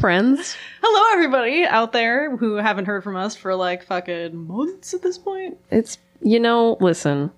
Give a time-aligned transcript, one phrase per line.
[0.00, 0.56] Friends.
[0.82, 5.18] Hello, everybody out there who haven't heard from us for like fucking months at this
[5.18, 5.58] point.
[5.70, 7.30] It's, you know, listen,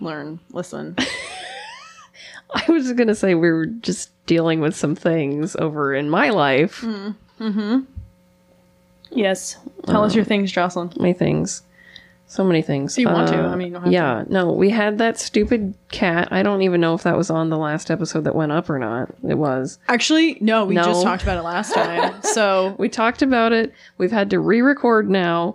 [0.00, 0.96] Learn, listen.
[2.54, 6.30] I was going to say we were just dealing with some things over in my
[6.30, 7.78] life, Mm hmm.
[9.10, 9.58] yes.
[9.86, 10.92] Tell us your things, Jocelyn.
[10.98, 11.62] my things.
[12.30, 12.92] So many things.
[12.98, 15.72] If you want to, I mean, you don't have yeah, no, we had that stupid
[15.90, 16.28] cat.
[16.30, 18.78] I don't even know if that was on the last episode that went up or
[18.78, 19.08] not.
[19.26, 19.78] It was.
[19.88, 20.84] Actually, no, we No.
[20.84, 22.22] just talked about it last time.
[22.22, 23.72] So We talked about it.
[23.96, 25.54] We've had to re record now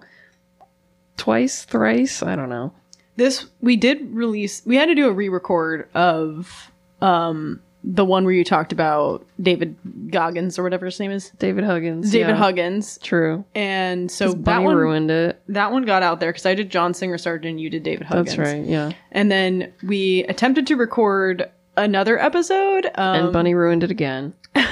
[1.18, 2.24] twice, thrice.
[2.24, 2.74] I don't know.
[3.18, 4.66] this we did release.
[4.66, 6.72] We had to do a re-record of
[7.02, 9.76] um the one where you talked about David
[10.10, 12.12] Goggins or whatever his name is, David Huggins.
[12.12, 13.44] David yeah, Huggins, True.
[13.56, 15.42] and so that Bunny one ruined it.
[15.50, 18.36] that one got out there because I did John Singer Sargent, you did David Huggins.
[18.36, 18.64] That's right.
[18.66, 18.92] Yeah.
[19.12, 22.86] And then we attempted to record another episode.
[22.96, 24.34] Um, And Bunny ruined it again.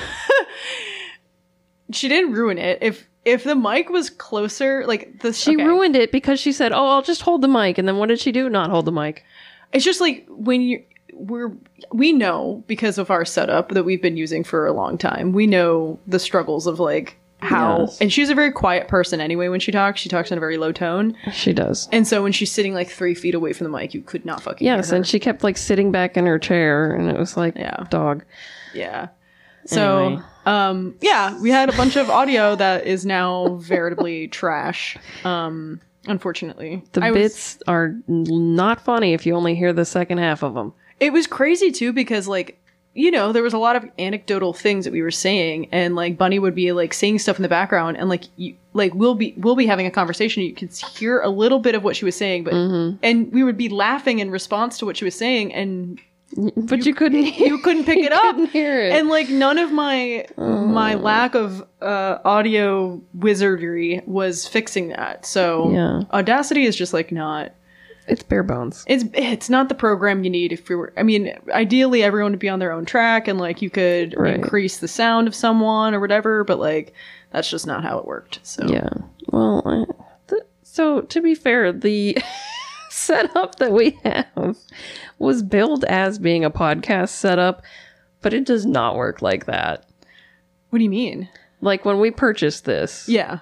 [1.91, 2.79] she didn't ruin it.
[2.81, 5.63] If if the mic was closer, like the She okay.
[5.65, 8.19] ruined it because she said, "Oh, I'll just hold the mic." And then what did
[8.19, 8.49] she do?
[8.49, 9.23] Not hold the mic.
[9.73, 10.83] It's just like when you
[11.21, 11.51] we're
[11.91, 15.31] we know because of our setup that we've been using for a long time.
[15.33, 17.99] We know the struggles of like how Yes.
[18.01, 19.99] and she's a very quiet person anyway when she talks.
[19.99, 21.15] She talks in a very low tone.
[21.31, 21.89] She does.
[21.91, 24.41] And so when she's sitting like three feet away from the mic, you could not
[24.43, 24.97] fucking Yes, hear her.
[24.97, 27.83] and she kept like sitting back in her chair, and it was like, Yeah.
[27.89, 28.23] dog.
[28.75, 29.07] Yeah.
[29.65, 30.21] So, Anyway.
[30.45, 34.97] um, yeah, we had a bunch of audio that is now veritably trash.
[35.23, 40.17] Um, unfortunately, The I was- bits are not funny if you only hear the second
[40.19, 40.73] half of them.
[41.01, 42.57] It was crazy too because like
[42.93, 46.17] you know there was a lot of anecdotal things that we were saying and like
[46.17, 49.33] bunny would be like saying stuff in the background and like you like we'll be
[49.37, 52.15] we'll be having a conversation you could hear a little bit of what she was
[52.15, 52.97] saying but Mm-hmm.
[53.03, 55.99] and we would be laughing in response to what she was saying and
[56.55, 57.23] But you, couldn't.
[57.23, 58.91] Hear, you couldn't pick you it up couldn't hear it.
[58.93, 65.71] and like none of my my lack of uh audio wizardry was fixing that so
[65.71, 66.01] Yeah.
[66.11, 67.51] audacity is just like not
[68.11, 68.83] it's bare bones.
[68.87, 70.93] it's it's not the program you need if you were.
[70.97, 74.35] i mean ideally everyone would be on their own track and like you could Right.
[74.35, 76.93] increase the sound of someone or whatever but like
[77.31, 78.89] that's just not how it worked so Yeah.
[79.31, 79.85] Well, I,
[80.29, 82.17] th- so to be fair, the
[82.89, 84.57] setup that we have
[85.19, 87.61] was billed as being a podcast setup,
[88.21, 89.85] but it does not work like that.
[90.69, 91.29] what do you mean
[91.61, 93.39] Like when we purchased this, yeah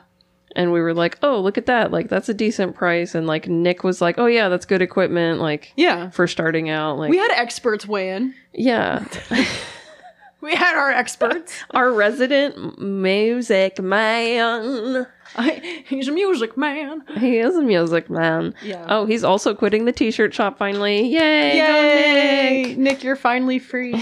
[0.55, 1.91] and we were like, "Oh, look at that!
[1.91, 5.39] Like that's a decent price." And like Nick was like, "Oh yeah, that's good equipment."
[5.39, 9.05] Like yeah for starting out, like we had experts weigh in yeah,
[10.41, 15.07] we had our experts our resident music man.
[15.35, 18.55] I, he's a music man He is a music man.
[18.63, 18.83] Yeah.
[18.89, 21.07] Oh, he's also quitting the t-shirt shop finally.
[21.07, 21.57] Yay!
[21.57, 22.77] Yay Nick!
[22.79, 23.93] nick you're finally free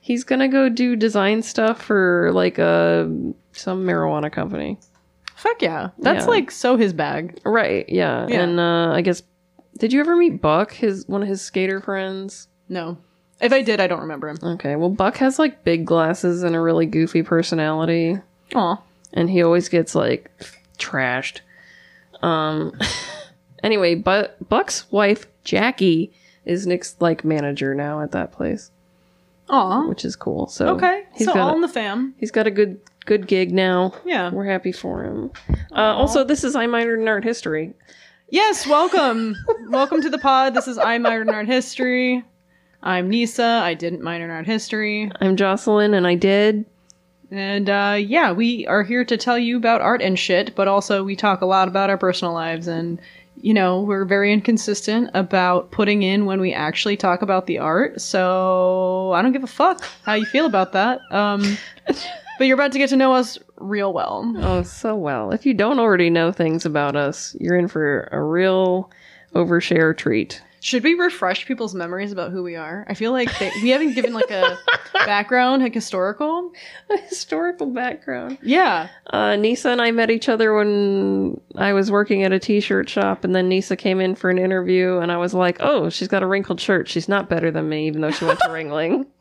[0.00, 3.10] He's gonna go do design stuff for like a
[3.52, 4.78] some marijuana company.
[5.38, 6.30] Fuck yeah that's Yeah.
[6.30, 7.88] like so his bag Right?
[7.88, 8.26] Yeah.
[8.28, 8.42] Yeah.
[8.42, 9.22] And uh, I guess
[9.78, 10.72] did you ever meet Buck?
[10.72, 12.48] His one of his skater friends.
[12.68, 12.98] no
[13.40, 14.74] if i did i don't remember him Okay.
[14.76, 18.18] Well, Buck has like big glasses and a really goofy personality,
[18.54, 18.82] Aw.
[19.12, 20.30] and he always gets like
[20.78, 21.40] trashed.
[22.22, 22.76] Um.
[23.62, 26.12] anyway, but Buck's wife Jackie
[26.44, 28.70] is Nick's like manager now at that place.
[29.50, 29.86] Aw.
[29.88, 30.46] which is cool.
[30.48, 33.26] So okay he's so got all a, in the fam he's got a good good
[33.26, 33.94] gig now.
[34.04, 35.30] yeah We're happy for him.
[35.72, 37.72] Uh, also, this is I minored in art history.
[38.28, 39.34] Yes, welcome.
[39.70, 40.52] welcome to the pod.
[40.52, 42.22] This is I Minored in Art History.
[42.82, 43.62] I'm Neysa.
[43.62, 45.10] I didn't minor in art history.
[45.22, 46.66] I'm Jocelyn, and I did.
[47.30, 51.02] And uh, yeah, we are here to tell you about art and shit, but also
[51.02, 52.68] we talk a lot about our personal lives.
[52.68, 53.00] And,
[53.40, 58.02] you know, we're very inconsistent about putting in when we actually talk about the art.
[58.02, 61.00] So I don't give a fuck how you feel about that.
[61.10, 61.56] Um,
[62.38, 64.32] but you're about to get to know us real well.
[64.38, 65.32] Oh, so well.
[65.32, 68.90] If you don't already know things about us, you're in for a real
[69.34, 70.40] overshare treat.
[70.60, 72.84] Should we refresh people's memories about who we are?
[72.88, 74.58] I feel like they, we haven't given like a
[74.92, 76.52] background, like historical.
[76.90, 78.38] A historical background.
[78.42, 78.88] Yeah.
[79.06, 83.22] Uh, Neysa and I met each other when I was working at a t-shirt shop,
[83.22, 86.24] and then Neysa came in for an interview, and I was like, "Oh, she's got
[86.24, 86.88] a wrinkled shirt.
[86.88, 89.06] She's not better than me, even though she went to Ringling."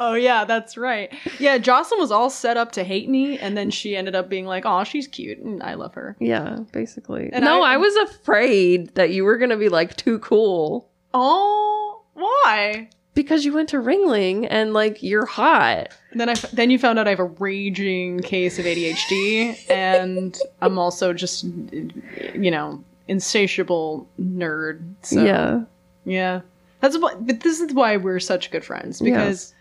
[0.01, 1.13] oh yeah, that's right.
[1.39, 4.47] Yeah, Jocelyn was all set up to hate me, and then she ended up being
[4.47, 7.31] like, "Oh, she's cute, and I love her." Yeah, basically.
[7.33, 12.03] And no, I- I, was afraid that you were gonna be like too cool Oh,
[12.15, 12.89] why?
[13.15, 15.89] because you went to Ringling and like you're hot.
[16.11, 19.71] And then I f- then you found out I have a raging case of ADHD,
[19.71, 24.83] and I'm also just, you know, insatiable nerd.
[25.03, 25.61] So yeah,
[26.05, 26.41] Yeah.
[26.85, 29.55] That's why but this is why we're such good friends because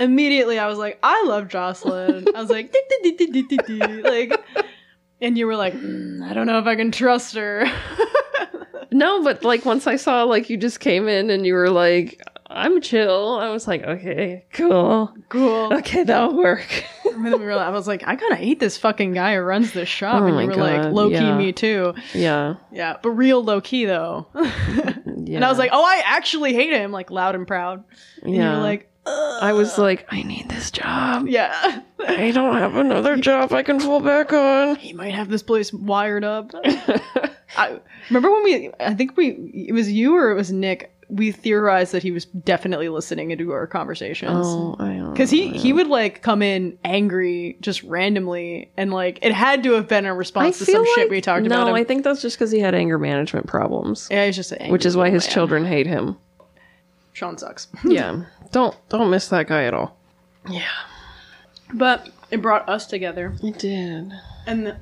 [0.00, 2.26] immediately I was like, I love Jocelyn.
[2.34, 4.44] I was like, "Dee, dee, dee, dee, dee, dee," like,
[5.20, 7.64] and you were like, "Mm, I don't know if I can trust her.
[8.90, 12.22] No, but like once I saw like you just came in and you were like,
[12.54, 13.38] I'm chill.
[13.38, 15.12] I was like, okay, cool.
[15.28, 15.72] cool.
[15.74, 16.66] Okay, that'll work.
[17.14, 19.42] And then we were, I was like, I kind of hate this fucking guy who
[19.42, 20.20] runs this shop.
[20.20, 21.38] Oh and you were like, low key, yeah.
[21.38, 21.94] me too.
[22.12, 22.56] yeah.
[22.72, 24.26] Yeah, but real low key though.
[24.34, 24.92] Yeah.
[25.36, 27.84] And I was like, oh, I actually hate him, like loud and proud.
[28.22, 28.56] And you yeah.
[28.56, 31.28] were like, I was like, I need this job.
[31.28, 31.82] yeah.
[32.00, 34.76] I don't have another job I can fall back on.
[34.76, 36.50] he might have this place wired up.
[37.56, 39.28] I remember when we I think we
[39.68, 43.52] it was you or it was Nick we theorized that he was definitely listening into
[43.52, 44.46] our conversations.
[44.46, 49.18] oh, I don't Cuz he he would like come in angry just randomly and like
[49.22, 51.68] it had to have been a response to some like, shit we talked no, about
[51.68, 51.74] him.
[51.74, 54.96] I think that's just because he had anger management problems, yeah, he's just which is
[54.96, 55.32] why his man.
[55.32, 56.16] children hate him.
[57.12, 57.68] Sean sucks.
[57.84, 59.96] yeah, don't don't miss that guy at all.
[60.48, 60.68] Yeah,
[61.72, 63.34] but it brought us together.
[63.42, 64.12] it did.
[64.46, 64.76] And th-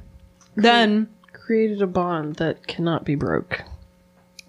[0.57, 3.63] then Created a bond that cannot be broke.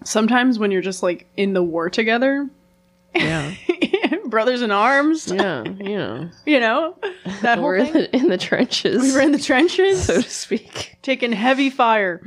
[0.04, 2.48] Sometimes when you're just like in the war together,
[3.14, 3.54] Yeah,
[4.26, 6.96] brothers in arms, yeah, yeah, you know,
[7.42, 7.92] that whole we're in thing.
[7.94, 10.96] the, in the trenches, we were in the trenches, so to speak.
[11.02, 12.20] taking heavy fire.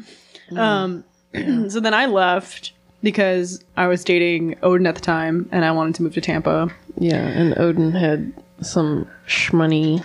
[0.55, 1.03] Um,
[1.69, 2.71] so then I left
[3.03, 6.69] because I was dating Odin at the time, and I wanted to move to Tampa.
[6.97, 8.31] Yeah, and Odin had
[8.61, 10.03] some shmoney.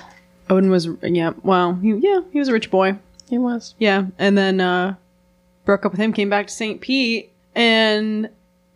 [0.50, 2.98] Odin was yeah, well, he, yeah, he was a rich boy.
[3.30, 3.74] He was.
[3.78, 4.96] Yeah, and then uh,
[5.64, 6.80] broke up with him, came back to St.
[6.82, 8.28] Pete, and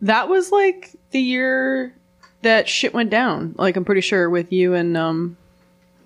[0.03, 1.95] that was like the year
[2.43, 3.55] that shit went down.
[3.59, 5.37] Like I'm pretty sure with you and um,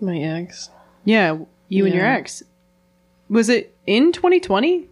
[0.00, 0.70] My ex.
[1.04, 1.38] yeah,
[1.68, 2.42] you and your ex.
[3.28, 4.86] Was it in 2020?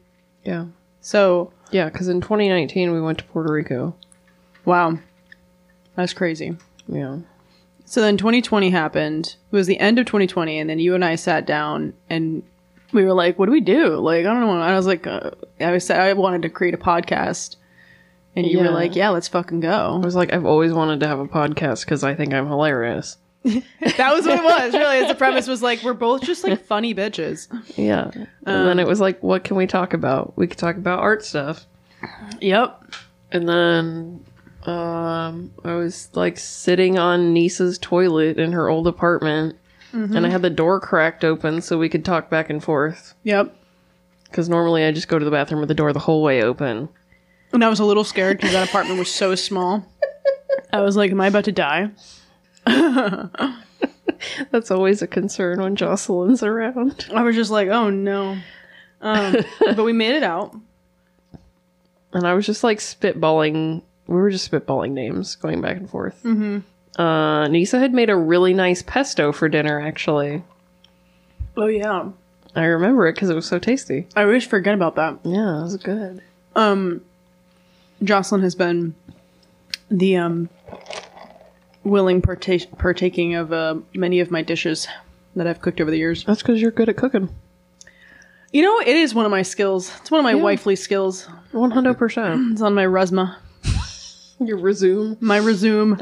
[0.45, 0.67] Yeah.
[1.01, 3.95] So Yeah, because in 2019 we went to Puerto Rico.
[4.65, 4.99] wow,
[5.95, 6.57] that's crazy.
[6.89, 7.19] Yeah.
[7.85, 9.37] So then 2020 happened.
[9.51, 12.43] It was the end of 2020, and then you and I sat down and
[12.93, 14.61] we were like, "What do we do?" Like, I don't know.
[14.61, 15.31] I was like, uh,
[15.61, 17.57] I said I wanted to create a podcast,
[18.39, 18.71] and you were Yeah.
[18.71, 19.69] like, "Yeah, let's fucking go.
[19.71, 22.47] I go." was like, I've always wanted to have a podcast because I think I'm
[22.47, 23.19] hilarious.
[23.45, 24.75] that was what it was.
[24.75, 27.47] Really, the premise was like, we're both just like funny bitches.
[27.77, 28.11] Yeah.
[28.15, 28.27] And
[28.69, 30.37] then it was like, what can we talk about?
[30.37, 31.67] We could talk about art stuff.
[32.41, 32.95] Yep.
[33.33, 34.25] And then
[34.67, 39.57] um, I was like sitting on Neysa's toilet in her old apartment.
[39.93, 43.15] And I had the door cracked open so we could talk back and forth.
[43.25, 43.55] Yep.
[44.25, 46.89] Because normally I just go to the bathroom with the door the whole way open.
[47.53, 49.85] And I was a little scared because that apartment was so small.
[50.73, 51.91] I was like, "Am I about to die?"
[54.51, 57.07] That's always a concern when Jocelyn's around.
[57.15, 58.37] I was just like, "Oh no."
[59.01, 60.55] Um, but we made it out.
[62.13, 63.83] And I was just like spitballing.
[64.07, 66.21] We were just spitballing names, going back and forth.
[66.25, 66.59] Mm-hmm.
[67.01, 70.43] Uh, Neysa had made a really nice pesto for dinner, actually.
[71.57, 72.11] Oh yeah.
[72.57, 74.07] I remember it because it was so tasty.
[74.17, 75.19] I always forget about that.
[75.25, 76.23] Yeah, it was good.
[76.57, 77.03] um
[78.03, 78.95] Jocelyn has been
[79.91, 80.49] the um
[81.85, 84.87] willing parta- partaking of uh, many of my dishes
[85.37, 86.25] that I've cooked over the years.
[86.25, 87.31] That's because you're good at cooking.
[88.53, 89.91] You know, it is one of my skills.
[90.01, 90.43] It's one of my Yeah.
[90.43, 91.27] wifely skills.
[91.53, 92.53] 100%.
[92.53, 93.29] It's on my resume,
[94.41, 95.17] you resume.
[95.21, 95.97] my resume.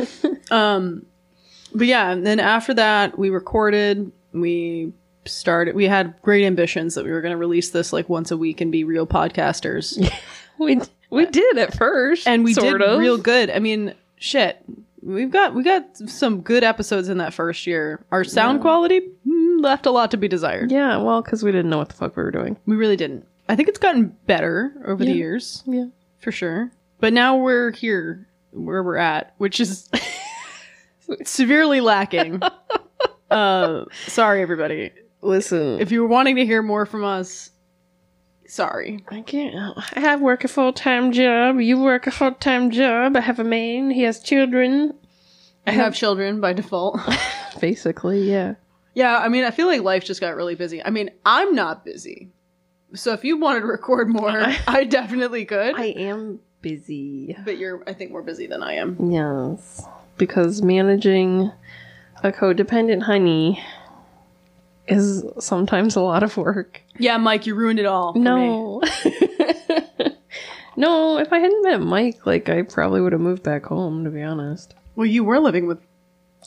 [0.50, 1.04] um,
[1.74, 4.10] but yeah, and then after that, we recorded.
[4.32, 4.92] We
[5.26, 5.74] started.
[5.74, 8.60] We had great ambitions that we were going to release this like once a week
[8.60, 9.98] and be real podcasters.
[10.58, 12.98] We we did at first, and we sort did of.
[12.98, 13.50] real good.
[13.50, 14.58] I mean, shit,
[15.02, 18.04] we've got we got some good episodes in that first year.
[18.10, 20.70] Our sound quality mm, left a lot to be desired.
[20.70, 22.56] Yeah, well, because we didn't know what the fuck we were doing.
[22.66, 23.26] We really didn't.
[23.48, 25.86] I think it's gotten better over the years Yeah.
[26.18, 26.72] for sure.
[26.98, 29.88] But now we're here where we're at, which is
[31.24, 32.42] severely lacking.
[33.30, 34.90] uh, sorry, everybody.
[35.22, 37.50] Listen, If you were wanting to hear more from us,
[38.48, 39.04] sorry.
[39.08, 39.54] I can't.
[39.94, 41.60] I have work a full time job.
[41.60, 43.16] You work a full time job.
[43.16, 43.90] I have a man.
[43.90, 44.94] He has children.
[45.66, 47.00] I have children by default.
[47.60, 48.54] Basically, yeah.
[48.94, 50.82] Yeah, I mean, I feel like life just got really busy.
[50.82, 52.30] I mean, I'm not busy.
[52.94, 55.74] So if you wanted to record more, I definitely could.
[55.78, 57.36] I am busy.
[57.44, 59.10] but you're, I think, more busy than I am.
[59.10, 59.84] Yes.
[60.16, 61.52] Because managing
[62.22, 63.62] a codependent honey
[64.88, 66.82] is sometimes a lot of work.
[66.98, 68.14] Yeah, Mike, you ruined it all.
[68.14, 68.82] No.
[70.76, 74.10] no, if I hadn't met Mike, like, I probably would have moved back home, to
[74.10, 74.74] be honest.
[74.94, 75.78] Well, you were living with.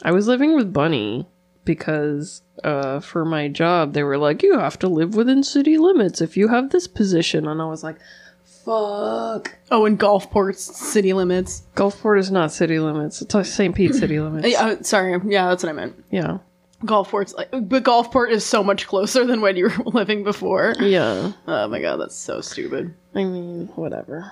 [0.04, 1.28] I was living with Bunny
[1.66, 6.22] because uh, for my job, they were like, you have to live within city limits
[6.22, 7.48] if you have this position.
[7.48, 7.98] And I was like,
[8.70, 9.58] Fuck.
[9.72, 11.64] Oh, and Gulfport's city limits.
[11.76, 13.22] Gulfport is not city limits.
[13.22, 13.74] It's St.
[13.74, 14.48] Pete city limits.
[14.48, 15.20] Yeah, uh, sorry.
[15.26, 16.04] Yeah, that's what I meant.
[16.12, 16.40] Yeah.
[16.84, 20.76] Gulfport's like, but Gulfport is so much closer than when you were living before.
[20.80, 21.34] Yeah.
[21.48, 22.94] Oh my god, that's so stupid.
[23.16, 24.32] I mean, whatever.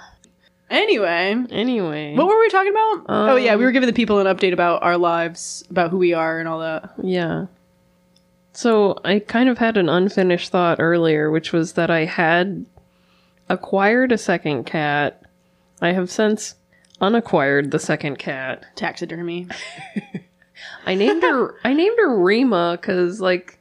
[0.70, 2.14] Anyway, Anyway.
[2.16, 3.06] what were we talking about?
[3.10, 5.98] oh yeah, we Um, were giving the people an update about our lives, about who
[5.98, 6.90] we are, and all that.
[7.02, 7.46] Yeah.
[8.54, 12.66] So I kind of had an unfinished thought earlier, which was that I had
[13.50, 15.22] acquired a second cat.
[15.82, 16.56] I have since
[17.00, 18.66] unacquired the second cat.
[18.76, 19.48] Taxidermy.
[20.86, 23.60] I named her I named her Rima cuz like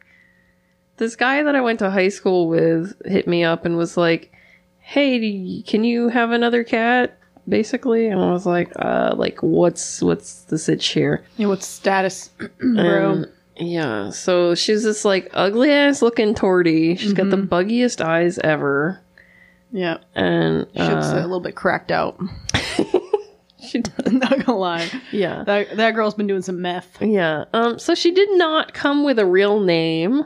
[0.98, 4.32] this guy that I went to high school with hit me up and was like,
[4.80, 8.06] "Hey, you- can you have another cat?" basically.
[8.08, 13.12] And I was like, "Uh like what's what's the sitch here?" Yeah, what's status, bro?
[13.12, 16.98] And, yeah, so she's this like ugly ass looking tortie.
[16.98, 19.00] She's got the buggiest eyes ever.
[19.72, 22.18] yeah, And she looks a uh, little bit cracked out.
[23.70, 24.12] she does.
[24.12, 25.44] Not gonna lie, Yeah.
[25.44, 27.00] that that girl's been doing some meth.
[27.00, 27.44] Yeah.
[27.52, 30.24] Um so she did not come with a real name.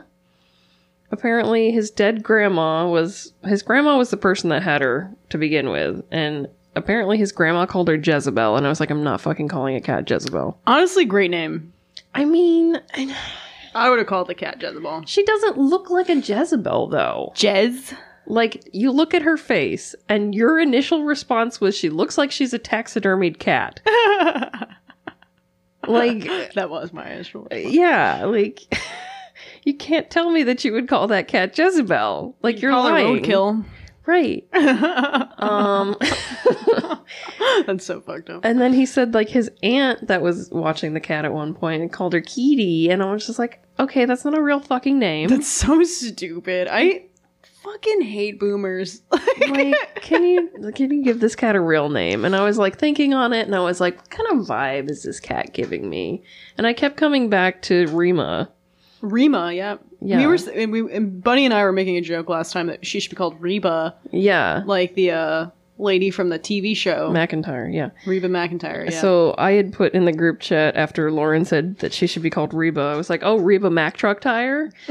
[1.11, 5.69] Apparently his dead grandma was his grandma was the person that had her to begin
[5.69, 9.49] with and apparently his grandma called her Jezebel and I was like I'm not fucking
[9.49, 10.57] calling a cat Jezebel.
[10.65, 11.73] Honestly, great name.
[12.13, 13.15] I mean, I-
[13.73, 15.03] I would have called the cat Jezebel.
[15.05, 17.31] she doesn't look like a Jezebel though.
[17.35, 17.93] Jez.
[18.27, 22.53] Like you look at her face and your initial response was she looks like she's
[22.53, 23.79] a taxidermied cat.
[25.87, 26.23] like
[26.53, 27.47] that was my initial.
[27.51, 28.61] yeah, like
[29.63, 32.37] you can't tell me that you would call that cat Jezebel.
[32.41, 33.23] Like you're Call her lying.
[33.23, 33.65] roadkill.
[34.05, 34.47] Right.
[35.41, 35.95] Um
[37.65, 38.45] That's so fucked up.
[38.45, 41.81] and then he said like his aunt that was watching the cat at one point
[41.81, 44.97] and called her Kitty and I was just like, "Okay, that's not a real fucking
[44.99, 46.67] name." That's so stupid.
[46.71, 47.05] I
[47.63, 49.01] fucking hate boomers.
[49.49, 52.25] like, can you can you give this cat a real name?
[52.25, 54.89] And I was like thinking on it, and I was like, what kind of vibe
[54.89, 56.23] is this cat giving me?
[56.57, 58.49] And I kept coming back to Rima.
[59.01, 59.77] Rima, yeah.
[59.99, 60.17] Yeah.
[60.17, 62.85] We were and we and Bunny and I were making a joke last time that
[62.85, 67.73] she should be called Reba, Yeah, like the uh lady from the TV show McEntire.
[67.73, 67.89] Yeah.
[68.05, 68.89] Reba McEntire.
[68.89, 69.01] Yeah.
[69.01, 72.29] So I had put in the group chat after Lauren said that she should be
[72.29, 72.81] called Reba.
[72.81, 74.71] I was like, "Oh, Reba Mack Truck Tire,"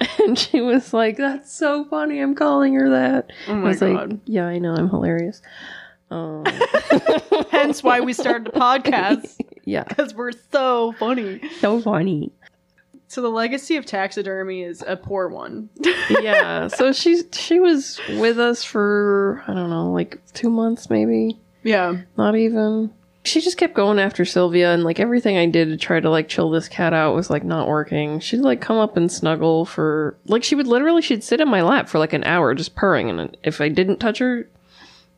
[0.24, 2.20] and she was like, "That's so funny.
[2.20, 4.10] I'm calling her that." oh I my was god.
[4.10, 4.74] like, "Yeah, I know.
[4.74, 5.42] I'm hilarious."
[6.10, 6.44] Um,
[7.50, 11.40] Hence why we started the podcast yeah, because we're so funny.
[11.60, 12.32] so funny.
[13.08, 15.68] So the legacy of taxidermy is a poor one.
[16.22, 21.38] yeah so she's she was with us for i don't know like two months maybe
[21.62, 21.96] yeah.
[22.16, 22.90] not even
[23.24, 26.28] she just kept going after sylvia and like everything i did to try to like
[26.28, 30.16] chill this cat out was like not working she'd like come up and snuggle for
[30.26, 33.08] like she would literally she'd sit in my lap for like an hour just purring
[33.10, 34.48] and if i didn't touch her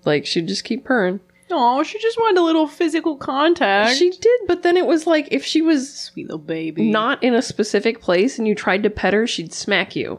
[0.04, 1.20] like she'd just keep purring
[1.56, 3.96] Oh, she just wanted a little physical contact.
[3.96, 6.90] she did but then it was like if she was sweet little baby.
[6.90, 10.18] not in a specific place and you tried to pet her she'd smack you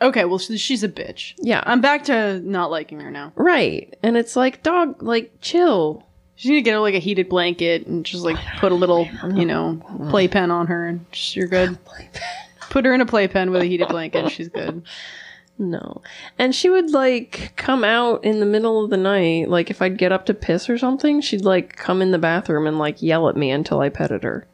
[0.00, 0.26] okay.
[0.26, 1.32] Well, she's a bitch.
[1.38, 3.32] yeah I'm back to not liking her now.
[3.34, 6.05] right and it's like dog like chill
[6.44, 9.08] Need to get her like a heated blanket and just like oh, put a little,
[9.34, 11.78] you know, playpen on her and just, you're good.
[12.68, 14.24] Put her in a playpen with a heated blanket.
[14.24, 14.82] And she's good.
[15.56, 16.02] No.
[16.38, 19.48] And she would like come out in the middle of the night.
[19.48, 22.66] Like if I'd get up to piss or something, she'd like come in the bathroom
[22.66, 24.46] and like yell at me until I petted her.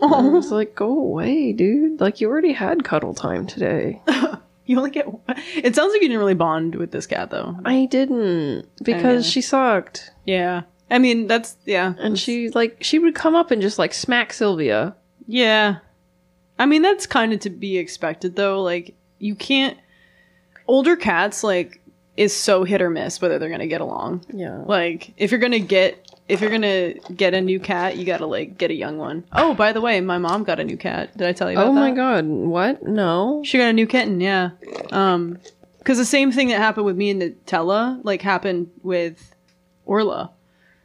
[0.00, 0.30] And I oh.
[0.30, 2.00] was like, go away, dude.
[2.00, 4.00] Like you already had cuddle time today.
[4.66, 5.06] You only get.
[5.56, 7.56] It sounds like you didn't really bond with this cat though.
[7.64, 10.10] I didn't because she sucked.
[10.24, 10.62] Yeah.
[10.94, 11.94] I mean, that's yeah.
[11.98, 14.94] And she like she would come up and just like smack Sylvia.
[15.26, 15.78] Yeah.
[16.56, 18.62] I mean, that's kind of to be expected though.
[18.62, 19.76] Like you can't.
[20.68, 21.80] Older cats like
[22.16, 24.24] is so hit or miss whether they're gonna get along.
[24.32, 24.58] Yeah.
[24.64, 28.56] Like if you're gonna get if you're gonna get a new cat, you gotta like
[28.56, 29.24] get a young one.
[29.32, 31.14] Oh, by the way, my mom got a new cat.
[31.16, 31.80] Did I tell you about Oh that?
[31.80, 32.24] my god.
[32.26, 32.84] What?
[32.84, 33.42] No.
[33.44, 34.50] She got a new kitten, yeah.
[34.92, 35.38] Um,
[35.78, 39.34] because the same thing that happened with me and Nutella, like, happened with
[39.84, 40.30] Orla.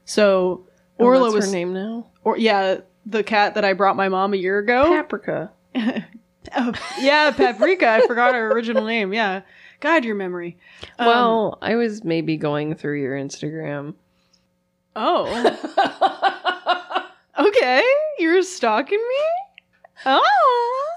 [0.10, 0.66] So
[1.00, 2.08] Oh, Orla was, her name now.
[2.24, 4.90] or yeah, the cat that I brought my mom a year ago.
[4.90, 5.52] Paprika.
[6.56, 7.88] Oh, yeah, Paprika.
[7.88, 9.14] I forgot her original name.
[9.14, 9.42] Yeah,
[9.82, 10.58] God, your memory.
[10.98, 13.94] Um, Well, I was maybe going through your Instagram.
[14.96, 15.28] oh,
[17.40, 17.84] okay,
[18.18, 19.26] you're stalking me.
[20.08, 20.88] Oh,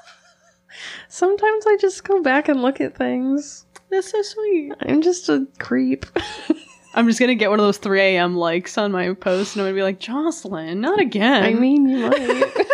[1.08, 3.66] Sometimes I just go back and look at things.
[3.90, 4.72] that's so sweet.
[4.80, 6.06] I'm just a creep.
[6.94, 8.36] I'm just gonna get one of those 3 a.m.
[8.36, 11.42] likes on my post, and I'm gonna be like, Jocelyn, not again.
[11.42, 12.18] I mean, you might.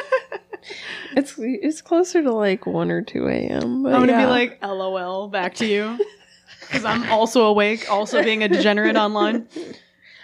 [1.17, 3.83] it's it's closer to like one or two a.m.
[3.83, 4.25] But I'm gonna yeah.
[4.25, 5.99] be like, LOL, back to you.
[6.61, 9.47] because I'm also awake, also being a degenerate online.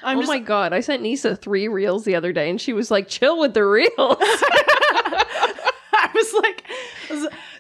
[0.03, 2.75] I'm oh just my god, I sent Neysa three reels the other day and she
[2.75, 3.91] was like, chill with the reels.
[3.99, 6.65] I was like,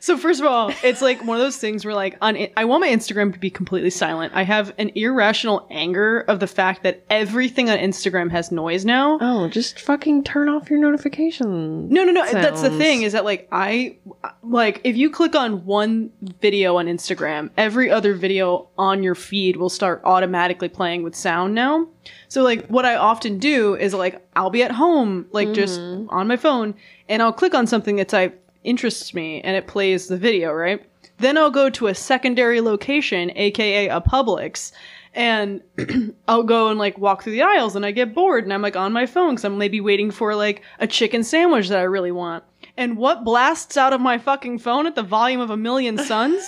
[0.04, 2.82] so first of all, it's like one of those things where like on I want
[2.82, 4.34] my Instagram to be completely silent.
[4.34, 9.16] I have an irrational anger of the fact that everything on Instagram has noise now.
[9.22, 11.90] oh, just fucking turn off your notifications.
[11.90, 12.30] No, no, no.
[12.30, 13.96] That's the thing is that like I
[14.42, 19.56] like if you click on one video on Instagram, every other video on your feed
[19.56, 21.88] will start automatically playing with sound now.
[22.28, 26.10] So like what I often do is like I'll be at home like just mm-hmm.
[26.10, 26.74] on my phone
[27.08, 28.34] and I'll click on something that's I
[28.64, 30.84] interests me and it plays the video, right?
[31.18, 34.72] Then I'll go to a secondary location, aka a Publix,
[35.14, 35.62] and
[36.28, 38.76] I'll go and like walk through the aisles and I get bored and I'm like
[38.76, 42.12] on my phone because I'm maybe waiting for like a chicken sandwich that I really
[42.12, 42.42] want.
[42.76, 46.44] And what blasts out of my fucking phone at the volume of a million suns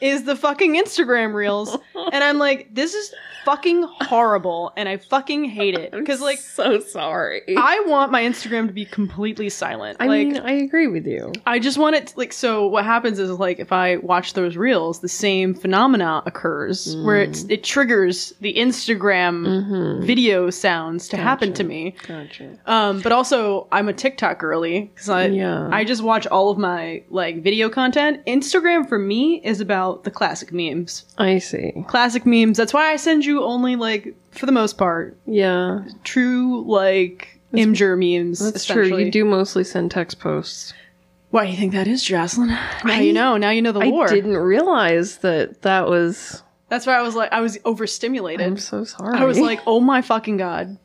[0.00, 1.76] is the fucking Instagram reels.
[2.12, 5.92] And I'm like, this is fucking horrible and I fucking hate it.
[5.92, 7.42] Because like so sorry.
[7.56, 9.96] I want my Instagram to be completely silent.
[10.00, 11.32] I like mean, I agree with you.
[11.46, 15.00] I just want it like so what happens is like if I watch those reels,
[15.00, 21.64] the same phenomena occurs where it's it triggers the Instagram video sounds to happen to
[21.64, 21.94] me.
[22.06, 22.58] Gotcha.
[22.66, 25.68] Um, but also I'm a TikTok girly because I Yeah.
[25.72, 28.24] I just watch all of my like video content.
[28.26, 31.04] Instagram for me is about the classic memes.
[31.18, 31.72] I see.
[31.88, 32.56] Classic memes.
[32.58, 37.96] That's why I send you only like for the most part Yeah, true like Imgur
[37.98, 38.38] memes.
[38.38, 38.82] that's true.
[38.82, 39.04] essentially.
[39.06, 40.74] You do mostly send text posts.
[41.30, 42.48] Why do you think that is, Jocelyn?
[42.48, 43.36] Now I- you know.
[43.36, 43.86] Now you know the war.
[43.86, 44.08] I lore.
[44.08, 46.42] didn't realize that that was.
[46.68, 48.44] That's why I was like, I was overstimulated.
[48.46, 49.18] I'm so sorry.
[49.18, 50.78] I was like, oh my fucking god.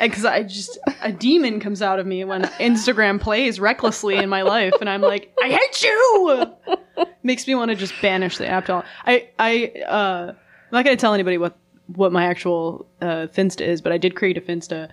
[0.00, 4.42] Because I just, a demon comes out of me when Instagram plays recklessly in my
[4.42, 7.06] life, and I'm like, I hate you!
[7.22, 8.66] Makes me want to just banish the app.
[8.66, 10.36] to all- I, I, uh, I'm
[10.72, 11.56] not going to tell anybody what,
[11.94, 14.88] what my actual uh, Finsta is, but I did create a Finsta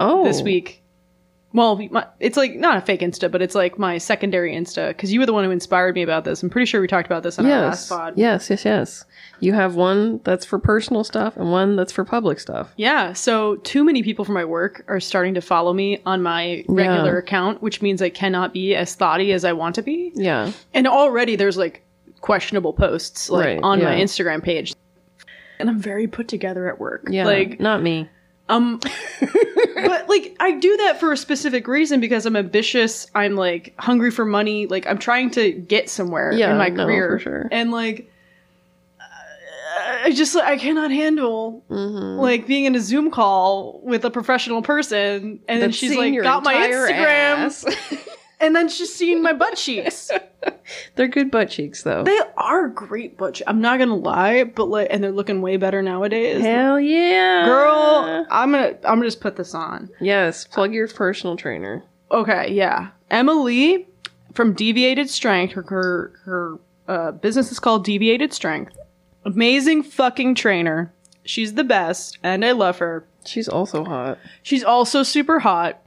[0.00, 0.82] oh, this week.
[1.54, 5.10] Well, my, it's like not a fake Insta, but it's like my secondary Insta because
[5.12, 6.42] you were the one who inspired me about this.
[6.42, 8.14] I'm pretty sure we talked about this on our last Yes, pod.
[8.18, 9.04] yes, yes, yes.
[9.40, 12.74] You have one that's for personal stuff and one that's for public stuff.
[12.76, 16.64] Yeah, so too many people from my work are starting to follow me on my
[16.68, 17.18] regular Yeah.
[17.20, 20.12] account, which means I cannot be as thoughty as I want to be.
[20.14, 21.82] Yeah, And already there's like
[22.20, 23.94] questionable posts like Right, on my.
[23.96, 24.74] Instagram page.
[25.60, 27.06] And I'm very put together at work.
[27.10, 27.24] yeah.
[27.24, 28.08] Like not me.
[28.48, 28.80] Um
[29.74, 34.10] but like I do that for a specific reason because I'm ambitious, I'm like hungry
[34.10, 37.10] for money, like I'm trying to get somewhere Yeah, in my career.
[37.10, 37.48] for sure.
[37.52, 38.10] And like
[40.00, 42.20] I just I cannot handle Mm-hmm.
[42.20, 46.44] like being in a Zoom call with a professional person, and then she's like, "Got
[46.44, 48.08] my Instagram,"
[48.40, 50.10] and then she's seeing my butt cheeks.
[50.94, 52.04] They're good butt cheeks, though.
[52.04, 53.34] they are great butt.
[53.34, 56.42] che- I'm not gonna lie, but like, and they're looking way better nowadays.
[56.42, 59.90] Hell yeah, Girl, I'm gonna I'm gonna just put this on.
[60.00, 61.84] Yes, plug your personal trainer.
[62.10, 63.86] Okay, yeah, Emily
[64.34, 65.54] from Deviated Strength.
[65.54, 68.76] Her her her uh, business is called Deviated Strength.
[69.24, 70.92] Amazing fucking trainer.
[71.24, 73.04] She's the best, and I love her.
[73.26, 74.18] She's also hot.
[74.42, 75.82] She's also super hot,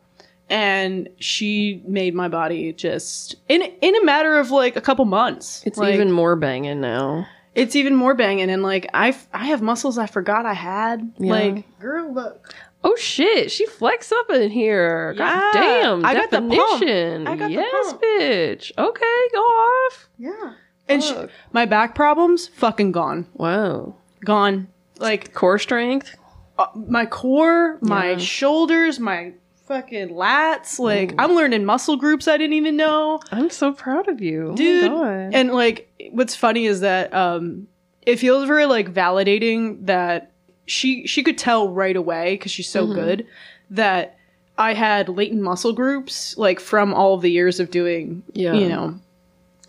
[0.51, 5.63] and she made my body just in in a matter of like a couple months.
[5.65, 7.25] It's Like, even more banging now.
[7.55, 11.11] it's even more banging, and like I I have muscles I forgot I had.
[11.17, 11.31] Yeah.
[11.31, 15.13] Like girl, look, Oh shit, she flexed up in here.
[15.17, 16.05] God Yeah, damn.
[16.05, 16.83] I got the pump.
[17.27, 18.01] I got the yes, pump.
[18.03, 18.71] bitch.
[18.77, 20.09] Okay, go off.
[20.17, 20.53] yeah,
[20.89, 21.15] and she,
[21.53, 23.95] my back problems fucking gone, Wow.
[24.25, 24.67] gone.
[24.97, 26.15] Like Core strength?
[26.59, 28.17] uh, my core, my Yeah.
[28.17, 29.33] shoulders, my
[29.71, 30.79] fucking lats.
[30.79, 33.19] Like I'm learning muscle groups I didn't even know.
[33.31, 34.49] I'm so proud of you.
[34.51, 35.29] Oh dude God.
[35.33, 37.67] and like what's funny is that um
[38.01, 40.31] it feels very like validating that
[40.65, 42.89] she she could tell right away because she's Mm-hmm.
[42.91, 43.27] so good
[43.69, 44.17] that
[44.57, 48.53] i had latent muscle groups like from all of the years of doing Yeah.
[48.53, 48.99] you know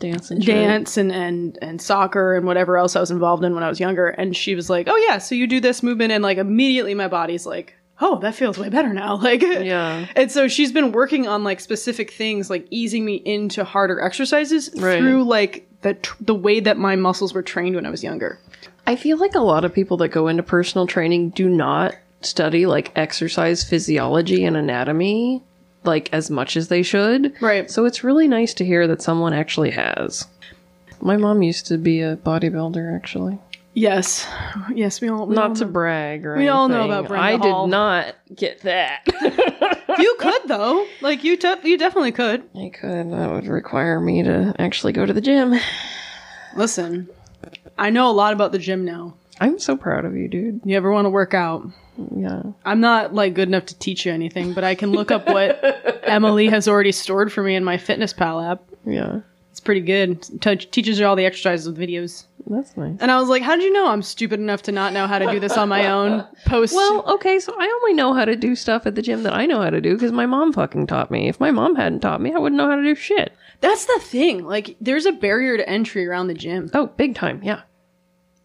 [0.00, 3.62] Dance and dance and and and soccer and whatever else i was involved in when
[3.62, 6.22] i was younger and she was like oh yeah so you do this movement and
[6.22, 10.06] like immediately my body's like oh that feels way better now like Yeah.
[10.16, 14.70] and so she's been working on like specific things, like easing me into harder exercises
[14.76, 14.98] Right.
[14.98, 18.38] through like the tr- the way that my muscles were trained when I was younger.
[18.86, 22.66] I feel like a lot of people that go into personal training do not study
[22.66, 25.42] like exercise physiology and anatomy
[25.84, 27.32] like as much as they should.
[27.40, 27.68] Right.
[27.70, 30.26] So it's really nice to hear that someone actually has.
[31.00, 33.38] My mom used to be a bodybuilder actually.
[33.74, 34.26] Yes,
[34.74, 35.70] yes, we all we all Not to know.
[35.70, 37.66] brag or We all know about Brenda I Hall.
[37.66, 39.00] did not get that.
[39.98, 42.42] you could though, like you te- you definitely could.
[42.54, 43.10] I could.
[43.10, 45.54] That would require me to actually go to the gym.
[46.54, 47.08] Listen,
[47.78, 49.14] I know a lot about the gym now.
[49.40, 50.60] I'm so proud of you, dude.
[50.64, 51.66] You ever want to work out?
[52.14, 52.42] Yeah.
[52.66, 55.60] I'm not like good enough to teach you anything, but I can look up what
[56.04, 58.62] Emily has already stored for me in my Fitness Pal app.
[58.84, 59.20] Yeah.
[59.64, 60.22] Pretty good.
[60.40, 62.24] T- teaches you all the exercises with videos.
[62.46, 62.96] That's nice.
[63.00, 65.18] And I was like, how did you know I'm stupid enough to not know how
[65.18, 66.26] to do this on my own?
[66.44, 66.74] Post.
[66.74, 69.46] Well, okay, so I only know how to do stuff at the gym that I
[69.46, 71.28] know how to do because my mom fucking taught me.
[71.28, 73.32] If my mom hadn't taught me, I wouldn't know how to do shit.
[73.60, 74.44] that's the thing.
[74.44, 76.68] Like, there's a barrier to entry around the gym.
[76.74, 77.40] Oh, big time.
[77.44, 77.62] Yeah.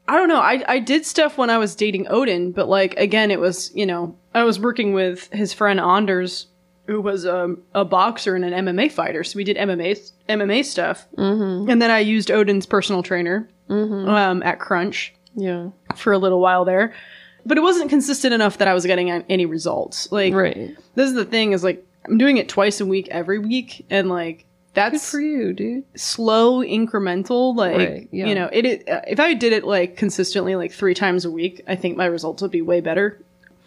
[0.07, 0.39] I don't know.
[0.41, 3.85] I, I did stuff when I was dating Odin, but like, again, it was, you
[3.85, 6.47] know, I was working with his friend Anders,
[6.87, 9.23] who was um, a boxer and an MMA fighter.
[9.23, 11.05] So we did MMA, MMA stuff.
[11.17, 11.69] Mm-hmm.
[11.69, 15.13] And then I used Odin's personal trainer um, at Crunch.
[15.35, 15.69] Yeah.
[15.95, 16.93] for a little while there.
[17.45, 20.11] But it wasn't consistent enough that I was getting any results.
[20.11, 20.75] Like Right.
[20.95, 24.09] this is the thing is like I'm doing it twice a week every week and
[24.09, 24.37] like
[24.73, 25.83] Good that's for you, dude.
[25.95, 28.25] slow incremental like Right, yeah.
[28.27, 31.31] you know it, it uh, if I did it like consistently like 3 times a
[31.31, 33.19] week I think my results would be way better.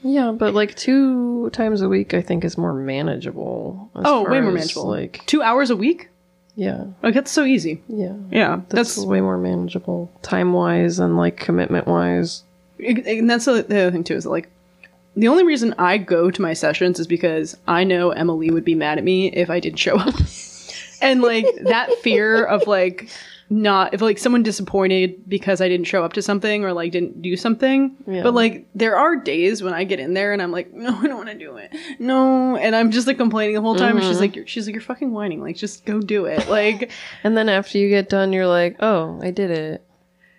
[0.03, 3.91] Yeah, but like two times a week, I think is more manageable.
[3.95, 4.89] Oh, way more as, manageable.
[4.89, 6.09] Like, 2 hours a week?
[6.57, 7.83] yeah, Like that's so easy.
[7.89, 8.61] yeah, Yeah.
[8.69, 12.43] that's, That's, way more manageable, time wise and like commitment wise.
[12.79, 14.49] and that's the the other thing too is like
[15.17, 18.75] the only reason I go to my sessions is because I know Emily would be
[18.75, 20.15] mad at me if I didn't show up.
[21.03, 23.09] and like that fear of like
[23.51, 27.21] not if like someone disappointed because I didn't show up to something or like didn't
[27.21, 27.97] do something.
[28.07, 28.23] Yeah.
[28.23, 31.07] But like there are days when I get in there and I'm like, no, I
[31.09, 31.75] don't want to do it.
[31.99, 33.97] No, and I'm just like complaining the whole time.
[33.97, 34.21] And she's mm-hmm.
[34.21, 35.43] like, you're, she's like, you're fucking whining.
[35.43, 36.49] Like just go do it.
[36.51, 36.91] Like
[37.23, 39.85] And then after you get done, you're like, oh, I did it.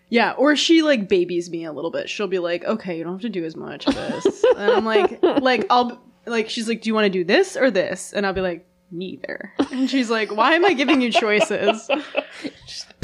[0.10, 2.10] Yeah, or she like babies me a little bit.
[2.10, 4.84] She'll be like, "Okay, you don't have to do as much of this." and I'm
[4.84, 8.26] like, like I'll like she's like, "Do you want to do this or this?" And
[8.26, 11.90] I'll be like, "Neither." And she's like, "Why am I giving you choices?"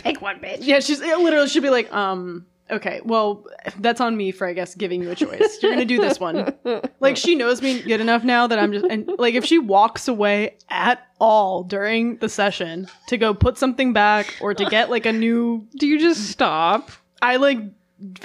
[0.07, 0.59] Pick one, bitch.
[0.61, 3.45] Yeah, she's yeah, literally she'll be like, "Um, okay, well,
[3.79, 5.59] that's on me for I guess giving you a choice.
[5.61, 6.53] You're gonna do this one."
[6.99, 10.07] Like she knows me good enough now that I'm just and like if she walks
[10.07, 15.05] away at all during the session to go put something back or to get like
[15.05, 16.91] a new Do you just stop?
[17.21, 17.59] I like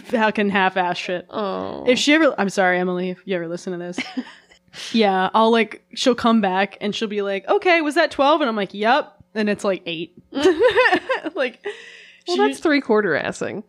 [0.04, 1.26] fucking half-ass shit.
[1.30, 3.98] Oh, If she ever, I'm sorry, Emily, if you ever listen to this.
[4.92, 8.42] yeah, I'll like, she'll come back and she'll be like, okay, was that 12?
[8.42, 9.21] And I'm like, yep.
[9.34, 10.14] And it's like eight.
[11.34, 11.64] like,
[12.28, 13.64] well, that's three quarter assing.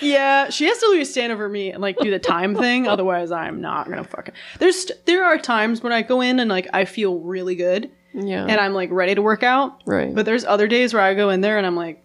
[0.00, 2.88] yeah, she has to literally stand over me and like do the time thing.
[2.88, 4.34] Otherwise, I'm not gonna fucking.
[4.58, 7.90] There's, st- there are times when I go in and like I feel really good
[8.12, 9.82] Yeah, and I'm like ready to work out.
[9.86, 10.12] right.
[10.14, 12.02] But there's other days where I go in there and I'm like,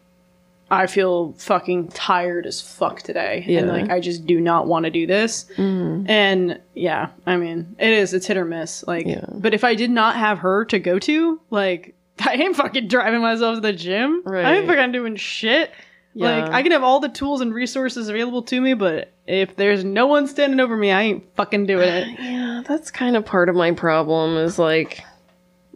[0.69, 3.43] I feel fucking tired as fuck today.
[3.47, 3.59] Yeah.
[3.61, 5.45] And like, I just do not want to do this.
[5.57, 6.09] Mm.
[6.09, 8.83] And yeah, I mean, it is, it's hit or miss.
[8.87, 9.25] Like, Yeah.
[9.31, 11.93] but if I did not have her to go to, like,
[12.25, 14.23] I ain't fucking driving myself to the gym.
[14.25, 15.71] I ain't fucking doing shit.
[16.17, 19.83] Like, I can have all the tools and resources available to me, but if there's
[19.83, 22.07] no one standing over me, I ain't fucking doing it.
[22.45, 24.37] Yeah, that's kind of part of my problem.
[24.37, 25.03] Is like,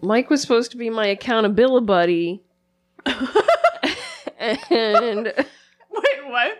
[0.02, 2.43] Mike was supposed to be my accountability buddy,
[4.69, 6.58] and Wait, what?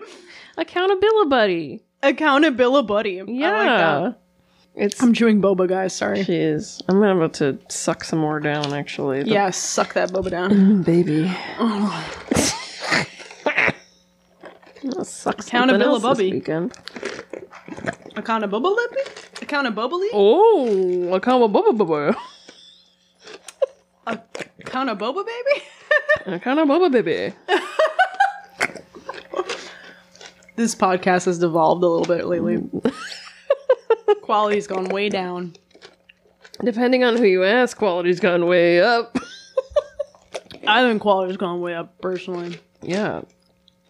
[0.58, 1.84] accountability buddy.
[2.04, 3.24] Accountability buddy.
[3.28, 3.68] Yeah, I like
[4.14, 4.22] that.
[4.80, 5.94] It's I'm chewing boba, guys.
[5.96, 6.24] Sorry.
[6.24, 6.82] she is.
[6.88, 8.74] I'm about to suck some more down.
[8.74, 10.52] Actually, The- Yeah, suck that boba down.
[10.52, 11.32] Mm, baby.
[14.98, 16.74] I'll suck something Accountability this weekend.
[18.16, 18.96] Accountability?
[19.42, 20.10] Accountability?
[20.14, 22.16] Oh, accountability,
[24.08, 25.64] Accountaboba, baby?
[26.36, 27.34] accountability, baby.
[30.56, 32.58] this podcast has devolved a little bit lately.
[34.22, 35.54] Quality's gone way down.
[36.64, 39.18] Depending on who you ask, quality's gone way up.
[40.68, 42.60] I think quality's gone way up, personally.
[42.82, 43.22] Yeah,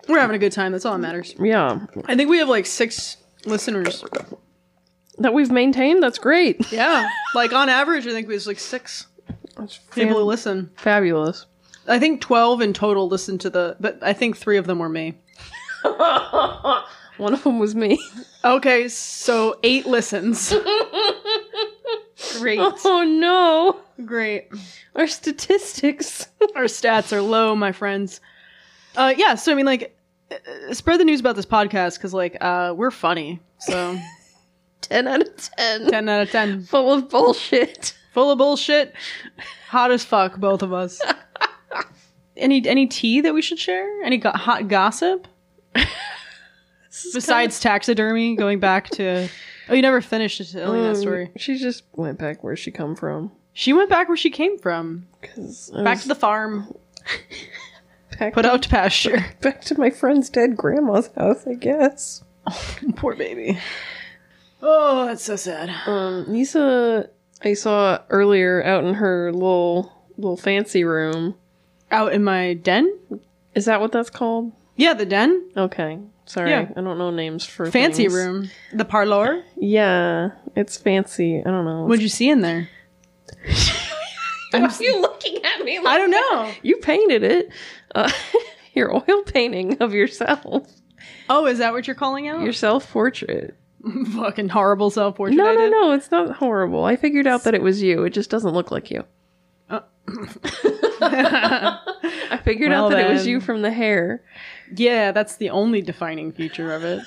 [0.07, 0.71] We're having a good time.
[0.71, 1.35] That's all that matters.
[1.39, 1.85] yeah.
[2.05, 4.03] I think we have like six listeners.
[5.17, 6.01] That we've maintained.
[6.01, 6.71] That's great.
[6.71, 7.09] Yeah.
[7.35, 9.07] like on average, I think we have like six
[9.57, 10.71] That's people who listen.
[10.77, 11.45] fabulous.
[11.87, 14.89] I think 12 in total listened to the, but I think three of them were
[14.89, 15.17] me.
[17.19, 17.99] One of them was me.
[18.43, 20.53] Okay, so eight listens.
[22.39, 22.59] Great.
[22.85, 24.47] Oh no, Great.
[24.95, 26.27] our statistics.
[26.55, 28.21] Our stats are low, my friends.
[28.95, 29.95] Uh, yeah, so I mean, like,
[30.31, 33.39] uh, spread the news about this podcast because, like, uh, we're funny.
[33.59, 33.99] So,
[34.81, 35.87] ten out of ten.
[35.87, 36.63] 10 out of 10.
[36.63, 37.93] Full of bullshit.
[38.13, 38.93] Full of bullshit.
[39.69, 41.01] Hot as fuck, both of us.
[42.37, 44.01] any any tea that we should share?
[44.03, 45.27] Any go- hot gossip?
[47.13, 49.29] Besides taxidermy, going back to.
[49.69, 51.31] Oh, you never finished telling that Um, story.
[51.37, 53.31] She just went back where she come from.
[53.53, 55.07] She went back where she came from.
[55.21, 56.73] Cause Back to the farm.
[58.19, 59.25] back Put out to pasture.
[59.41, 62.23] back to my friend's dead grandma's house, I guess.
[62.95, 63.59] Poor baby.
[64.61, 65.69] Oh, that's so sad.
[65.87, 67.09] Um, Neysa,
[67.43, 71.35] I saw earlier out in her little little fancy room.
[71.91, 72.91] Out in my den?
[73.55, 74.51] Is that what that's called?
[74.75, 75.49] Yeah, the den.
[75.55, 76.67] Okay, sorry, Yeah.
[76.75, 78.13] I don't know names for Fancy things.
[78.13, 78.49] room.
[78.71, 79.43] The parlor.
[79.57, 81.39] Yeah, it's fancy.
[81.39, 81.83] I don't know.
[81.85, 82.69] What'd you see in there?
[84.51, 85.77] Why are you looking at me?
[85.79, 86.51] Like I don't know.
[86.63, 87.49] You painted it.
[87.93, 88.09] Uh,
[88.73, 90.65] your oil painting of yourself.
[91.29, 92.41] Oh, is that what you're calling out?
[92.41, 93.55] Your self portrait.
[94.15, 95.37] fucking horrible self portrait.
[95.37, 95.91] No, no, no.
[95.91, 96.83] It's not horrible.
[96.83, 98.03] I figured out that it was you.
[98.03, 99.03] It just doesn't look like you.
[99.69, 99.81] Uh.
[101.01, 104.23] I figured Well out that it was you from the hair.
[104.75, 107.01] Yeah, that's the only defining feature of it.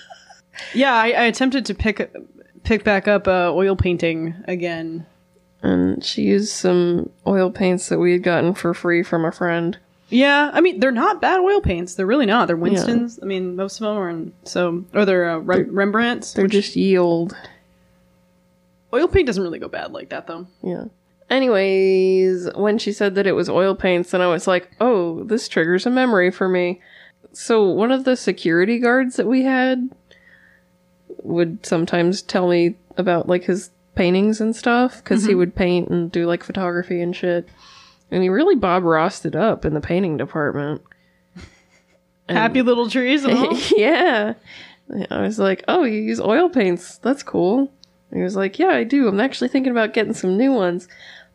[0.75, 2.13] yeah, I, I attempted to pick
[2.65, 5.07] pick back up uh, oil painting again.
[5.63, 9.79] And she used some oil paints that we had gotten for free from a friend.
[10.09, 11.95] Yeah, I mean they're not bad oil paints.
[11.95, 12.47] They're really not.
[12.49, 13.19] They're Winton's.
[13.23, 16.35] I mean most of them are in, so or they're uh, Rem- Rembrandts.
[16.35, 17.37] They're just yield.
[18.93, 20.47] Oil paint doesn't really go bad like that though.
[20.63, 20.85] Yeah.
[21.31, 25.49] Anyways, when she said that it was oil paints, then I was like, oh, this
[25.49, 26.81] triggers a memory for me.
[27.33, 29.89] So, one of the security guards that we had
[31.23, 36.11] would sometimes tell me about like his paintings and stuff because he would paint and
[36.11, 37.49] do like photography and shit.
[38.11, 40.83] And he really Bob Rossed it up in the painting department.
[42.29, 43.25] And- Happy little trees.
[43.77, 44.35] yeah.
[45.11, 46.99] I was like, oh, you use oil paints.
[46.99, 47.71] That's cool.
[48.11, 49.09] And he was like, yeah, I do.
[49.09, 50.87] I'm actually thinking about getting some new ones.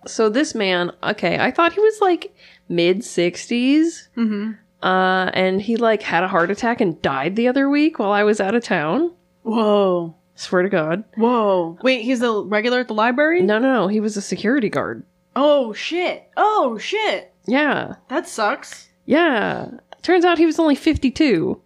[0.06, 2.34] So this man, okay, I thought he was like
[2.70, 4.08] mid 60s.
[4.16, 4.52] mm-hmm.
[4.82, 8.24] Uh, and he like had a heart attack and died the other week while I
[8.24, 9.12] was out of town.
[9.44, 10.16] Whoa.
[10.36, 11.04] Swear to God.
[11.16, 11.78] Whoa.
[11.82, 13.42] Wait, he's a regular at the library?
[13.42, 13.88] No, no, no.
[13.88, 15.04] He was a security guard.
[15.36, 16.30] Oh shit.
[16.38, 17.34] Oh shit.
[17.48, 17.96] Yeah.
[18.10, 18.90] That sucks.
[19.06, 19.70] Yeah.
[20.04, 21.60] Turns out he was only 52.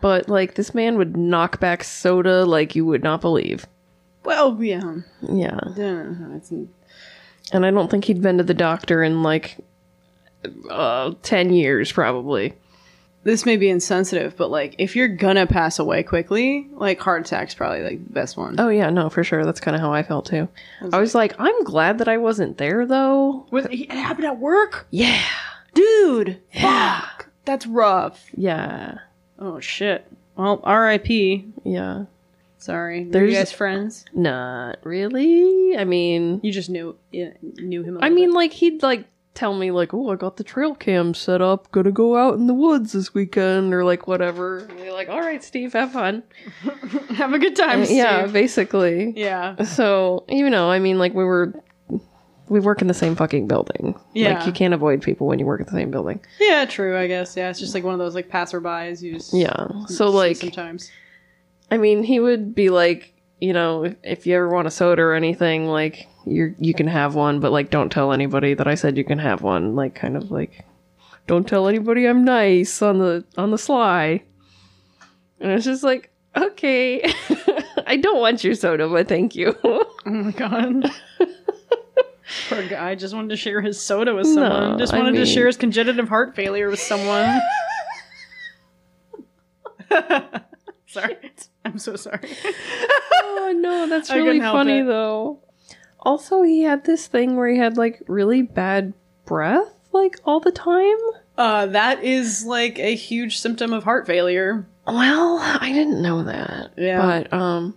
[0.00, 3.66] But like this man would knock back soda like you would not believe.
[4.24, 4.96] Well, yeah.
[5.22, 5.60] Yeah.
[5.76, 6.12] Yeah,
[7.52, 9.58] And I don't think he'd been to the doctor in like
[10.70, 12.54] uh, 10 years, probably.
[13.24, 17.54] This may be insensitive, but like if you're gonna pass away quickly, like heart attack's
[17.54, 18.54] probably like the best one.
[18.58, 19.44] Oh, yeah, no, for sure.
[19.44, 20.48] That's kind of how I felt too.
[20.92, 23.46] I was like, I'm glad that I wasn't there though.
[23.50, 24.86] Was it, happened at work?
[24.90, 25.20] Yeah.
[25.74, 26.40] Dude.
[26.58, 27.28] Fuck.
[27.44, 28.28] That's rough.
[28.34, 28.98] Yeah.
[29.38, 30.10] Oh shit.
[30.36, 31.52] Well, R.I.P.
[31.64, 32.04] Yeah.
[32.58, 33.04] Sorry.
[33.04, 34.04] Were There's- you guys friends?
[34.14, 35.76] Not really.
[35.76, 37.96] I mean, You just knew yeah, knew him.
[37.98, 39.04] a I mean, like, he'd like
[39.38, 41.70] tell me, like, oh, I got the trail cam set up.
[41.70, 44.58] Gonna go out in the woods this weekend, or like, whatever.
[44.58, 46.24] And you're like, all right, Steve, have fun.
[47.14, 47.82] have a good time.
[47.82, 47.96] Uh, Steve.
[47.98, 49.12] yeah, basically.
[49.16, 49.62] Yeah.
[49.62, 51.54] So, you know, I mean, like, we were.
[52.48, 53.94] We work in the same fucking building.
[54.14, 54.38] Yeah.
[54.38, 56.18] Like, you can't avoid people when you work in the same building.
[56.40, 56.64] Yeah.
[56.64, 56.96] True.
[56.96, 57.36] I guess.
[57.36, 57.50] Yeah.
[57.50, 59.68] It's just like one of those like passerbys you just Yeah.
[59.88, 60.90] So, see like, sometimes.
[61.70, 65.02] I mean, he would be like, you know, if, if you ever want a soda
[65.02, 68.74] or anything, like you you can have one, but like don't tell anybody that I
[68.74, 69.76] said you can have one.
[69.76, 70.64] Like kind of like
[71.26, 74.22] don't tell anybody I'm nice on the on the sly.
[75.40, 77.02] And it's just like, okay.
[77.86, 79.56] I don't want your soda, but thank you.
[80.06, 80.90] Oh my god.
[82.48, 84.72] Poor guy just wanted to share his soda with someone.
[84.72, 87.38] No, just I wanted to share his congenitive heart failure with someone.
[90.86, 91.16] sorry.
[91.68, 92.20] I'm so sorry.
[93.22, 94.86] oh no, that's really funny it.
[94.86, 95.40] though.
[96.00, 100.52] Also, he had this thing where he had like really bad breath like all the
[100.52, 100.96] time.
[101.36, 104.66] Uh, that is like a huge symptom of heart failure.
[104.86, 106.72] Well, I didn't know that.
[106.76, 107.00] Yeah.
[107.02, 107.76] But um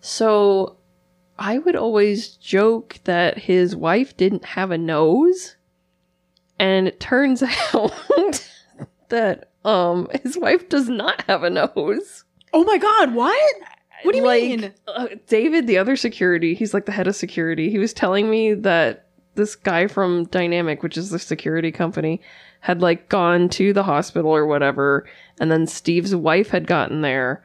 [0.00, 0.76] so
[1.38, 5.56] I would always joke that his wife didn't have a nose.
[6.58, 7.42] And it turns
[7.74, 7.92] out
[9.08, 12.24] that um his wife does not have a nose.
[12.52, 13.54] Oh my god, what?
[14.02, 14.72] What do you like, mean?
[14.86, 17.70] Uh, David, the other security, he's like the head of security.
[17.70, 22.20] He was telling me that this guy from Dynamic, which is the security company,
[22.60, 25.06] had like gone to the hospital or whatever,
[25.40, 27.42] and then Steve's wife had gotten there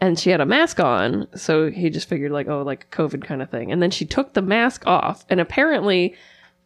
[0.00, 3.40] and she had a mask on, so he just figured like, oh, like COVID kind
[3.40, 3.72] of thing.
[3.72, 6.14] And then she took the mask off, and apparently,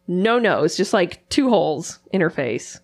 [0.08, 2.80] no nose, just like two holes in her face.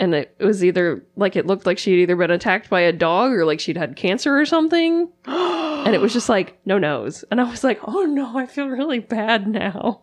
[0.00, 3.32] And it was either like it looked like she'd either been attacked by a dog
[3.32, 7.40] or like she'd had cancer or something and it was just like no nose and
[7.40, 10.02] i was like oh no i feel really bad now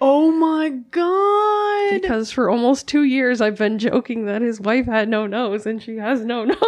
[0.00, 2.00] Oh my god.
[2.02, 5.80] because for almost two years i've been joking that his wife had no nose and
[5.80, 6.58] she has no nose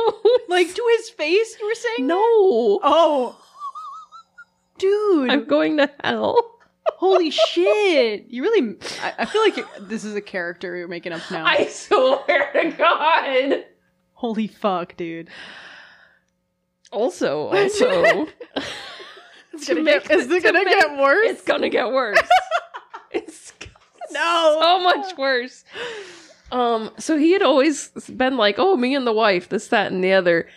[0.49, 2.07] like to his face, you were saying?
[2.07, 3.37] no Oh.
[4.79, 5.31] Dude.
[5.31, 6.56] i'm going to hell
[6.95, 8.27] Holy shit!
[8.29, 8.77] You really.
[9.03, 11.45] I, I feel like you're- this is a character you're making up now.
[11.45, 13.65] I swear to God.
[14.15, 15.29] Holy fuck, dude.
[16.93, 18.27] Also, also,
[19.53, 21.29] It's gonna make- get, is it to gonna make- get worse?
[21.31, 22.19] it's gonna get worse.
[23.11, 23.53] it's
[24.13, 24.59] no.
[24.61, 25.65] so much worse.
[26.53, 30.03] Um, so he had always been like, "Oh, me and the wife, this, that, and
[30.03, 30.49] the other."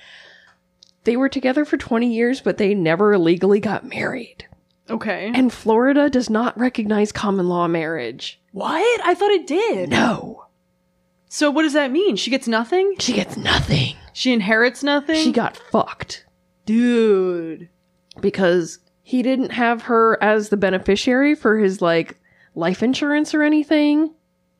[1.05, 4.45] They were together for twenty years, but they never legally got married.
[4.89, 5.31] Okay.
[5.33, 8.39] And Florida does not recognize common law marriage.
[8.51, 9.01] what?
[9.05, 9.89] I thought it did.
[9.89, 10.45] No,
[11.27, 12.15] So what does that mean?
[12.15, 12.95] She gets nothing?
[12.99, 13.95] she gets nothing.
[14.13, 15.23] She inherits nothing?
[15.23, 16.25] She got fucked
[16.65, 17.69] Dude.
[18.19, 22.19] because he didn't have her as the beneficiary for his like
[22.55, 24.13] life insurance or anything.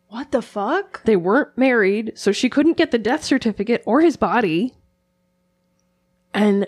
[0.09, 1.03] What the fuck?
[1.03, 4.73] They weren't married, so she couldn't get the death certificate or his body.
[6.33, 6.67] And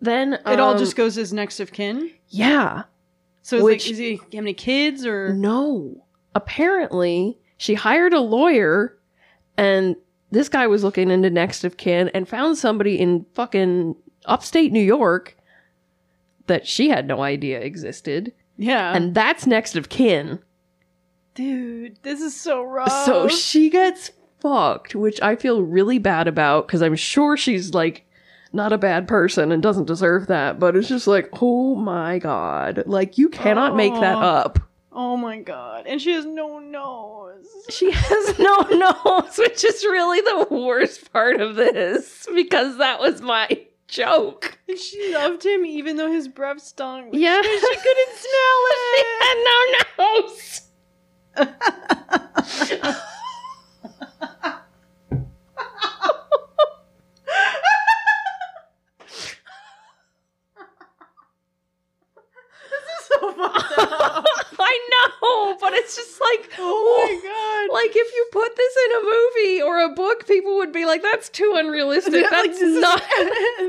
[0.00, 2.10] then It all um, just goes as next of kin?
[2.28, 2.84] yeah.
[3.42, 6.04] So is, Which- like, is he have any kids or No.
[6.34, 8.96] Apparently, she hired a lawyer
[9.56, 9.96] and
[10.30, 14.82] this guy was looking into next of kin and found somebody in fucking upstate New
[14.82, 15.36] York
[16.46, 18.32] that she had no idea existed.
[18.56, 18.94] Yeah.
[18.94, 20.38] And that's next of kin.
[21.34, 22.92] dude, this is so rough.
[23.06, 28.06] So she gets fucked, which I feel really bad about because I'm sure she's like
[28.52, 30.58] not a bad person and doesn't deserve that.
[30.58, 34.20] But it's just like, oh my god, like you cannot make that Oh.
[34.20, 34.58] up.
[34.92, 35.86] Oh my god.
[35.86, 37.46] And she has no nose.
[37.70, 43.20] She has no nose, which is really the worst part of this because that was
[43.22, 43.48] my
[43.86, 44.58] joke.
[44.68, 47.10] And she loved him even though his breath stunk.
[47.12, 49.06] Yeah, She couldn't smell She it.
[49.22, 50.60] had no nose.
[63.08, 64.24] so fucked up.
[64.58, 67.28] I know, but it's just like, Oh my
[67.70, 67.74] god.
[67.74, 71.02] Like if you put this in a movie or a book, people would be like,
[71.02, 72.14] "That's too unrealistic.
[72.14, 73.02] Yeah, like, That's this is- not."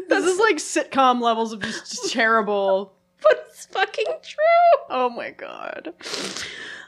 [0.10, 2.94] this is like sitcom levels of just, terrible.
[3.22, 4.84] but it's fucking true.
[4.90, 5.94] Oh my god.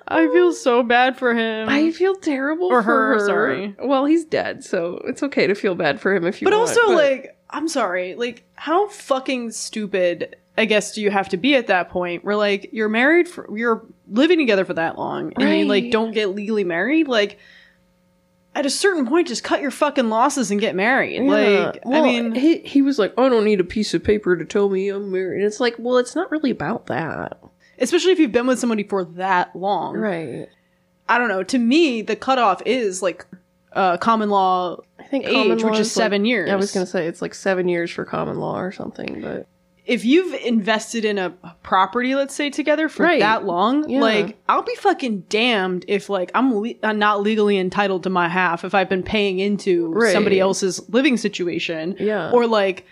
[0.08, 1.70] I feel so bad for him.
[1.70, 3.26] I feel terrible Or for her, her.
[3.26, 3.76] sorry.
[3.82, 6.46] Well, he's dead, so it's okay to feel bad for him if you.
[6.46, 8.16] but want, also, like, I'm sorry.
[8.16, 12.36] Like, how fucking stupid, I guess, do you have to be at that point where,
[12.36, 16.30] like, you're married for, you're living together for that long and you, like, don't get
[16.36, 17.08] legally married?
[17.08, 17.40] Like,
[18.56, 21.24] at a certain point, just cut your fucking losses and get married.
[21.24, 21.72] Yeah.
[21.74, 24.46] Like, I mean, he he was like, "I don't need a piece of paper to
[24.46, 27.40] tell me I'm married." It's like, well, it's not really about that,
[27.80, 29.98] especially if you've been with somebody for that long.
[29.98, 30.48] right?
[31.10, 31.42] I don't know.
[31.42, 33.26] To me, the cutoff is, like,
[33.74, 36.52] uh, common law I think age, common which law is like- seven years.
[36.52, 39.48] I was gonna say it's like seven years for common law or something, but
[39.86, 43.20] if you've invested in a property, let's say together for Right.
[43.20, 44.00] that long, Yeah.
[44.02, 48.30] like I'll be fucking damned if like I'm, le- I'm not legally entitled to my
[48.30, 50.14] half if I've been paying into Right.
[50.14, 51.96] somebody else's living situation.
[52.00, 52.32] Yeah.
[52.32, 52.86] Or like,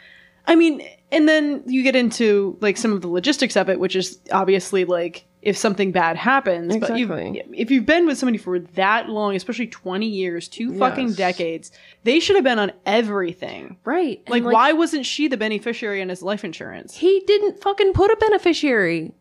[0.47, 0.82] I mean,
[1.13, 4.84] and then you get into like some of the logistics of it, which is obviously
[4.86, 6.67] like if something bad happens.
[6.77, 7.32] But Exactly.
[7.38, 11.71] you, if you've been with somebody for that long, especially 20 years, two fucking decades,
[12.04, 13.77] they should have been on everything.
[13.84, 14.21] right.
[14.27, 16.95] And, Like, why wasn't she the beneficiary on his life insurance?
[16.97, 19.13] he didn't fucking put a beneficiary?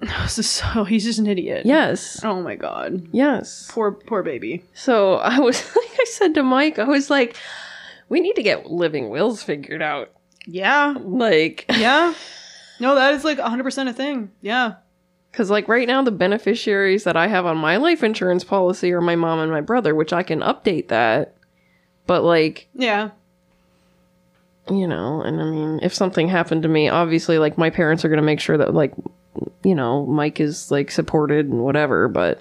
[0.24, 1.66] Is so he's just an idiot.
[1.66, 2.22] Yes.
[2.24, 3.08] Oh my god.
[3.12, 3.68] Yes.
[3.70, 4.62] Poor poor baby.
[4.72, 7.36] So I was like, I said to Mike, I was like,
[8.08, 10.10] we need to get living wills figured out.
[10.46, 10.94] Yeah.
[11.00, 12.14] Like, Yeah.
[12.80, 14.30] No, that is like 100% a thing.
[14.40, 14.74] Yeah.
[15.30, 19.00] Because like right now, the beneficiaries that I have on my life insurance policy are
[19.00, 21.34] my mom and my brother, which I can update that.
[22.06, 23.10] But like, Yeah.
[24.70, 28.08] you know, and I mean, if something happened to me, obviously, like my parents are
[28.08, 28.92] going to make sure that like,
[29.64, 32.08] you know, Mike is like supported and whatever.
[32.08, 32.40] But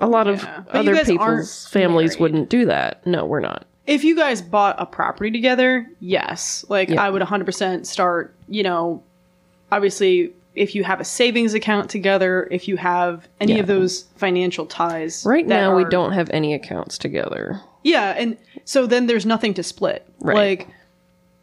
[0.00, 2.20] a lot of But other people's families married.
[2.20, 3.06] wouldn't do that.
[3.06, 3.66] No, we're not.
[3.86, 6.64] If you guys bought a property together, yes.
[6.68, 7.02] Like Yeah.
[7.02, 9.02] I would 100% start, you know,
[9.70, 13.60] obviously if you have a savings account together, if you have any Yeah.
[13.60, 15.24] of those financial ties.
[15.26, 17.60] Right now, we don't have any accounts together.
[17.82, 20.06] Yeah, and so then there's nothing to split.
[20.20, 20.36] Right.
[20.36, 20.68] Like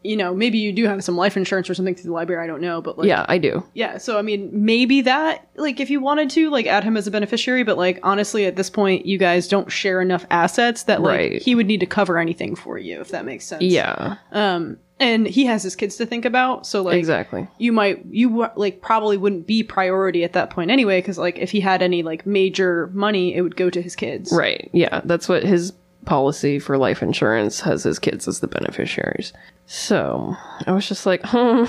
[0.04, 2.48] you know, maybe you do have some life insurance or something through the library, I
[2.48, 3.64] don't know, but like yeah, I do.
[3.74, 7.06] Yeah, so I mean, maybe that, like, if you wanted to, like, add him as
[7.08, 11.02] a beneficiary, but, like, honestly, at this point, you guys don't share enough assets that,
[11.02, 11.42] like, Right.
[11.42, 13.62] he would need to cover anything for you, if that makes sense.
[13.64, 17.48] Yeah, Um, and he has his kids to think about, so, like, exactly.
[17.58, 21.52] you might, you, like, probably wouldn't be priority at that point anyway, because, like, if
[21.52, 24.32] he had any, like, major money, it would go to his kids.
[24.32, 24.70] Right.
[24.74, 25.74] Yeah, that's what his
[26.06, 29.34] policy for life insurance has his kids as the beneficiaries.
[29.68, 30.36] So
[30.66, 31.66] I was just like, hmm.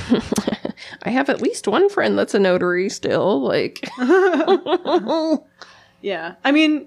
[1.03, 3.41] I have at least one friend that's a notary still.
[3.43, 3.89] Like,
[6.01, 6.35] Yeah.
[6.45, 6.87] I mean,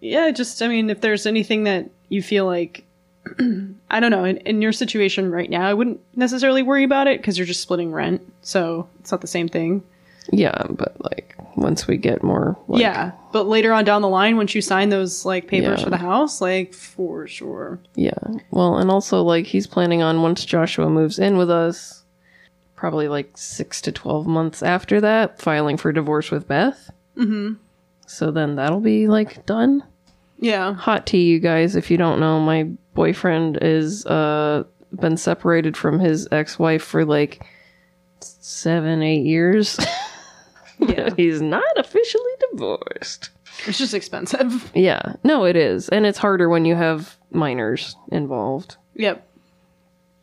[0.00, 2.84] yeah, just, I mean, if there's anything that you feel like,
[3.90, 7.20] I don't know, in, in your situation right now, I wouldn't necessarily worry about it
[7.20, 8.20] because you're just splitting rent.
[8.42, 9.82] So it's not the same thing.
[10.30, 13.12] yeah, but like once we get more, like, yeah.
[13.32, 15.84] But later on down the line, once you sign those like papers Yeah.
[15.84, 17.78] for the house, like for sure.
[17.94, 18.12] Yeah.
[18.50, 22.04] Well, and also like he's planning on once Joshua moves in with us,
[22.76, 26.90] probably like six to twelve months after that, filing for divorce with Beth.
[27.16, 27.54] Mm-hmm.
[28.06, 29.82] So then that'll be like done.
[30.38, 30.74] Yeah.
[30.74, 31.76] Hot tea, you guys.
[31.76, 34.64] If you don't know, my boyfriend is uh
[35.00, 37.46] been separated from his ex-wife for like
[38.20, 39.78] seven, eight years.
[40.78, 41.10] Yeah.
[41.16, 43.30] he's not officially divorced.
[43.66, 44.70] It's just expensive.
[44.74, 45.14] Yeah.
[45.24, 48.76] No, it is, and it's harder when you have minors involved.
[48.94, 49.26] Yep.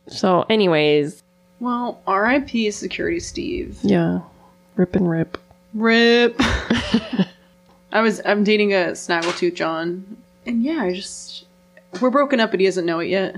[0.08, 1.22] So, anyways,
[1.60, 2.70] Well, R.I.P.
[2.72, 3.78] Security Steve.
[3.82, 4.20] Yeah.
[4.76, 5.38] Rip and rip.
[5.74, 6.34] Rip.
[7.92, 11.44] I was I'm dating a snaggletooth John, and yeah, I just
[12.00, 13.36] we're broken up, but he doesn't know it yet.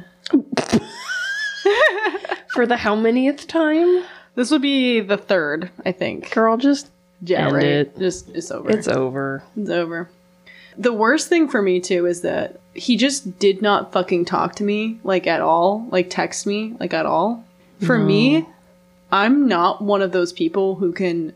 [2.54, 4.04] For the how manyth time?
[4.34, 6.30] This would be the third, I think.
[6.32, 6.90] Girl, just
[7.25, 7.64] Yeah, End right.
[7.64, 7.99] it.
[7.99, 8.70] Just it's over.
[8.70, 9.43] it's over.
[9.57, 10.11] It's over.
[10.77, 14.64] The worst thing for me too is that he just did not fucking talk to
[14.64, 17.45] me like at all, like text me like at all.
[17.85, 18.47] For me,
[19.11, 21.33] I'm not one of those people who can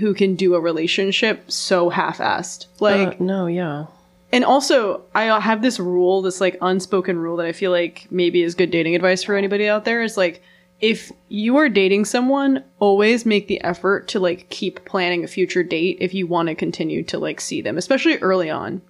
[0.00, 2.66] who can do a relationship so half-assed.
[2.80, 3.86] Like Uh, no, yeah.
[4.32, 8.42] and also I have this rule, this like unspoken rule that I feel like maybe
[8.42, 10.42] is good dating advice for anybody out there is like
[10.84, 15.62] if you are dating someone, always make the effort to like keep planning a future
[15.62, 18.82] date if you want to continue to like see them, especially early on.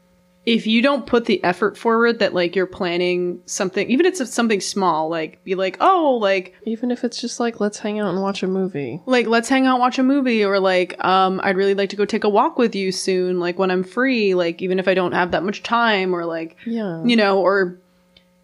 [0.44, 4.34] If you don't put the effort forward that like you're planning something, even if it's
[4.34, 8.12] something small, like be like, oh, like Even if it's just like, let's hang out
[8.12, 9.00] and watch a movie.
[9.06, 12.04] like let's hang out watch a movie or like um i'd really like to go
[12.04, 15.12] take a walk with you soon like when i'm free like even if i don't
[15.12, 17.02] have that much time or like Yeah.
[17.04, 17.78] you know or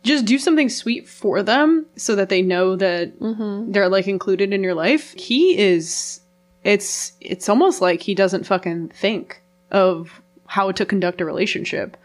[0.02, 3.72] just do something sweet for them so that they know that Mm-hmm.
[3.72, 5.12] they're like included in your life.
[5.14, 6.20] He is
[6.64, 11.96] it's it's almost like he doesn't fucking think of how to conduct a relationship.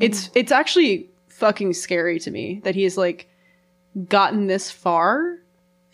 [0.00, 3.28] It's it's actually fucking scary to me that he's like
[4.08, 5.38] gotten this far.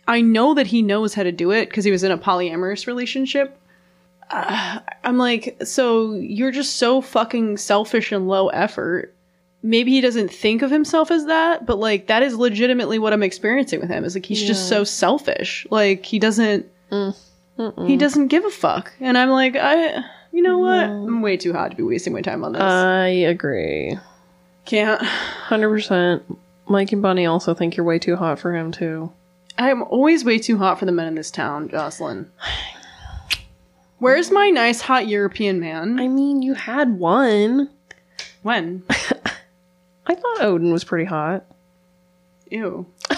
[0.08, 2.86] I know that he knows how to do it because he was in a polyamorous
[2.86, 3.56] relationship.
[4.30, 9.12] Uh, i'm like so you're just so fucking selfish and low effort
[9.62, 13.22] maybe he doesn't think of himself as that, but like that is legitimately what I'm
[13.22, 14.04] experiencing with him.
[14.04, 15.66] Is like he's just so selfish.
[15.70, 17.86] Like he doesn't Mm-mm.
[17.88, 18.92] he doesn't give a fuck.
[19.00, 20.02] And I'm like, I
[20.32, 20.86] you know what?
[20.86, 21.06] No.
[21.06, 22.62] I'm way too hot to be wasting my time on this.
[22.62, 23.98] I agree.
[24.64, 25.00] Can't.
[25.48, 26.22] 100%.
[26.68, 29.12] Mike and Bunny also think you're way too hot for him, too.
[29.58, 32.30] I'm always way too hot for the men in this town, Jocelyn.
[33.98, 35.98] Where's my nice hot European man?
[35.98, 37.68] I mean, you had one.
[38.42, 38.84] when?
[40.10, 41.44] I thought Odin was pretty hot.
[42.50, 42.84] Ew.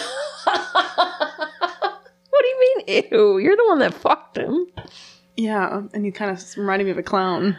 [2.30, 3.38] What do you mean, ew?
[3.38, 4.66] You're the one that fucked him.
[5.36, 7.56] Yeah, and he kind of reminded me of a clown.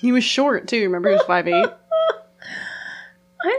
[0.00, 0.82] he was short too.
[0.82, 1.52] Remember, he was five eight.
[3.42, 3.50] I, I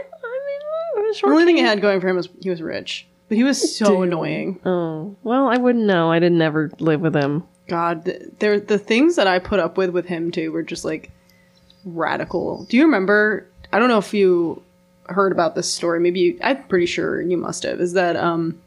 [0.96, 3.44] mean, The only thing he had going for him was he was rich, but he
[3.44, 4.02] was so Damn.
[4.04, 4.60] annoying.
[4.64, 6.10] Oh, well, I wouldn't know.
[6.10, 7.44] I didn't ever live with him.
[7.68, 10.84] God, th- there the things that I put up with with him too were just
[10.84, 11.10] like
[11.86, 12.64] radical.
[12.68, 13.46] Do you remember?
[13.72, 14.62] I don't know if you
[15.08, 16.00] heard about this story.
[16.00, 17.80] Maybe you, I'm pretty sure you must have.
[17.80, 18.58] Is that um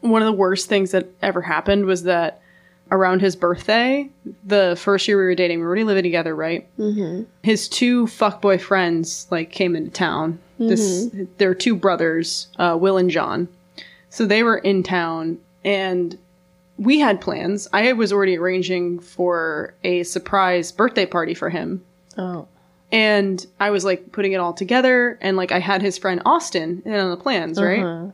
[0.00, 2.42] one of the worst things that ever happened was that
[2.90, 4.08] around his birthday,
[4.44, 6.68] the first year we were dating, we were already living together, right?
[6.78, 7.22] Mm-hmm.
[7.42, 10.38] his two fuckboy friends like came into town.
[10.58, 13.48] This they're two brothers, uh, Will and John.
[14.10, 16.16] So they were in town and
[16.76, 17.66] we had plans.
[17.72, 21.82] I was already arranging for a surprise birthday party for him.
[22.16, 22.48] Oh.
[22.92, 26.82] And I was like putting it all together and like I had his friend Austin
[26.84, 27.82] in on the plans, right?
[27.82, 28.10] Uh-huh.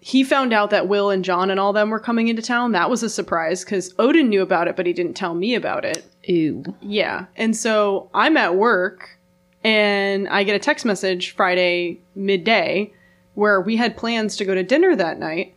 [0.00, 2.72] He found out that Will and John and all them were coming into town.
[2.72, 5.84] That was a surprise because Odin knew about it, but he didn't tell me about
[5.84, 6.04] it.
[6.24, 6.64] Ew.
[6.80, 7.26] Yeah.
[7.36, 9.18] And so I'm at work
[9.64, 12.92] and I get a text message Friday midday
[13.34, 15.54] where we had plans to go to dinner that night.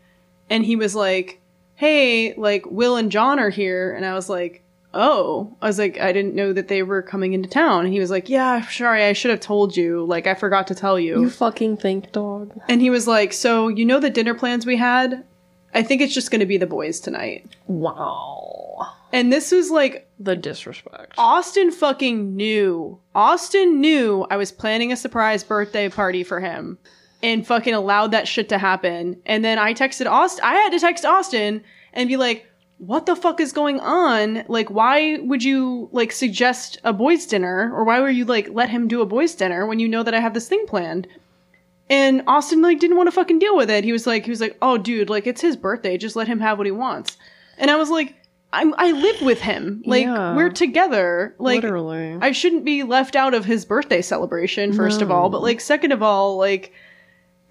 [0.50, 1.40] And he was like,
[1.76, 3.94] Hey, like Will and John are here.
[3.94, 4.64] And I was like,
[4.98, 7.84] Oh, I was like, I didn't know that they were coming into town.
[7.86, 10.06] And he was like, Yeah, sorry, I should have told you.
[10.06, 11.20] Like, I forgot to tell you.
[11.22, 12.58] You fucking think, dog.
[12.70, 15.26] and he was like, So, you know the dinner plans we had?
[15.74, 17.46] I think it's just going to be the boys tonight.
[17.68, 18.94] Wow.
[19.12, 21.14] And this was like The disrespect.
[21.18, 23.00] Austin fucking knew.
[23.14, 26.78] Austin knew I was planning a surprise birthday party for him.
[27.24, 29.18] and fucking allowed that shit to happen.
[29.26, 30.46] And then I texted Austin.
[30.46, 32.46] I had to text Austin and be like,
[32.78, 34.44] what the fuck is going on?
[34.48, 38.70] Like, why would you like suggest a boys' dinner, or why were you like let
[38.70, 41.08] him do a boys' dinner when you know that I have this thing planned?
[41.90, 43.84] And Austin like didn't want to fucking deal with it.
[43.84, 46.40] He was like, he was like, oh dude, like it's his birthday, just let him
[46.40, 47.18] have what he wants.
[47.58, 48.16] And I was like,
[48.52, 50.36] I'm I live with him, like Yeah.
[50.36, 52.18] we're together, like Literally.
[52.22, 55.92] I shouldn't be left out of his birthday celebration, first of all, but like second
[55.92, 56.74] of all, like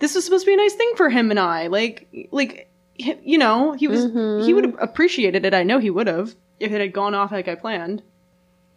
[0.00, 1.68] this was supposed to be a nice thing for him and I.
[1.68, 4.04] Like like you know, he was
[4.46, 5.54] he would have appreciated it.
[5.54, 8.02] I know he would have if it had gone off like I planned.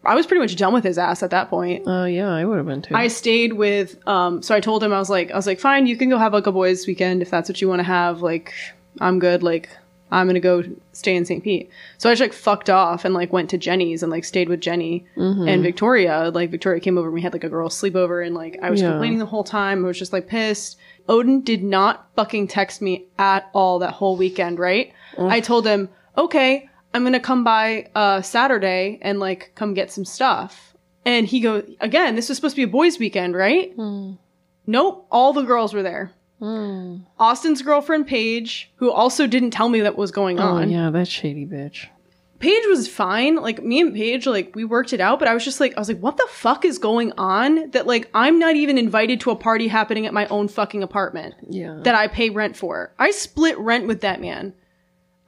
[0.05, 1.83] I was pretty much done with his ass at that point.
[1.85, 2.95] Oh yeah, I would have been too.
[2.95, 5.85] I stayed with um so I told him I was like I was like fine,
[5.87, 8.21] you can go have like a boys weekend if that's what you want to have.
[8.21, 8.53] Like
[9.01, 9.43] I'm good.
[9.43, 9.69] Like
[10.11, 11.43] I'm going to go stay in St.
[11.43, 11.69] Pete.
[11.97, 14.61] So I just like fucked off and like went to Jenny's and like stayed with
[14.61, 16.31] Jenny and Victoria.
[16.33, 18.81] Like Victoria came over and we had like a girl sleepover and like I was
[18.81, 18.91] Yeah.
[18.91, 19.83] complaining the whole time.
[19.83, 20.77] I was just like pissed.
[21.09, 24.93] Odin did not fucking text me at all that whole weekend, right?
[25.17, 29.91] I told him, "Okay, I'm going to come by uh Saturday and like come get
[29.91, 30.73] some stuff."
[31.05, 33.73] And he goes, "Again, this was supposed to be a boys weekend, right?"
[34.69, 36.11] Nope, all the girls were there.
[36.39, 36.97] Hmm.
[37.17, 40.69] Austin's girlfriend Paige, who also didn't tell me that was going oh on.
[40.69, 41.87] yeah, that shady bitch.
[42.39, 43.37] Paige was fine.
[43.37, 45.79] Like me and Paige, like we worked it out, but I was just like, I
[45.79, 47.71] was like, what the fuck is going on?
[47.71, 51.33] That like I'm not even invited to a party happening at my own fucking apartment
[51.49, 51.79] Yeah.
[51.81, 52.93] that I pay rent for.
[52.99, 54.53] I split rent with that man.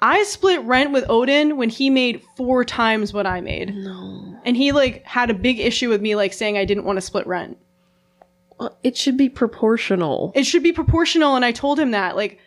[0.01, 3.73] I split rent with Odin when he made four times what I made.
[3.75, 4.39] no.
[4.45, 7.01] And he like had a big issue with me like saying I didn't want to
[7.01, 7.57] split rent.
[8.59, 10.31] Well, It should be proportional.
[10.35, 12.39] it should be proportional and i told him that like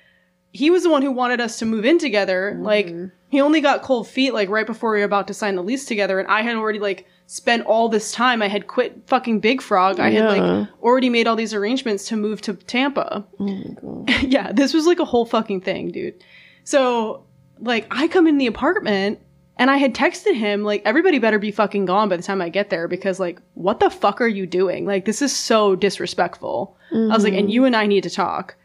[0.52, 2.62] he was the one who wanted us to move in together mm-hmm.
[2.64, 2.94] like
[3.30, 5.86] he only got cold feet like right before we were about to sign the lease
[5.86, 9.62] together and i had already like spent all this time i had quit fucking big
[9.62, 13.24] frog i had like already made all these arrangements to move to tampa.
[13.40, 16.22] Oh yeah this was like a whole fucking thing dude.
[16.64, 17.24] So
[17.60, 19.18] like i come in the apartment
[19.58, 22.48] and i had texted him like everybody better be fucking gone by the time i
[22.48, 24.86] get there because like what the fuck are you doing?
[24.86, 26.76] Like this is so disrespectful.
[26.92, 27.50] I was like and mm-hmm.
[27.50, 28.56] you and i need to talk.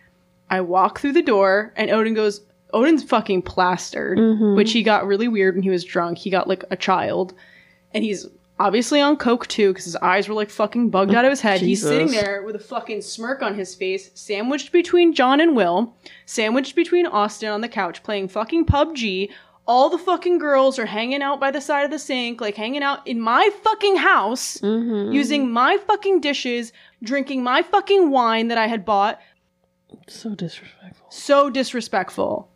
[0.50, 2.42] I walk through the door and odin goes
[2.74, 4.56] odin's fucking plastered mm-hmm.
[4.56, 6.18] which he got really weird when he was drunk.
[6.18, 7.34] He got like a child.
[7.94, 8.28] And he's
[8.60, 11.62] obviously on coke too because his eyes were like fucking bugged out of his head.
[11.62, 15.96] He's sitting there with a fucking smirk on his face sandwiched between john and will
[16.26, 19.30] sandwiched between austin on the couch playing fucking pubg
[19.68, 22.82] all the fucking girls are hanging out by the side of the sink like hanging
[22.84, 25.12] out in my fucking house mm-hmm.
[25.12, 26.72] using my fucking dishes
[27.04, 29.20] drinking my fucking wine that i had bought
[30.08, 31.08] So disrespectful.
[31.10, 32.50] so disrespectful.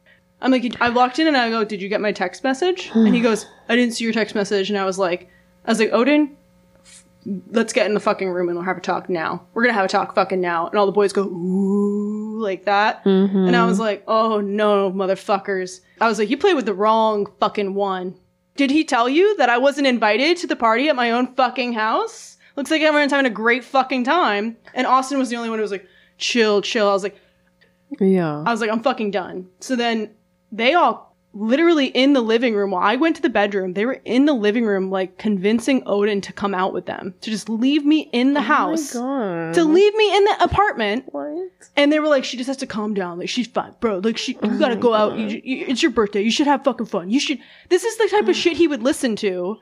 [0.44, 3.14] I'm like, I walked in and I go, "Did you get my text message?" And
[3.14, 5.30] he goes, "I didn't see your text message." And I was like,
[5.66, 6.36] "I was like, Odin,
[6.84, 7.06] f-
[7.52, 9.46] let's get in the fucking room and we'll have a talk now.
[9.54, 13.06] We're gonna have a talk fucking now." And all the boys go, "Ooh," like that.
[13.06, 13.82] And I was mm-hmm.
[13.82, 18.16] like, "Oh no, motherfuckers!" I was like, "You played with the wrong fucking one."
[18.56, 21.74] Did he tell you that I wasn't invited to the party at my own fucking
[21.74, 22.38] house?
[22.56, 24.58] Looks like everyone's having a great fucking time.
[24.74, 25.88] And Austin was the only one who was like,
[26.18, 26.90] chill, chill.
[26.90, 27.18] I was like,
[28.00, 28.44] Yeah.
[28.46, 29.48] I was like, I'm fucking done.
[29.60, 30.12] So then
[30.52, 34.02] they all literally in the living room while I went to the bedroom, they were
[34.06, 37.86] in the living room like convincing Odin to come out with them, to just leave
[37.86, 38.96] me in the house.
[38.96, 39.08] Oh my
[39.48, 39.54] God.
[39.56, 41.52] To leave me in the apartment, What?
[41.78, 43.20] and they were like, "She just has to calm down.
[43.20, 44.00] Like she's fine, bro.
[44.00, 45.18] Like she, you gotta go out.
[45.18, 46.22] You, you, it's your birthday.
[46.22, 47.10] You should have fucking fun.
[47.10, 49.58] You should." This is the type of shit he would listen to.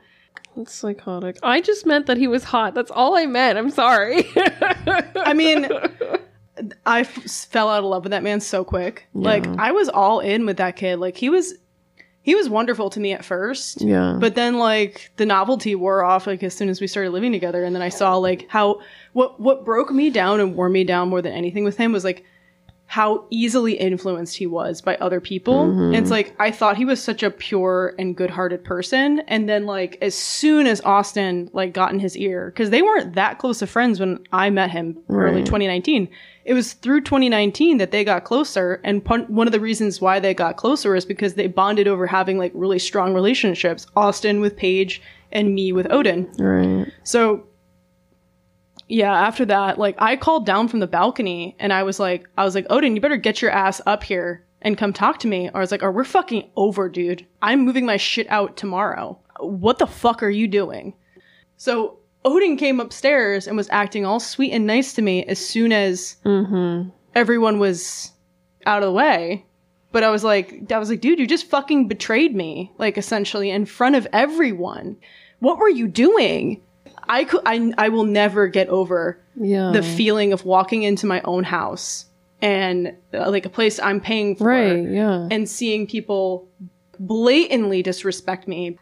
[0.56, 1.38] That's psychotic.
[1.44, 2.74] I just meant that he was hot.
[2.74, 3.56] That's all I meant.
[3.58, 4.24] I'm sorry.
[4.36, 5.68] I mean,
[6.86, 9.06] I f- fell out of love with that man so quick.
[9.14, 10.98] Like I was all in with that kid.
[10.98, 11.54] Like he was,
[12.22, 13.80] he was wonderful to me at first.
[13.80, 14.16] yeah.
[14.20, 17.64] But then like the novelty wore off like as soon as we started living together
[17.64, 18.80] and then I saw like how
[19.14, 22.04] what what broke me down and wore me down more than anything with him was
[22.04, 22.24] like
[22.86, 25.62] how easily influenced he was by other people.
[25.62, 29.64] And it's like I thought he was such a pure and good-hearted person and then
[29.64, 33.62] like as soon as Austin like got in his ear cuz they weren't that close
[33.62, 36.08] of friends when I met him early 2019.
[36.50, 40.18] It was through 2019 that they got closer and pun- one of the reasons why
[40.18, 43.86] they got closer is because they bonded over having like really strong relationships.
[43.94, 46.28] Austin with Paige and me with Odin.
[46.40, 46.92] right.
[47.04, 47.46] So
[48.88, 52.44] yeah, after that, like I called down from the balcony and I was like, I
[52.44, 55.50] was like, Odin, you better get your ass up here and come talk to me.
[55.50, 57.24] Or I was like, or we're fucking over, dude.
[57.40, 59.20] I'm moving my shit out tomorrow.
[59.38, 60.94] What the fuck are you doing?
[61.56, 65.72] So Odin came upstairs and was acting all sweet and nice to me as soon
[65.72, 66.16] as
[67.14, 68.12] everyone was
[68.66, 69.44] out of the way.
[69.92, 73.50] But I was like, I was like, dude, you just fucking betrayed me, like essentially
[73.50, 74.96] in front of everyone.
[75.40, 76.62] What were you doing?
[77.08, 79.72] I could, I, I will never get over Yeah.
[79.72, 82.04] the feeling of walking into my own house
[82.40, 85.26] and uh, like a place I'm paying for Right, yeah.
[85.30, 86.46] and seeing people
[87.00, 88.78] blatantly disrespect me.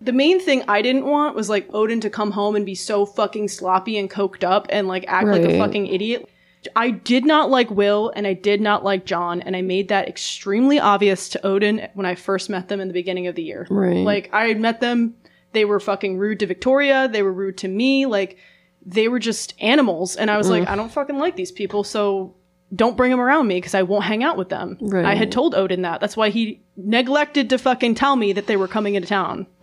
[0.00, 3.04] The main thing I didn't want was like Odin to come home and be so
[3.04, 6.28] fucking sloppy and coked up and like act like a fucking idiot.
[6.76, 10.08] I did not like Will and I did not like John, and I made that
[10.08, 13.66] extremely obvious to Odin when I first met them in the beginning of the year.
[13.70, 13.98] Right.
[13.98, 15.14] Like I had met them,
[15.52, 18.38] they were fucking rude to Victoria, they were rude to me, like
[18.84, 20.68] they were just animals, and I was like, mm.
[20.68, 22.34] I don't fucking like these people, so
[22.74, 24.78] don't bring them around me because I won't hang out with them.
[24.80, 25.04] Right.
[25.04, 26.00] I had told Odin that.
[26.00, 29.46] That's why he neglected to fucking tell me that they were coming into town.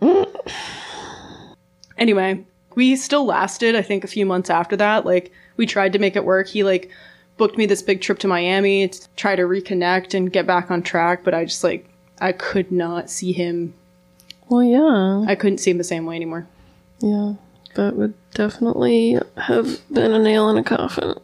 [1.96, 2.44] anyway,
[2.74, 5.04] we still lasted, I think, a few months after that.
[5.04, 6.46] Like, we tried to make it work.
[6.48, 6.90] He, like,
[7.36, 10.82] booked me this big trip to Miami to try to reconnect and get back on
[10.82, 11.88] track, but I just, like,
[12.20, 13.74] I could not see him.
[14.48, 15.24] well, yeah.
[15.30, 16.46] I couldn't see him the same way anymore.
[17.00, 17.34] Yeah.
[17.74, 21.14] That would definitely have been a nail in a coffin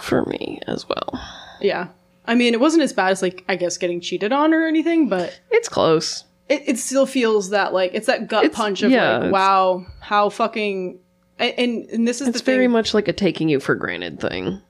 [0.00, 1.20] for me as well.
[1.60, 1.88] Yeah.
[2.26, 5.08] I mean, it wasn't as bad as, like, I guess getting cheated on or anything,
[5.08, 6.24] but It's close.
[6.48, 9.86] It, it still feels that like it's that gut It's- punch of yeah, like wow
[10.00, 10.98] how fucking
[11.38, 14.20] and and, this is It's the thing very much like a taking you for granted
[14.20, 14.62] thing.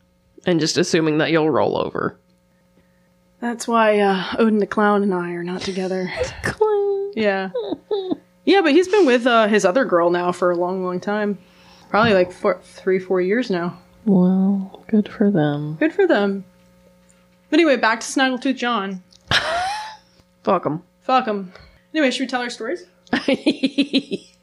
[0.46, 2.18] And just assuming that you'll roll over.
[3.40, 6.12] that's why uh, odin the clown and i are not together.
[7.14, 7.48] Yeah.
[8.44, 11.38] Yeah but he's been with uh, his other girl now for a long long time.
[11.88, 13.78] Probably like four, three four years now.
[14.04, 15.76] Well, good for them.
[15.80, 16.44] good for them.
[17.48, 19.02] But anyway back to snaggletooth john.
[20.42, 21.52] Fuck him fuck him
[21.94, 22.84] anyway should we tell our stories
[23.14, 24.34] okay.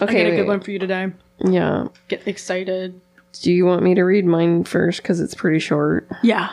[0.00, 1.12] i got a good one for you today
[1.44, 1.88] Yeah.
[2.08, 3.00] get excited
[3.42, 5.02] Do you want me to read mine first?
[5.02, 6.08] Because it's pretty short.
[6.22, 6.50] yeah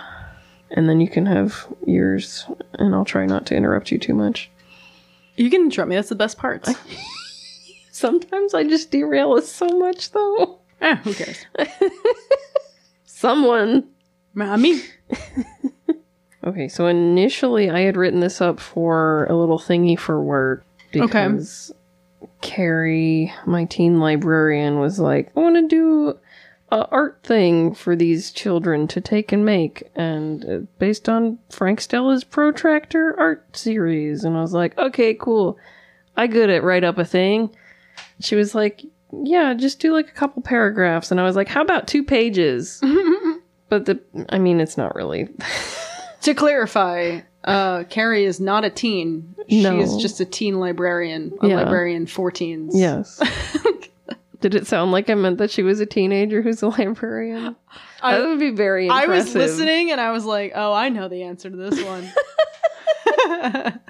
[0.72, 2.46] And then you can have yours.
[2.80, 4.50] And I'll try not to interrupt you too much.
[5.38, 6.68] you can interrupt me that's the best part
[7.92, 10.60] Sometimes I just derail us so much, though.
[10.82, 11.46] eh, who cares
[13.06, 13.88] Someone.
[14.34, 14.82] mommy
[16.46, 21.74] Okay, so initially I had written this up for a little thingy for work because
[22.42, 26.20] Carrie, my teen librarian, was like, I want to do
[26.72, 31.82] a art thing for these children to take and make, and uh, based on Frank
[31.82, 34.24] Stella's Protractor art series.
[34.24, 35.58] And I was like, okay, cool.
[36.18, 37.56] I good at write up a thing.
[38.20, 38.84] She was like,
[39.24, 41.12] yeah, just do like a couple paragraphs.
[41.12, 42.82] And I was like, how about two pages?
[43.70, 45.30] but the, I mean, it's not really.
[46.26, 49.36] To clarify, uh, Carrie is not a teen.
[49.50, 51.56] She is just a teen librarian, a Yeah.
[51.58, 52.74] librarian for teens.
[52.76, 53.22] Yes.
[54.42, 57.56] Did it sound like I meant that she was a teenager who's a librarian?
[58.02, 59.36] I- that would be very I impressive.
[59.36, 62.12] was listening and I was like, oh, I know the answer to this one.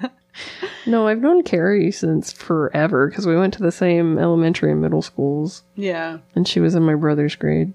[0.88, 5.02] No, I've known Carrie since forever because we went to the same elementary and middle
[5.02, 6.18] schools, yeah.
[6.36, 7.72] and she was in my brother's grade.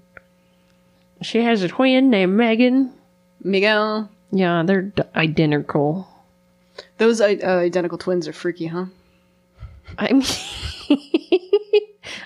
[1.20, 2.90] She has a twin named Megan.
[3.42, 4.08] Miguel.
[4.32, 6.08] Yeah, they're d- identical.
[6.98, 8.86] Those uh, identical twins are freaky, huh?
[9.98, 10.24] I mean,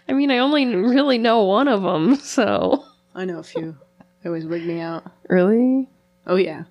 [0.09, 2.85] I mean, I only really know one of them, so
[3.15, 3.77] I know a few.
[4.23, 5.11] They always wig me out.
[5.29, 5.89] really,
[6.27, 6.65] Oh, yeah.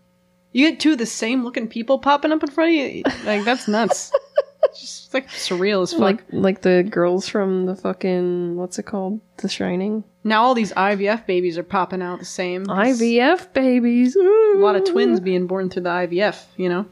[0.51, 3.03] You get two of the same looking people popping up in front of you.
[3.25, 4.11] Like, that's nuts.
[4.65, 6.01] It's just like surreal as fuck.
[6.01, 10.03] like like the girls from the fucking what's it called, The Shining.
[10.23, 12.65] now all these IVF babies are popping out the same.
[12.65, 14.15] IVF babies.
[14.15, 16.85] A lot of twins being born through the IVF, you know?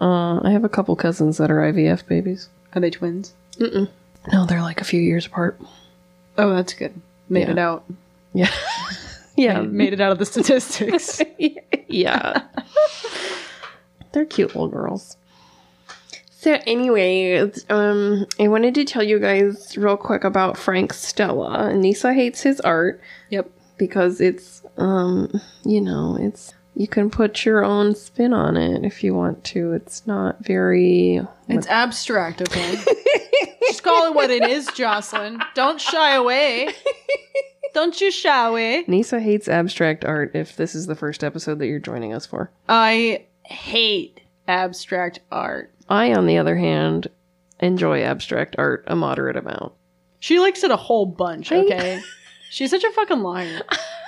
[0.00, 2.48] Uh, I have a couple cousins that are IVF babies.
[2.74, 3.34] Are they twins?
[3.60, 5.60] No, they're like a few years apart.
[6.38, 6.92] Oh, that's good.
[7.28, 7.50] Made Yeah.
[7.52, 7.84] it out.
[8.32, 8.50] Yeah.
[9.36, 9.60] yeah.
[9.60, 11.20] Made it out of the statistics.
[11.88, 12.42] yeah.
[14.12, 15.16] they're cute little girls.
[16.42, 21.70] So anyway, um, I wanted to tell you guys real quick about Frank Stella.
[21.72, 23.48] Neysa hates his art yep.
[23.78, 29.04] because it's, um, you know, it's you can put your own spin on it if
[29.04, 29.72] you want to.
[29.72, 32.74] It's not very It's abstract, okay?
[33.68, 35.40] Just call it what it is, Jocelyn.
[35.54, 36.74] Don't shy away.
[37.72, 38.82] Don't you shy away.
[38.88, 42.50] Neysa hates abstract art if this is the first episode that you're joining us for.
[42.68, 45.71] I hate abstract art.
[45.88, 47.08] I, on the other hand,
[47.60, 49.72] enjoy abstract art a moderate amount.
[50.18, 52.00] She likes it a whole bunch, okay?
[52.50, 53.62] She's such a fucking liar.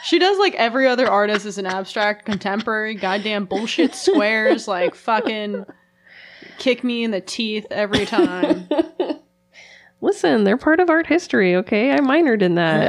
[0.05, 5.65] She does like every other artist is an abstract contemporary goddamn bullshit squares like fucking
[6.59, 8.69] kick me in the teeth every time.
[10.03, 11.93] Listen, they're part of art history, okay?
[11.93, 12.85] I minored in that.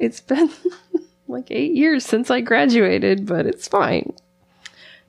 [0.00, 0.50] It's been
[1.28, 4.12] like eight years since I graduated, but it's fine.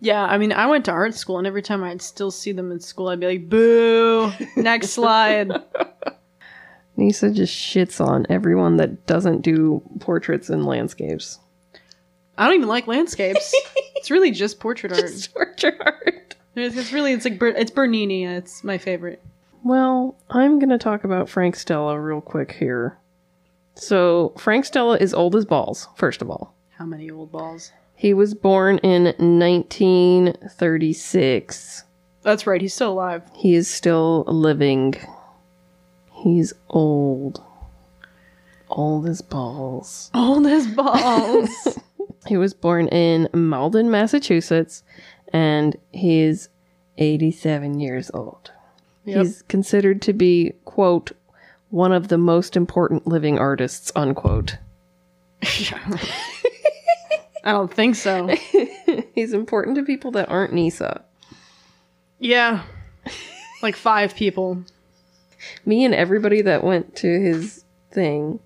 [0.04, 2.72] Yeah, I mean, I went to art school, and every time I'd still see them
[2.72, 5.52] in school, I'd be like, "Boo!" Next slide.
[6.98, 11.40] Neysa just shits on everyone that doesn't do portraits and landscapes.
[12.38, 13.54] I don't even like landscapes.
[13.96, 15.02] It's really just portrait art.
[15.02, 16.36] Just portrait art.
[16.56, 18.26] It's, it's really it's like it's Bernini.
[18.26, 19.22] It's my favorite.
[19.64, 22.98] Well, I'm going to talk about Frank Stella real quick here.
[23.76, 26.56] So, Frank Stella is old as balls, first of all.
[26.72, 27.72] How many old balls?
[28.02, 31.84] He was born in 1936.
[32.24, 32.60] That's right.
[32.60, 33.22] He's still alive.
[33.36, 34.96] He is still living.
[36.12, 37.44] He's old.
[38.70, 40.10] Old as balls.
[40.16, 41.78] Old as balls.
[42.28, 44.82] He was born in Malden, Massachusetts,
[45.32, 46.50] and he's
[46.98, 48.52] 87 years old.
[49.06, 49.18] Yep.
[49.18, 51.12] He's considered to be, quote,
[51.70, 54.58] one of the most important living artists, unquote.
[57.44, 58.28] I don't think so.
[59.16, 61.02] He's important to people that aren't Neysa.
[62.20, 62.64] Yeah.
[63.62, 64.64] Like five people.
[65.66, 68.40] Me and everybody that went to his thing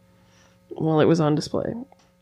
[0.70, 1.74] while it was on display.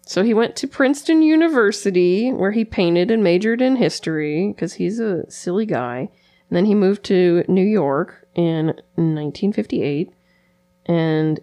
[0.06, 5.00] So he went to Princeton University where he painted and majored in history because he's
[5.00, 6.10] a silly guy.
[6.50, 10.12] And then he moved to New York in 1958.
[10.86, 11.40] And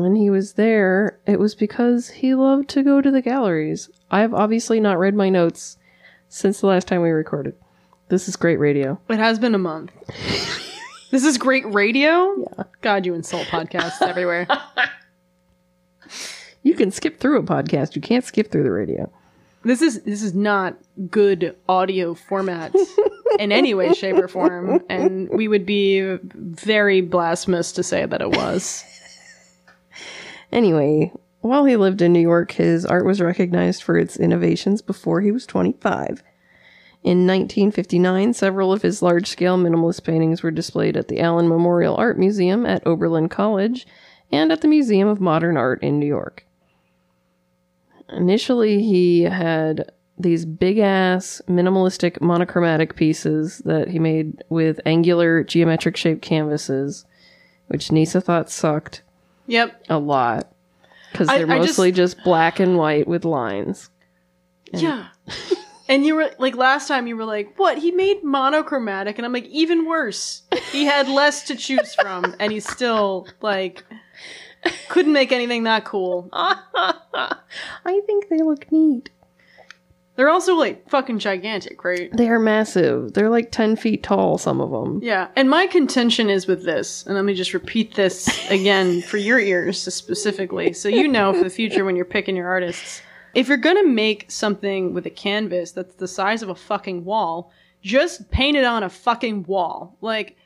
[0.00, 3.88] when he was there, it was because he loved to go to the galleries.
[4.10, 5.78] I've obviously not read my notes
[6.28, 7.54] since the last time we recorded.
[8.08, 9.00] This is great radio.
[9.08, 9.92] It has been a month.
[11.10, 12.34] this is great radio?
[12.56, 12.64] Yeah.
[12.80, 14.46] God, you insult podcasts everywhere.
[16.64, 19.12] You can skip through a podcast, you can't skip through the radio.
[19.64, 20.76] This is this is not
[21.10, 22.74] good audio format
[23.38, 28.20] in any way, shape, or form, and we would be very blasphemous to say that
[28.22, 28.82] it was.
[30.54, 35.20] Anyway, while he lived in New York, his art was recognized for its innovations before
[35.20, 36.22] he was 25.
[37.02, 41.96] In 1959, several of his large scale minimalist paintings were displayed at the Allen Memorial
[41.96, 43.84] Art Museum at Oberlin College
[44.30, 46.46] and at the Museum of Modern Art in New York.
[48.10, 55.96] Initially, he had these big ass minimalistic monochromatic pieces that he made with angular geometric
[55.96, 57.04] shaped canvases,
[57.66, 59.02] which Neysa thought sucked
[59.46, 59.84] Yep.
[59.90, 60.52] a lot
[61.12, 63.90] because they're I just- mostly just black and white with lines.
[64.72, 65.08] Yeah.
[65.86, 67.76] And you were like last time you were like, "What?
[67.76, 70.40] He made monochromatic." And I'm like, "Even worse.
[70.72, 73.84] He had less to choose from and he still like
[74.88, 77.36] couldn't make anything that cool." I
[78.06, 79.10] think they look neat.
[80.16, 82.08] They're also like fucking gigantic, right?
[82.16, 83.14] They are massive.
[83.14, 85.00] They're like 10 feet tall, some of them.
[85.02, 85.28] Yeah.
[85.34, 89.40] And my contention is with this, and let me just repeat this again for your
[89.40, 93.02] ears specifically, so you know for the future when you're picking your artists.
[93.34, 97.50] If you're gonna make something with a canvas that's the size of a fucking wall,
[97.82, 99.96] just paint it on a fucking wall.
[100.00, 100.36] Like,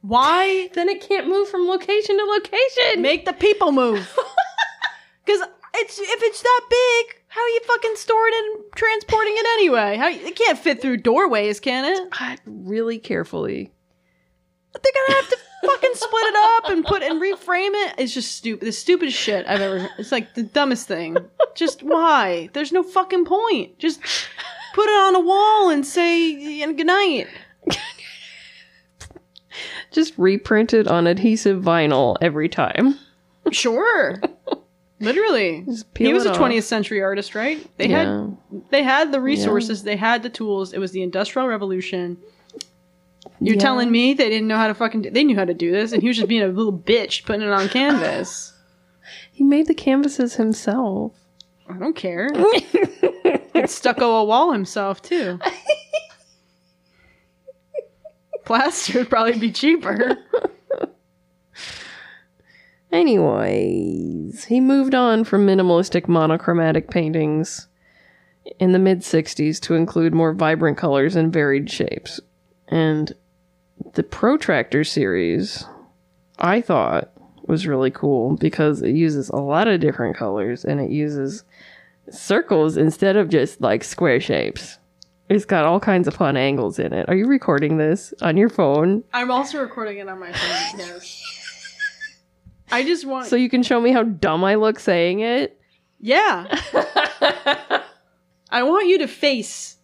[0.00, 3.02] why Then it can't move from location to location.
[3.02, 4.16] make the people move?
[5.26, 5.40] Because
[5.76, 9.96] it's if it's that big, how are you fucking storing it and transporting it anyway?
[9.96, 12.10] How it can't fit through doorways, can it?
[12.16, 13.72] God, really carefully.
[14.72, 17.94] they're gonna have to fucking split it up and put and reframe it.
[17.98, 18.68] It's just stupid.
[18.68, 19.88] The stupidest shit I've ever.
[19.98, 21.16] It's like the dumbest thing.
[21.56, 22.50] Just why?
[22.52, 23.80] There's no fucking point.
[23.80, 24.00] Just
[24.72, 27.26] put it on a wall and say and good night.
[29.90, 32.96] Just reprinted on adhesive vinyl every time.
[33.50, 34.20] Sure.
[35.04, 35.66] Literally.
[35.96, 37.64] He was a 20th century artist, right?
[37.78, 38.04] They Yeah.
[38.04, 38.36] had
[38.70, 40.72] they had the resources, they had the tools.
[40.72, 42.18] It was the Industrial Revolution.
[43.40, 43.60] You're Yeah.
[43.62, 45.92] telling me they didn't know how to fucking do, they knew how to do this
[45.92, 48.52] and he was just being a little bitch putting it on canvas.
[49.32, 51.12] He made the canvases himself.
[51.68, 52.30] I don't care.
[53.52, 55.38] He'd stucco a wall himself too.
[58.44, 60.16] Plaster would probably be cheaper.
[62.94, 67.66] Anyways, he moved on from minimalistic monochromatic paintings
[68.60, 72.20] in the mid 60s to include more vibrant colors and varied shapes.
[72.68, 73.12] And
[73.94, 75.64] the Protractor series,
[76.38, 77.10] I thought,
[77.48, 81.42] was really cool because it uses a lot of different colors and it uses
[82.10, 84.78] circles instead of just like square shapes.
[85.28, 87.08] It's got all kinds of fun angles in it.
[87.08, 90.78] Are you recording this on your phone I'm also recording it on my phone.
[90.78, 91.43] Yes.
[92.72, 93.26] I just want.
[93.26, 95.60] so you can show me how dumb I look saying it?
[96.00, 96.46] yeah.
[98.50, 99.78] I want you to face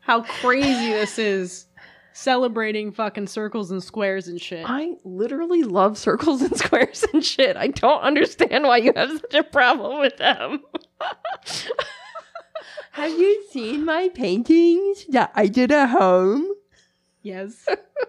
[0.00, 1.64] how crazy this is.
[2.12, 4.64] Celebrating fucking circles and squares and shit.
[4.68, 7.56] I literally love circles and squares and shit.
[7.56, 10.64] I don't understand why you have such a problem with them.
[12.90, 16.44] have you seen my paintings that I did at home?
[17.22, 17.64] Yes,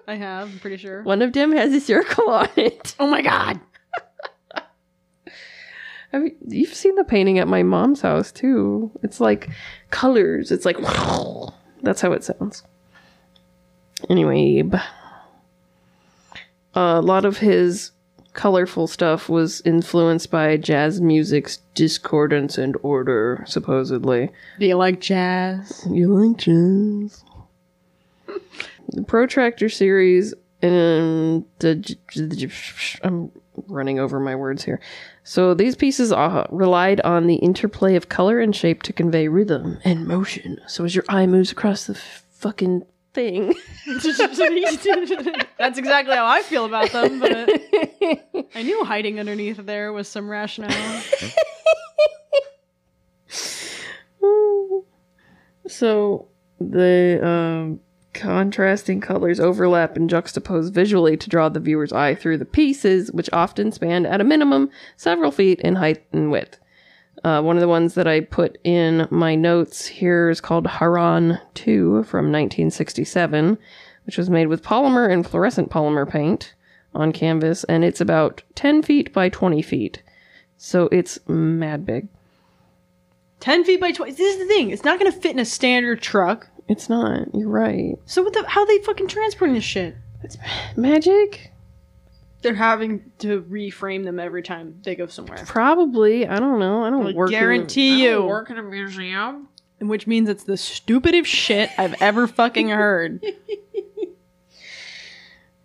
[0.08, 0.50] I have.
[0.52, 1.04] I'm pretty sure.
[1.04, 2.96] One of them has a circle on it.
[3.00, 3.60] Oh my god.
[6.14, 8.92] Mean, you've seen the painting at my mom's house too.
[9.04, 9.50] It's like
[9.92, 10.52] colors.
[10.52, 10.78] It's like
[11.84, 12.64] that's how it sounds.
[14.10, 14.64] Anyway,
[16.74, 17.92] a lot of his
[18.34, 24.30] colorful stuff was influenced by jazz music's discordance and order, supposedly.
[24.60, 25.86] Do you like jazz?
[25.90, 27.24] You like jazz?
[28.92, 31.98] The Protractor series and the
[33.04, 33.32] I'm
[33.68, 34.80] running over my words here.
[35.24, 39.80] So these pieces uh, relied on the interplay of color and shape to convey rhythm
[39.84, 40.60] and motion.
[40.68, 42.84] So as your eye moves across the f- fucking
[43.14, 43.54] thing,
[43.86, 44.08] That's
[45.78, 47.32] exactly how I feel about them, but
[48.56, 51.04] I knew hiding underneath there was some rationale.
[55.68, 56.28] so
[56.60, 57.80] the um,
[58.20, 63.30] contrasting colors overlap and juxtapose visually to draw the viewer's eye through the pieces, which
[63.32, 66.60] often span at a minimum several feet in height and width.
[67.24, 71.40] Uh, one of the ones that I put in my notes here is called Harran
[71.54, 73.58] 2 from 1967,
[74.06, 76.54] which was made with polymer and fluorescent polymer paint
[76.94, 80.04] on canvas, and it's about 10 feet by 20 feet.
[80.58, 82.08] So it's mad big.
[83.40, 84.12] 10 feet by 20.
[84.12, 84.72] This is the thing.
[84.72, 86.50] It's not going to fit in a standard truck.
[86.70, 87.34] It's not.
[87.34, 87.96] You're right.
[88.06, 89.96] So what the how they fucking transporting this shit?
[90.24, 90.38] It's
[90.78, 91.52] magic?
[92.42, 95.40] They're having to reframe them every time they go somewhere.
[95.46, 96.26] Probably.
[96.28, 96.84] I don't know.
[96.84, 97.32] I don't I work.
[97.32, 98.28] in- guarantee I don't you.
[98.30, 99.50] work in a museum.
[99.82, 103.24] Which means it's the stupidest shit I've ever fucking heard.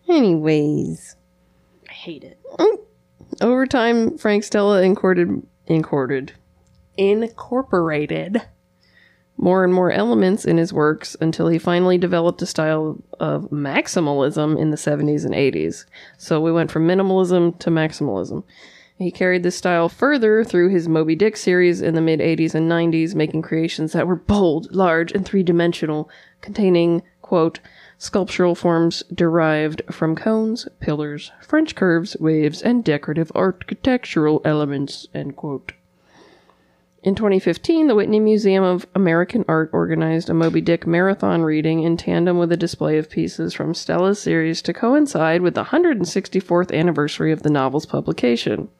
[0.09, 1.17] Anyways,
[1.89, 2.39] I hate it.
[2.59, 2.79] Mm.
[3.41, 6.33] over time, Frank Stella incorporated, incorporated,
[6.97, 8.43] incorporated
[9.45, 14.59] more and more elements in his works until he finally developed a style of maximalism
[14.59, 15.85] in the 70s and 80s.
[16.17, 18.43] So we went from minimalism to maximalism.
[18.97, 22.73] He carried this style further through his Moby Dick series in the mid 80s and
[22.73, 26.09] 90s, making creations that were bold, large, and three dimensional,
[26.41, 27.61] containing, quote,
[27.99, 35.75] sculptural forms derived from cones, pillars, French curves, waves, and decorative architectural elements, end quote.
[37.05, 41.99] In 2015, the Whitney Museum of American Art organized a Moby Dick marathon reading in
[41.99, 47.31] tandem with a display of pieces from Stella's series to coincide with the 164th anniversary
[47.31, 48.71] of the novel's publication.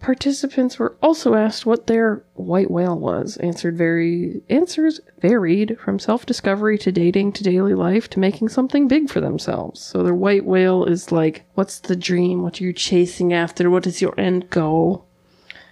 [0.00, 3.36] Participants were also asked what their white whale was.
[3.36, 9.08] Answered very answers varied from self-discovery to dating to daily life to making something big
[9.08, 9.80] for themselves.
[9.80, 12.42] So their white whale is like, what's the dream?
[12.42, 13.70] What are you chasing after?
[13.70, 15.05] What is your end goal?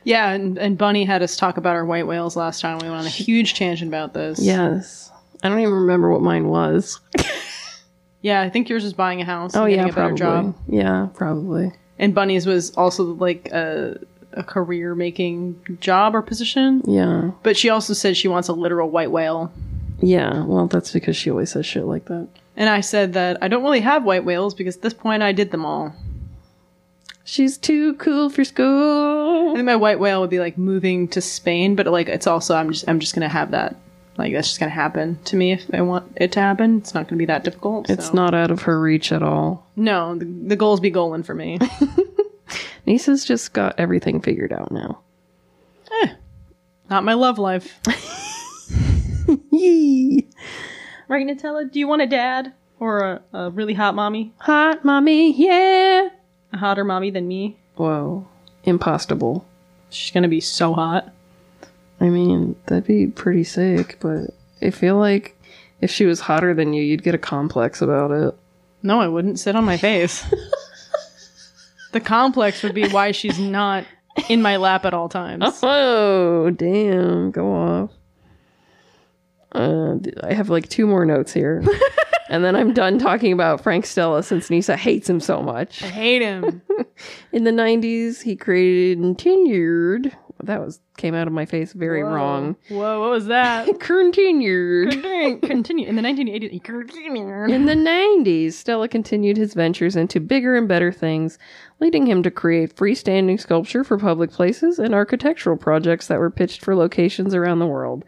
[0.04, 2.78] Yeah, and, and Bunny had us talk about our white whales last time.
[2.78, 4.38] We went on a huge tangent about this.
[4.40, 5.10] Yes.
[5.42, 7.00] I don't even remember what mine was.
[8.24, 9.54] Yeah, I think yours was buying a house.
[9.54, 10.52] Oh and yeah, getting a better probably.
[10.52, 10.54] job.
[10.66, 11.72] Yeah, probably.
[11.98, 14.00] And Bunny's was also like a,
[14.32, 16.80] a career making job or position.
[16.86, 17.32] Yeah.
[17.42, 19.52] But she also said she wants a literal white whale.
[20.00, 20.42] Yeah.
[20.44, 22.26] Well, that's because she always says shit like that.
[22.56, 25.32] And I said that I don't really have white whales because at this point I
[25.32, 25.94] did them all.
[27.24, 29.50] She's too cool for school.
[29.50, 32.54] I think my white whale would be like moving to Spain, but like it's also
[32.54, 33.76] I'm just I'm just gonna have that.
[34.18, 36.78] Like that's just gonna happen to me if I want it to happen.
[36.78, 37.88] It's not gonna be that difficult.
[37.88, 38.12] It's so.
[38.12, 39.66] not out of her reach at all.
[39.74, 41.58] No, the, the goals be goaling for me.
[42.86, 45.00] Neysa's just got everything figured out now.
[46.02, 46.08] Eh,
[46.90, 47.80] not my love life.
[49.50, 50.28] Yee.
[51.08, 51.70] Right, Nutella?
[51.70, 54.34] Do you want a dad or a, a really hot mommy?
[54.40, 56.10] Hot mommy, yeah.
[56.54, 57.56] Hotter mommy than me?
[57.76, 58.26] Whoa.
[58.64, 59.44] Impossible.
[59.90, 61.12] She's gonna be so hot.
[62.00, 64.30] I mean, that'd be pretty sick, but
[64.60, 65.36] I feel like
[65.80, 68.34] if she was hotter than you, you'd get a complex about it.
[68.82, 70.24] No, I wouldn't sit on my face.
[71.92, 73.84] the complex would be why she's not
[74.28, 75.44] in my lap at all times.
[75.62, 77.30] Oh, damn.
[77.30, 77.90] Go off.
[79.52, 81.64] Uh, I have like two more notes here.
[82.28, 85.82] and then I'm done talking about Frank Stella since Neysa hates him so much.
[85.82, 86.62] I hate him.
[87.32, 90.16] In the 90s, he created Continued.
[90.42, 92.56] That was came out of my face very wrong.
[92.68, 93.80] Whoa, what was that?
[93.80, 94.90] Continued.
[95.42, 95.88] Continue.
[95.88, 97.44] In the 1980s, continue.
[97.44, 101.38] In the 90s, Stella continued his ventures into bigger and better things,
[101.80, 106.62] leading him to create freestanding sculpture for public places and architectural projects that were pitched
[106.62, 108.04] for locations around the world.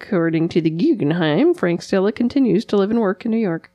[0.00, 3.70] According to the Guggenheim, Frank Stella continues to live and work in New York.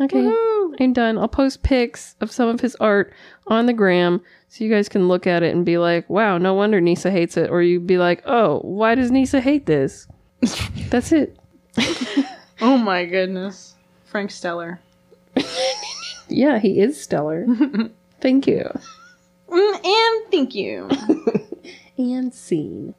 [0.00, 0.32] Okay,
[0.80, 1.18] I'm done.
[1.18, 3.12] I'll post pics of some of his art
[3.46, 6.54] on the gram so you guys can look at it and be like, wow, no
[6.54, 7.50] wonder Neysa hates it.
[7.50, 10.08] Or you'd be like, oh, why does Neysa hate this?
[10.90, 11.36] That's it.
[12.62, 13.74] Oh my goodness.
[14.04, 14.80] Frank Stellar.
[16.32, 17.44] Yeah, he is stellar.
[18.20, 18.70] Thank you.
[19.48, 20.88] Mm, and thank you.
[21.98, 22.94] And scene.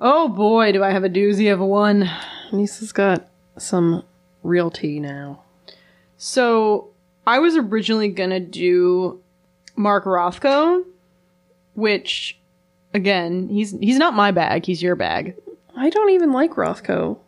[0.00, 2.10] Oh boy, do I have a doozy of one.
[2.52, 3.28] Lisa's got
[3.58, 4.04] some
[4.42, 5.42] real tea now.
[6.16, 6.88] So
[7.26, 9.20] I was originally gonna do
[9.76, 10.84] Mark Rothko,
[11.74, 12.38] which
[12.92, 15.34] again, he's he's not my bag, he's your bag.
[15.76, 17.18] I don't even like Rothko.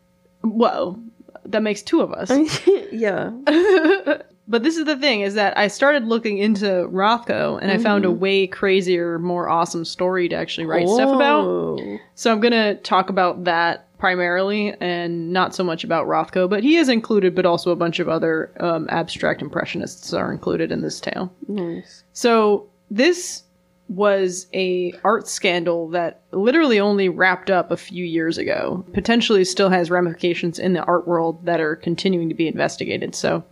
[0.42, 0.98] Whoa.
[1.44, 2.30] That makes two of us.
[2.92, 3.30] yeah.
[4.48, 8.04] but this is the thing is that I started looking into Rothko and I found
[8.04, 11.44] a way crazier, more awesome story to actually write stuff about.
[11.44, 11.98] Oh.
[12.14, 16.76] So I'm gonna talk about that primarily and not so much about Rothko, but he
[16.76, 21.00] is included, but also a bunch of other um, abstract impressionists are included in this
[21.00, 21.32] tale.
[21.48, 22.04] Nice.
[22.12, 23.42] So this
[23.88, 28.84] was a art scandal that literally only wrapped up a few years ago.
[28.92, 33.14] Potentially still has ramifications in the art world that are continuing to be investigated.
[33.14, 33.44] So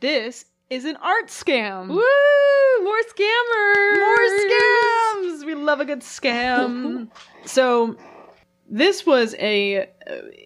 [0.00, 1.88] this is an art scam.
[1.88, 2.84] Woo!
[2.84, 3.98] More scammers!
[3.98, 4.16] More
[5.40, 5.46] scams.
[5.46, 7.08] We love a good scam.
[7.44, 7.96] so
[8.68, 9.84] this was a uh,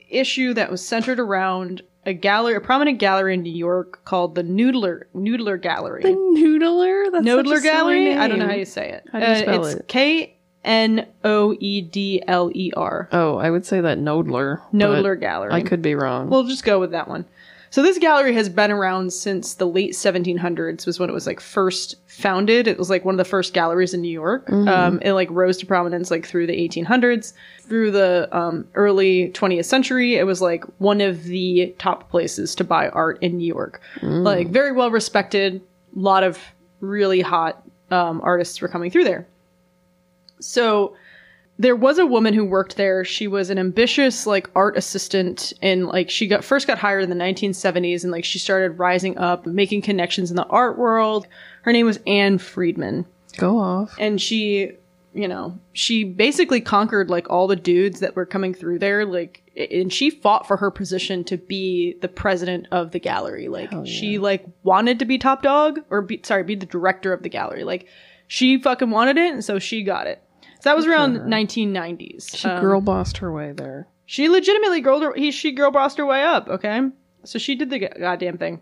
[0.08, 4.42] issue that was centered around a gallery, a prominent gallery in New York called the
[4.42, 6.02] Noodler Noodler Gallery.
[6.02, 7.12] The Noodler?
[7.12, 8.14] That's such a Noodler Gallery.
[8.14, 9.04] I don't know how you say it.
[9.12, 9.88] How do you Uh, spell it's it?
[9.88, 13.08] K N O E D L E R.
[13.12, 14.60] Oh, I would say that Noodler.
[14.72, 15.52] Noodler Gallery.
[15.52, 16.28] I could be wrong.
[16.28, 17.24] We'll just go with that one.
[17.74, 21.40] So this gallery has been around since the late 1700s was when it was like
[21.40, 22.68] first founded.
[22.68, 24.48] It was like one of the first galleries in New York.
[24.68, 27.32] Um, it like rose to prominence like through the 1800s.
[27.62, 32.62] Through the um, early 20th century, it was like one of the top places to
[32.62, 33.80] buy art in New York.
[34.22, 35.60] Like very well respected.
[35.96, 36.38] A lot of
[36.78, 37.60] really hot
[37.90, 39.26] um, artists were coming through there.
[40.38, 40.94] So
[41.58, 43.04] there was a woman who worked there.
[43.04, 47.10] She was an ambitious like art assistant and like she got first got hired in
[47.10, 51.26] the 1970s and like she started rising up, making connections in the art world.
[51.62, 53.94] Her name was Ann Freedman Go off.
[53.98, 54.72] and she,
[55.12, 59.40] you know, she basically conquered like all the dudes that were coming through there like
[59.56, 63.46] and she fought for her position to be the president of the gallery.
[63.46, 67.22] Like she like wanted to be top dog or be sorry, be the director of
[67.22, 67.62] the gallery.
[67.62, 67.86] Like
[68.26, 70.20] she fucking wanted it and so she got it.
[70.64, 72.36] So that was around 1990s.
[72.36, 73.86] She Um, girl bossed her way there.
[74.06, 76.80] she legitimately girl her, he, she girl bossed her way up, okay?
[77.24, 78.60] So she did the go- goddamn thing.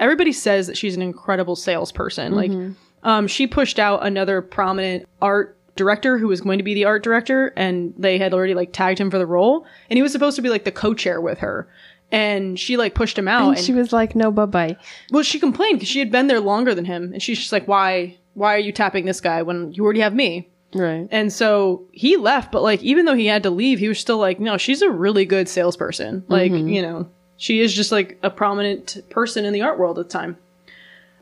[0.00, 2.32] Everybody says that she's an incredible salesperson.
[2.32, 2.50] Like,
[3.02, 7.02] um, she pushed out another prominent art director who was going to be the art
[7.04, 10.36] director, and they had already like tagged him for the role, and he was supposed
[10.36, 11.68] to be like the co-chair with her.
[12.10, 14.76] And she like pushed him out, And and she was like, no, bye bye.
[15.12, 17.66] well, she complained because she had been there longer than him, and she's just like,
[17.68, 18.16] "Why?
[18.34, 21.08] Why are you tapping this guy when you already have me?" Right.
[21.10, 24.18] And so he left, but like even though he had to leave, he was still
[24.18, 26.24] like, no, she's a really good salesperson.
[26.28, 30.06] Like, you know, she is just like a prominent person in the art world at
[30.06, 30.36] the time.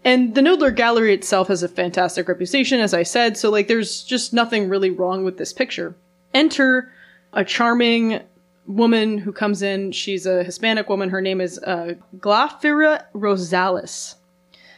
[0.04, 4.02] And the Knoedler Gallery itself has a fantastic reputation, as I said, so like there's
[4.02, 5.94] just nothing really wrong with this picture.
[6.34, 6.90] Enter
[7.32, 8.20] a charming
[8.66, 9.92] woman who comes in.
[9.92, 11.10] She's a Hispanic woman.
[11.10, 14.16] Her name is uh, Glafira Rosales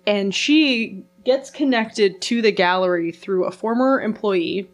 [0.07, 4.69] and she gets connected to the gallery through a former employee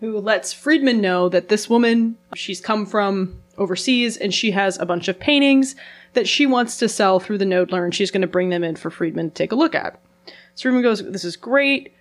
[0.00, 4.86] who lets Freedman know that this woman, she's come from overseas and she has a
[4.86, 5.76] bunch of paintings
[6.14, 8.76] that she wants to sell through the Knoedler and she's going to bring them in
[8.76, 10.00] for Freedman to take a look at.
[10.54, 11.92] So Freedman goes, This is great.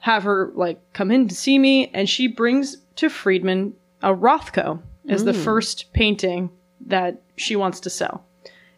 [0.00, 1.90] Have her like come in to see me.
[1.92, 5.44] And she brings to Freedman a Rothko as the mm.
[5.44, 6.50] first painting
[6.86, 8.24] that she wants to sell.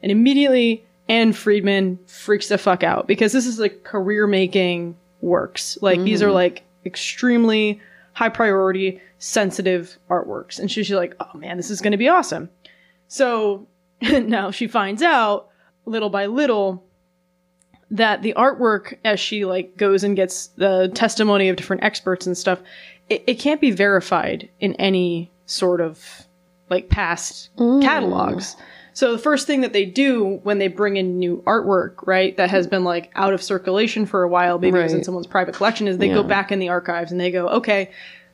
[0.03, 5.77] And immediately Ann Freedman freaks the fuck out because this is like career making works.
[5.83, 6.35] Like these are mm.
[6.35, 7.81] like extremely
[8.13, 10.61] high priority, sensitive artworks.
[10.61, 12.49] And she's like, oh man, this is going to be awesome.
[13.09, 13.67] So
[14.01, 15.49] now she finds out
[15.85, 16.85] little by little
[17.91, 22.39] that the artwork as she like goes and gets the testimony of different experts and
[22.39, 22.61] stuff
[23.09, 26.29] it, it can't be verified in any sort of
[26.69, 27.83] like past mm.
[27.83, 28.55] catalogs
[29.01, 32.51] so the first thing that they do when they bring in new artwork right that
[32.51, 35.55] has been like out of circulation for a while maybe it was in someone's private
[35.55, 37.91] collection is they go back in the archives and they go okay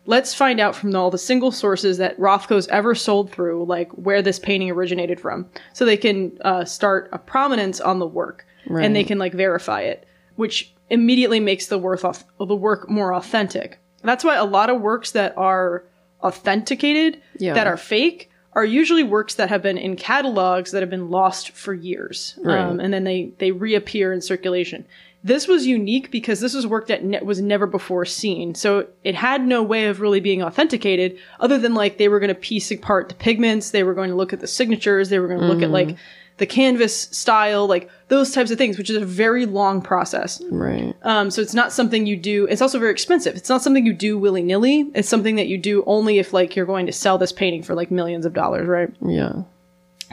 [0.07, 4.23] let's find out from all the single sources that Rothko's ever sold through, like where
[4.23, 8.97] this painting originated from, so they can uh, start a prominence on the work and
[8.97, 10.07] they can like verify it,
[10.37, 13.79] which immediately makes the worth off the work more authentic.
[14.03, 15.85] That's why a lot of works that are
[16.23, 17.55] authenticated, Yeah.
[17.55, 21.51] that are fake, are usually works that have been in catalogs that have been lost
[21.51, 22.59] for years, Right.
[22.59, 24.85] um, and then they they reappear in circulation.
[25.23, 29.15] This was unique because this was work that ne- was never before seen, so it
[29.15, 32.71] had no way of really being authenticated other than like they were going to piece
[32.71, 35.47] apart the pigments, they were going to look at the signatures, they were going to
[35.47, 35.97] look at like
[36.39, 40.43] the canvas style, like those types of things, which is a very long process.
[40.51, 40.95] Right.
[41.03, 42.47] Um, so it's not something you do.
[42.47, 43.37] It's also very expensive.
[43.37, 44.91] It's not something you do willy nilly.
[44.95, 47.75] It's something that you do only if like you're going to sell this painting for
[47.75, 48.91] like millions of dollars, right?
[49.01, 49.43] Yeah.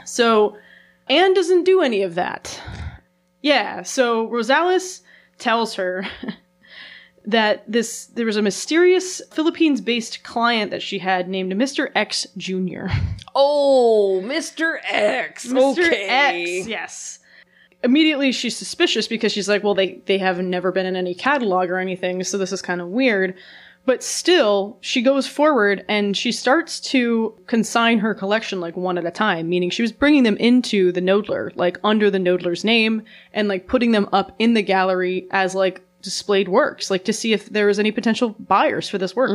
[0.06, 0.56] So
[1.08, 2.60] Ann doesn't do any of that.
[3.42, 5.02] Yeah, so Rosales
[5.38, 6.06] tells her
[7.26, 11.90] that this there was a mysterious Philippines-based client that she had named Mr.
[11.94, 12.86] X Jr.
[13.34, 14.78] Oh, Mr.
[14.84, 15.46] X.
[15.46, 15.90] Mr.
[15.90, 17.18] X, yes.
[17.82, 21.70] Immediately she's suspicious because she's like, well, they they have never been in any catalog
[21.70, 23.34] or anything, so this is kind of weird.
[23.86, 29.04] But still, she goes forward and she starts to consign her collection like one at
[29.04, 33.02] a time, meaning she was bringing them into the Knoedler, like under the Knoedler's name,
[33.34, 37.32] and like putting them up in the gallery as like displayed works, like to see
[37.32, 39.30] if there was any potential buyers for this work.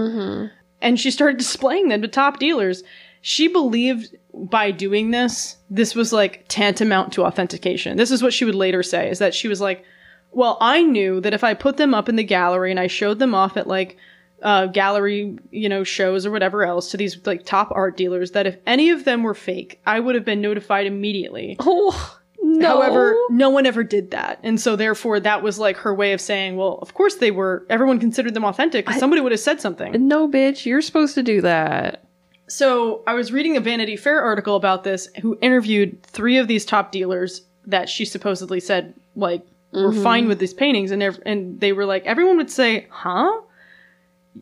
[0.82, 2.84] And she started displaying them to top dealers.
[3.22, 7.98] She believed by doing this, this was like tantamount to authentication.
[7.98, 9.84] This is what she would later say, is that she was like,
[10.32, 13.20] well, I knew that if I put them up in the gallery and I showed
[13.20, 13.98] them off at like
[14.42, 18.48] uh, gallery, you know, shows or whatever else to these like top art dealers, that
[18.48, 21.58] if any of them were fake, I would have been notified immediately.
[21.72, 22.68] Oh, no.
[22.68, 24.40] However, no one ever did that.
[24.44, 27.66] And so therefore that was like her way of saying, well, of course they were,
[27.70, 30.08] everyone considered them authentic because somebody would have said something.
[30.08, 32.04] no, bitch, you're supposed to do that.
[32.48, 36.66] So I was reading a Vanity Fair article about this who interviewed three of these
[36.66, 40.04] top dealers that she supposedly said like were mm-hmm.
[40.04, 43.42] fine with these paintings and and they were like everyone would say, "Huh?"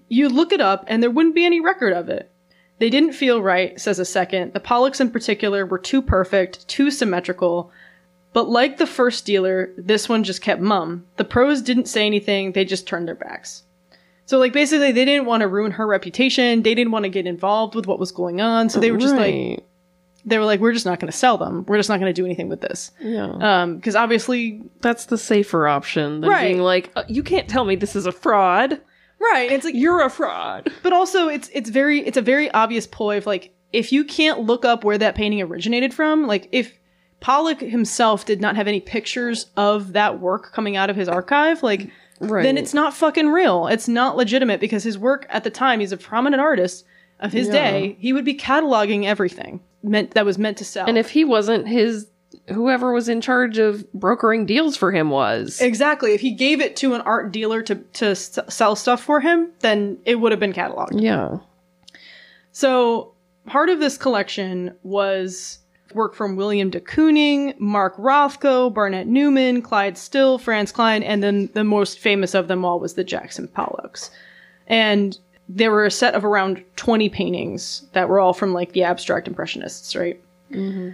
[0.07, 2.31] You look it up and there wouldn't be any record of it.
[2.79, 4.53] They didn't feel right, says a second.
[4.53, 7.71] The Pollocks in particular were too perfect, too symmetrical.
[8.33, 11.05] But like the first dealer, this one just kept mum.
[11.15, 13.63] The pros didn't say anything, they just turned their backs.
[14.25, 17.25] So like basically they didn't want to ruin her reputation, they didn't want to get
[17.25, 19.63] involved with what was going on, so they were just like
[20.25, 21.65] they were like we're just not going to sell them.
[21.67, 22.91] We're just not going to do anything with this.
[22.99, 23.61] yeah.
[23.61, 26.47] Um cuz obviously That's the safer option than Right.
[26.49, 28.81] being like, uh, you can't tell me this is a fraud.
[29.19, 30.69] right, it's like You're a fraud.
[30.83, 34.41] but also it's it's very it's a very obvious ploy of like if you can't
[34.41, 36.73] look up where that painting originated from, like if
[37.19, 41.63] Pollock himself did not have any pictures of that work coming out of his archive,
[41.63, 41.89] like
[42.19, 42.43] Right.
[42.43, 43.67] then it's not fucking real.
[43.67, 46.85] It's not legitimate because his work at the time, he's a prominent artist
[47.19, 47.53] of his Yeah.
[47.53, 47.97] day.
[47.99, 50.87] He would be cataloging everything meant that was meant to sell.
[50.87, 52.07] And if he wasn't his,
[52.49, 55.59] whoever was in charge of brokering deals for him was.
[55.61, 59.19] exactly, if he gave it to an art dealer to to s- sell stuff for
[59.21, 61.01] him, then it would have been cataloged.
[61.01, 61.37] yeah.
[62.51, 63.11] So
[63.45, 65.59] part of this collection was
[65.93, 71.49] work from Willem de Kooning, Mark Rothko, Barnett Newman, Clyde Still, Franz Kline, and then
[71.53, 74.09] the most famous of them all was the Jackson Pollocks.
[74.67, 75.17] And
[75.49, 79.27] there were a set of around 20 paintings that were all from like the abstract
[79.27, 80.21] impressionists, right?
[80.51, 80.91] Mm-hmm.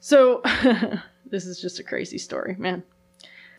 [0.00, 0.42] So
[1.30, 2.82] this is just a crazy story, man.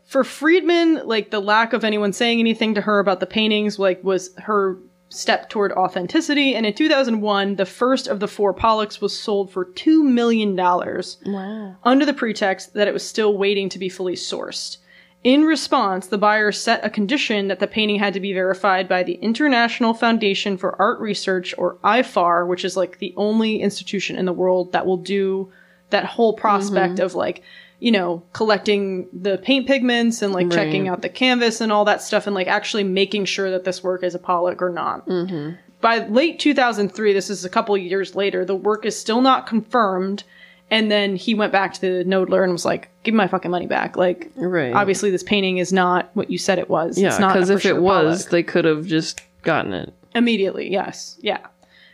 [0.05, 4.01] For Freedman, like the lack of anyone saying anything to her about the paintings, like
[4.03, 4.77] was her
[5.09, 6.55] step toward authenticity.
[6.55, 11.17] And in 2001, the first of the four Pollocks was sold for two million dollars
[11.25, 11.75] Wow.
[11.83, 14.77] under the pretext that it was still waiting to be fully sourced.
[15.23, 19.03] In response, the buyer set a condition that the painting had to be verified by
[19.03, 24.25] the International Foundation for Art Research, or IFAR, which is like the only institution in
[24.25, 25.51] the world that will do
[25.89, 27.03] that whole prospect mm-hmm.
[27.03, 27.43] of like,
[27.79, 32.01] you know, collecting the paint pigments and like checking out the canvas and all that
[32.01, 35.07] stuff and like actually making sure that this work is a Pollock or not.
[35.07, 35.51] Mm-hmm.
[35.79, 40.23] By late 2003 this is a couple years later the work is still not confirmed.
[40.69, 43.51] And then he went back to the Knoedler and was like give me my fucking
[43.51, 43.95] money back.
[43.95, 44.73] Like Right.
[44.73, 46.97] obviously this painting is not what you said it was.
[46.97, 48.31] Yeah, it's not because if for it was, Pollock.
[48.31, 49.93] they could have just gotten it.
[50.15, 51.19] immediately yes.
[51.21, 51.45] Yeah.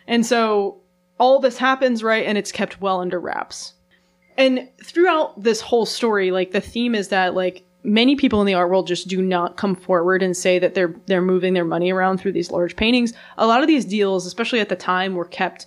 [0.08, 0.78] And so
[1.20, 3.74] all this happens right and it's kept well under wraps
[4.38, 8.54] and throughout this whole story like the theme is that like many people in the
[8.54, 11.92] art world just do not come forward and say that they're they're moving their money
[11.92, 15.26] around through these large paintings a lot of these deals especially at the time were
[15.26, 15.66] kept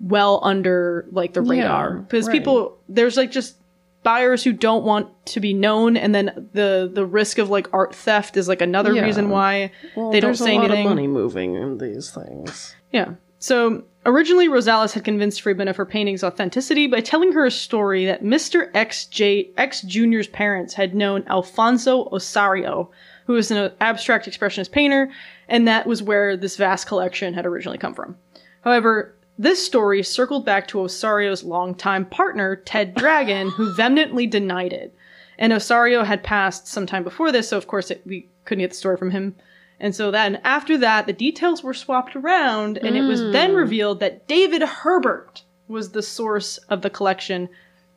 [0.00, 2.32] well under like the radar Yeah, because right.
[2.38, 3.56] people there's like just
[4.04, 7.94] buyers who don't want to be known and then the the risk of like art
[7.94, 9.02] theft is like another Yeah.
[9.02, 12.74] reason why Well, they don't say a lot anything of money moving in these things.
[12.92, 13.14] yeah.
[13.40, 18.06] So originally, Rosales had convinced Freedman of her painting's authenticity by telling her a story
[18.06, 18.70] that Mr.
[18.74, 22.88] X J X Jr.'s parents had known Alfonso Ossorio,
[23.26, 25.10] who was an abstract expressionist painter,
[25.48, 28.16] and that was where this vast collection had originally come from.
[28.62, 34.94] However, this story circled back to Ossorio's longtime partner, Ted Dragon, who vehemently denied it.
[35.38, 38.70] And Ossorio had passed some time before this, so of course it, we couldn't get
[38.70, 39.36] the story from him.
[39.80, 44.00] And so then after that, the details were swapped around, and it was then revealed
[44.00, 47.48] that David Herbert was the source of the collection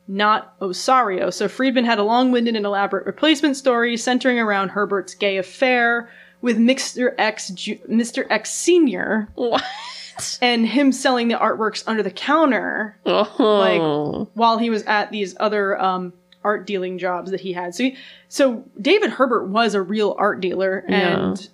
[0.08, 1.32] not Ossorio.
[1.32, 6.10] So Freedman had a long-winded and elaborate replacement story centering around Herbert's gay affair
[6.40, 7.14] with Mr.
[7.18, 8.26] X, Ju- Mr.
[8.28, 9.62] X Senior, What?
[10.42, 14.28] and him selling the artworks under the counter Oh.
[14.34, 16.12] while he was at these other um,
[16.44, 17.74] art dealing jobs that he had.
[17.74, 17.96] So, he,
[18.28, 21.48] so David Herbert was a real art dealer, and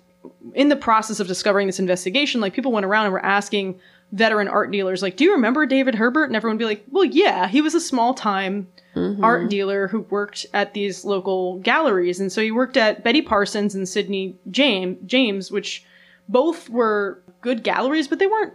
[0.53, 3.79] in the process of discovering this investigation, like people went around and were asking
[4.11, 7.03] veteran art dealers, like, "Do you remember David Herbert?" And everyone would be like, "Well,
[7.05, 8.67] yeah, he was a small time."
[9.23, 13.73] Art dealer who worked at these local galleries, and so he worked at Betty Parsons
[13.73, 15.85] and Sidney Janis, Janis, which
[16.27, 18.53] both were good galleries, but they weren't,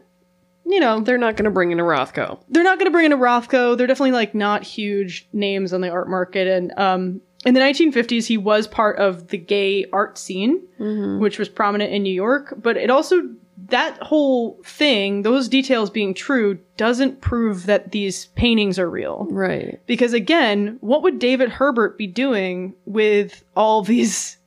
[0.67, 2.41] you know, They're not going to bring in a Rothko.
[2.51, 3.77] they're not going to bring in a Rothko.
[3.79, 6.47] They're definitely like not huge names on the art market.
[6.47, 11.21] And um, in the 1950s, he was part of the gay art scene, mm-hmm.
[11.21, 12.55] which was prominent in New York.
[12.57, 13.23] But it also
[13.69, 19.27] that whole thing, those details being true, doesn't prove that these paintings are real.
[19.31, 19.81] Right.
[19.87, 24.39] Because again, what would David Herbert be doing with all these?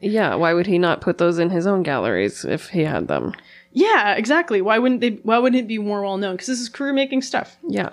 [0.00, 0.36] Yeah.
[0.36, 3.34] Why would he not put those in his own galleries if he had them?
[3.72, 4.62] Yeah, exactly.
[4.62, 5.18] Why wouldn't they?
[5.24, 6.34] Why wouldn't it be more well known?
[6.34, 7.56] Because this is career making stuff.
[7.66, 7.90] Yeah.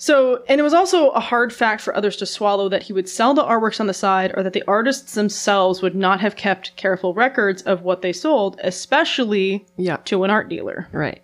[0.00, 3.08] So, and it was also a hard fact for others to swallow that he would
[3.08, 6.76] sell the artworks on the side or that the artists themselves would not have kept
[6.76, 9.96] careful records of what they sold, especially Yeah.
[10.04, 10.86] to an art dealer.
[10.92, 11.20] Right.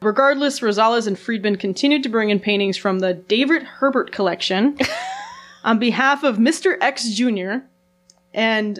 [0.00, 4.78] Regardless, Rosales and Freedman continued to bring in paintings from the David Herbert collection
[5.64, 6.76] on behalf of Mr.
[6.80, 7.64] X Jr.
[8.32, 8.78] and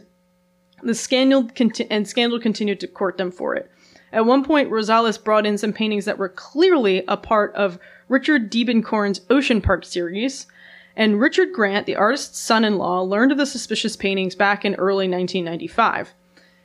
[0.84, 3.68] the scandal conti- and scandal continued to court them for it.
[4.12, 7.78] At one point, Rosales brought in some paintings that were clearly a part of
[8.12, 10.46] Richard Diebenkorn's Ocean Park series,
[10.94, 16.12] and Richard Grant, the artist's son-in-law, learned of the suspicious paintings back in early 1995.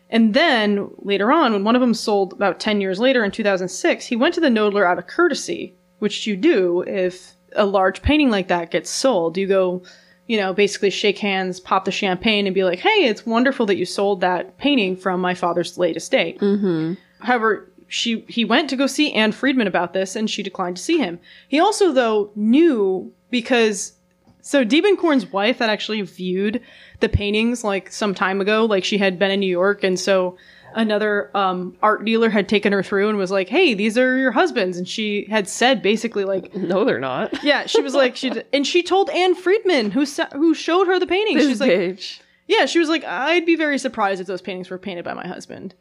[0.09, 4.05] And then later on, when one of them sold about 10 years later in 2006,
[4.05, 8.29] he went to the Knoedler out of courtesy, which you do if a large painting
[8.29, 9.37] like that gets sold.
[9.37, 9.83] You go,
[10.27, 13.77] you know, basically shake hands, pop the champagne, and be like, hey, it's wonderful that
[13.77, 16.39] you sold that painting from my father's late estate.
[16.39, 16.95] Mm-hmm.
[17.19, 20.83] However, she he went to go see Ann Freedman about this, and she declined to
[20.83, 21.19] see him.
[21.47, 23.93] He also, though, knew because
[24.41, 26.61] so Diebenkorn's wife had actually viewed
[26.99, 30.37] the paintings like some time ago, like she had been in New York, and so
[30.75, 34.31] another um, art dealer had taken her through and was like, "Hey, these are your
[34.31, 36.53] husbands," and she had said basically like.
[36.55, 37.31] No, they're not.
[37.43, 40.99] Yeah, she was like she, and she told Ann Freedman, who sa- who showed her
[40.99, 41.39] the paintings.
[41.41, 42.19] This She's like, bitch.
[42.47, 45.25] yeah, she was like, I'd be very surprised if those paintings were painted by my
[45.27, 45.73] husband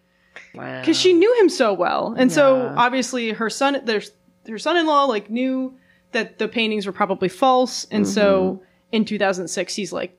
[0.55, 0.81] Wow.
[0.81, 4.03] because she knew him so well, and so obviously her son, their
[4.49, 5.77] her son-in-law, like knew
[6.13, 8.65] that the paintings were probably false, and so mm-hmm.
[8.93, 10.19] in 2006 he's like,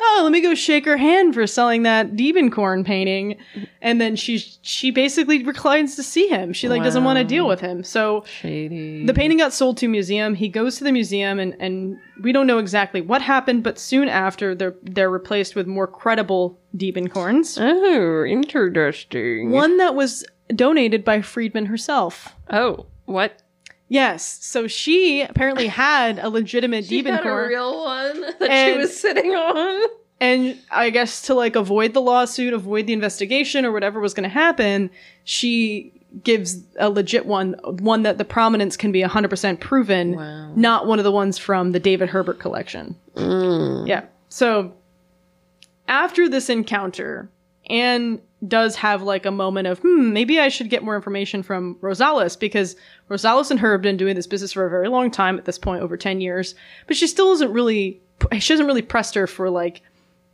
[0.00, 3.36] "Oh, let me go shake her hand for selling that Diebenkorn painting,"
[3.80, 6.52] and then she she basically declines to see him.
[6.52, 8.24] She like doesn't want to deal with him, so.
[8.26, 9.06] Shady.
[9.06, 10.34] The painting got sold to a museum.
[10.34, 14.08] He goes to the museum, and, and we don't know exactly what happened, but soon
[14.08, 17.58] after, they're they're replaced with more credible Diebenkorns.
[17.60, 19.50] Oh, interesting.
[19.50, 20.24] One that was
[20.54, 22.34] donated by Freedman herself.
[22.50, 23.42] Oh, what?
[23.88, 28.78] Yes, so she apparently had a legitimate She had a real one that And- she
[28.78, 29.88] was sitting on.
[30.20, 34.24] and I guess to like avoid the lawsuit, avoid the investigation, or whatever was going
[34.28, 34.90] to happen,
[35.24, 35.92] she
[36.24, 40.52] gives a legit one, one that the prominence can be 100% proven, Wow.
[40.56, 42.96] not one of the ones from the David Herbert collection.
[43.16, 43.86] Mm.
[43.86, 44.04] Yeah.
[44.30, 44.72] So
[45.88, 47.28] after this encounter,
[47.68, 51.76] Ann does have like a moment of, hmm, maybe I should get more information from
[51.76, 52.76] Rosales because
[53.10, 55.58] Rosales and her have been doing this business for a very long time at this
[55.58, 56.54] point, over 10 years.
[56.86, 58.00] But she still isn't really,
[58.38, 59.82] she hasn't really pressed her for like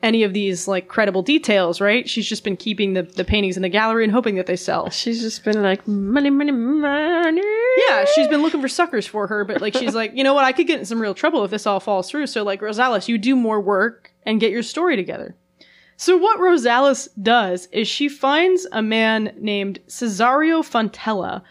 [0.02, 2.08] any of these like credible details, right?
[2.08, 4.90] She's just been keeping the, the paintings in the gallery and hoping that they sell.
[4.90, 7.42] She's just been like, money, money, money.
[7.88, 10.44] Yeah, she's been looking for suckers for her, but like she's like, you know what,
[10.44, 12.26] I could get in some real trouble if this all falls through.
[12.26, 15.36] So like Rosales, you do more work and get your story together.
[15.96, 21.42] So what Rosales does is she finds a man named Cesario Fontella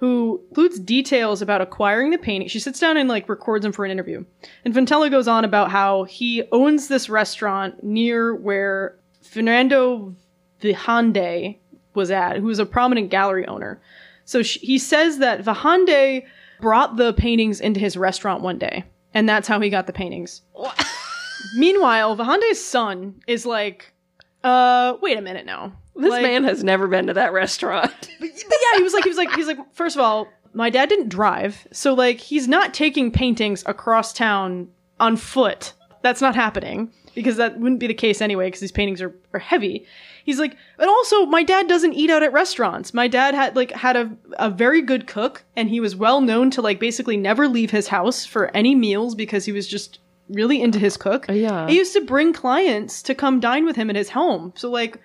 [0.00, 2.48] who includes details about acquiring the painting.
[2.48, 4.24] She sits down and like records him for an interview.
[4.64, 10.14] And Fontella goes on about how he owns this restaurant near where Fernando
[10.62, 11.58] Vijande
[11.94, 13.80] was at, who was a prominent gallery owner.
[14.24, 16.24] So sh he says that Vijande
[16.62, 20.40] brought the paintings into his restaurant one day, and that's how he got the paintings.
[21.56, 23.92] Meanwhile, Vijande's son is like,
[24.44, 25.72] uh, wait a minute now.
[25.96, 27.92] This Like- man has never been to that restaurant.
[28.20, 30.88] but yeah, he was like, he was like, he's like, first of all, my dad
[30.88, 34.68] didn't drive, so like, he's not taking paintings across town
[34.98, 35.74] on foot.
[36.02, 36.90] That's not happening.
[37.14, 39.84] because that wouldn't be the case anyway because these paintings are, are heavy.
[40.24, 42.94] He's like, and also my dad doesn't eat out at restaurants.
[42.94, 46.50] My dad had like had a, a very good cook and he was well known
[46.52, 49.98] to like basically never leave his house for any meals because he was just
[50.32, 51.28] really into his cook.
[51.28, 51.68] Uh, yeah.
[51.68, 54.52] He used to bring clients to come dine with him at his home.
[54.56, 54.98] So like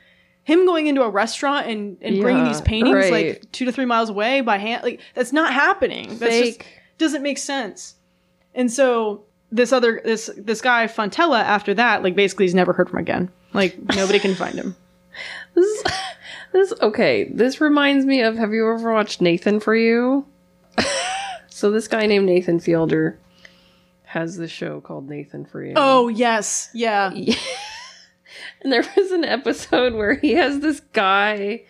[0.44, 3.12] him going into a restaurant and, and bringing these paintings right.
[3.12, 6.18] like two to three miles away by hand, like that's not happening.
[6.18, 6.68] That's just Fake.
[6.98, 7.96] doesn't make sense.
[8.54, 12.90] And so this other this this guy Fontella after that, like basically he's never heard
[12.90, 13.32] from again.
[13.54, 14.76] Like nobody can find him.
[15.54, 15.84] This,
[16.52, 17.30] this okay.
[17.32, 18.36] This reminds me of.
[18.36, 20.26] Have you ever watched Nathan for You?
[21.48, 23.18] so this guy named Nathan Fielder
[24.16, 25.74] has this show called Nathan You.
[25.76, 27.14] Oh yes, yeah.
[28.62, 31.64] And there was an episode where he has this guy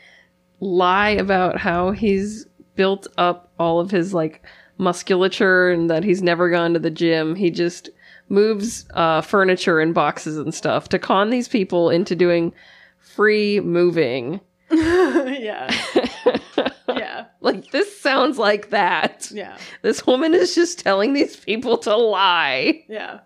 [0.62, 4.46] lie about how he's built up all of his like
[4.78, 7.36] musculature and that he's never gone to the gym.
[7.36, 7.90] He just
[8.30, 12.54] moves uh, furniture and boxes and stuff to con these people into doing
[13.00, 14.40] free moving.
[14.72, 15.70] yeah.
[17.46, 19.30] Like this sounds like that.
[19.32, 19.58] Yeah.
[19.84, 22.84] This woman is just telling these people to lie.
[22.90, 23.20] Yeah.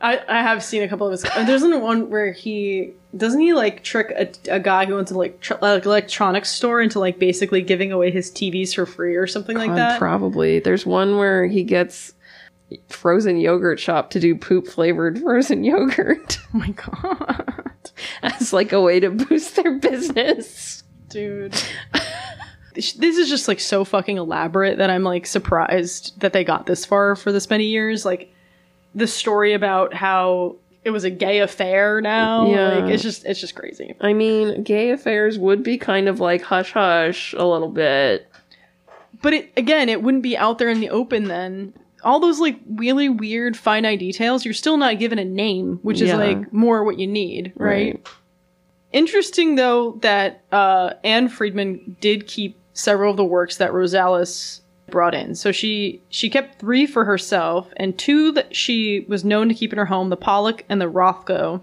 [0.00, 1.24] I, I have seen a couple of his.
[1.24, 5.16] uh, There's one where he doesn't he like trick a, a guy who owns an
[5.16, 9.56] like, tr- electronics store into like basically giving away his TVs for free or something
[9.56, 9.98] like God, that.
[9.98, 10.60] Probably.
[10.60, 12.12] There's one where he gets
[12.88, 17.72] frozen yogurt shop to do poop flavored frozen yogurt oh my god,
[18.22, 20.82] as like a way to boost their business.
[21.08, 21.54] dude.
[22.76, 26.84] this is just like so fucking elaborate that I'm like surprised that they got this
[26.84, 28.04] far for this many years.
[28.04, 28.32] Like
[28.94, 32.48] the story about how it was a gay affair now.
[32.48, 32.68] Yeah.
[32.78, 33.94] Like it's just it's just crazy.
[34.00, 38.28] I mean, gay affairs would be kind of like hush hush a little bit.
[39.20, 41.72] But it again, it wouldn't be out there in the open then.
[42.04, 46.12] All those like really weird finite details, you're still not given a name, which is
[46.12, 47.94] like more what you need, right?
[47.94, 48.08] Right.
[48.92, 55.14] Interesting though that uh, Ann Freedman did keep several of the works that Rosales brought
[55.14, 55.34] in.
[55.34, 59.72] So she she kept three for herself, and two that she was known to keep
[59.72, 61.60] in her home: the Pollock and the Rothko,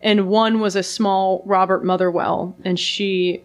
[0.00, 3.42] and one was a small Robert Motherwell, and she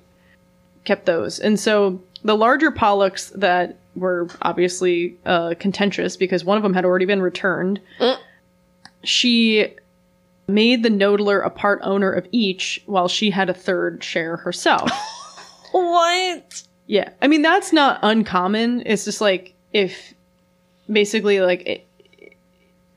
[0.84, 1.40] kept those.
[1.40, 6.86] And so the larger Pollocks that were obviously uh, contentious because one of them had
[6.86, 7.82] already been returned.
[8.00, 8.18] Mm.
[9.04, 9.74] She
[10.48, 14.92] made the Knoedler a part owner of each, while she had a third share herself.
[15.72, 16.64] What?
[16.88, 18.84] Yeah, I mean that's not uncommon.
[18.86, 20.14] It's just like if
[20.92, 21.88] basically like it,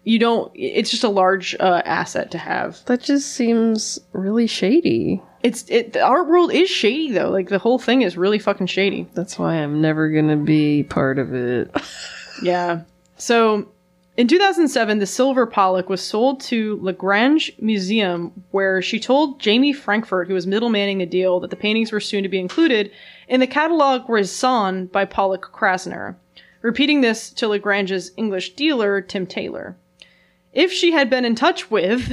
[0.05, 0.51] you don't.
[0.55, 2.85] It's just a large uh, asset to have.
[2.87, 5.23] That just seems really shady.
[5.43, 5.93] It's it.
[5.93, 7.31] The art world is shady though.
[7.31, 9.09] Like the whole thing is really fucking shady.
[9.15, 11.71] That's why I'm never gonna be part of it.
[12.43, 12.83] Yeah.
[13.19, 13.69] So
[14.17, 20.29] in 2007, the silver Pollock was sold to Lagrange Museum, where she told Jamie Frankfurt,
[20.29, 22.91] who was middlemaning the deal, that the paintings were soon to be included
[23.31, 26.17] in the catalogue Raison by Pollock Krasner,
[26.63, 29.77] repeating this to Lagrange's English dealer, Tim Taylor.
[30.53, 32.13] If she had been in touch with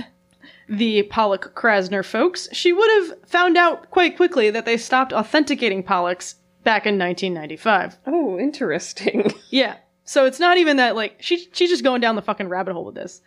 [0.69, 5.81] the Pollock Krasner folks, she would have found out quite quickly that they stopped authenticating
[5.81, 7.97] Pollocks back in 1995.
[8.05, 9.33] Oh, interesting.
[9.49, 9.77] Yeah.
[10.03, 12.85] So it's not even that like she she's just going down the fucking rabbit hole
[12.85, 13.21] with this.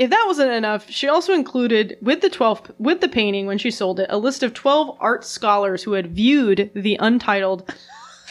[0.00, 3.70] If that wasn't enough, she also included with the 12 with the painting when she
[3.70, 7.60] sold it a list of 12 art scholars who had viewed the untitled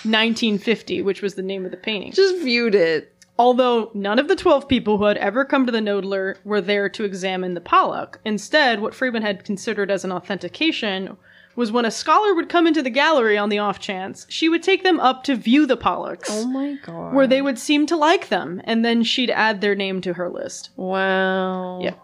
[0.02, 2.12] 1950, which was the name of the painting.
[2.12, 3.14] Just viewed it.
[3.38, 6.90] Although none of the 12 people who had ever come to the Knoedler were there
[6.90, 8.20] to examine the Pollock.
[8.26, 11.18] Instead, what Freedman had considered as an authentication
[11.56, 14.64] was when a scholar would come into the gallery on the off chance, she would
[14.64, 17.14] take them up to view the Pollocks Oh my god.
[17.14, 20.30] where they would seem to like them, and then she'd add their name to her
[20.30, 20.70] list.
[20.76, 21.82] Wow.
[21.82, 21.96] Yeah.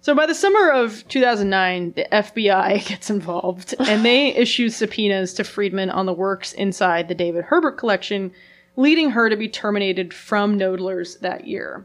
[0.00, 5.44] So by the summer of 2009, the FBI gets involved, and they issue subpoenas to
[5.44, 8.32] Freedman on the works inside the David Herbert collection,
[8.76, 11.84] leading her to be terminated from Knoedler's that year.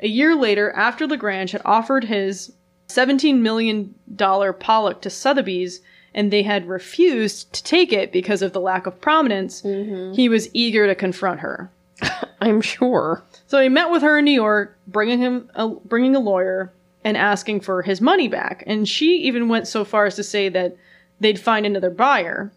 [0.00, 2.52] A year later, after Lagrange had offered his
[2.88, 5.80] $17 million Pollock to Sotheby's,
[6.14, 10.12] and they had refused to take it because of the lack of prominence, mm-hmm.
[10.12, 11.70] he was eager to confront her.
[12.40, 13.22] I'm sure.
[13.46, 16.72] So he met with her in New York, bringing him a, bringing a lawyer
[17.04, 18.62] and asking for his money back.
[18.66, 20.76] And she even went so far as to say that
[21.20, 22.52] they'd find another buyer,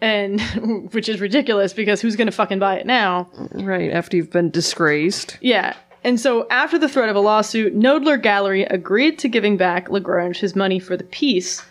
[0.00, 0.40] and
[0.92, 3.28] which is ridiculous because who's going to fucking buy it now?
[3.52, 5.38] Right, after you've been disgraced.
[5.40, 5.74] Yeah.
[6.04, 10.38] And so after the threat of a lawsuit, Knoedler Gallery agreed to giving back Lagrange
[10.38, 11.64] his money for the piece,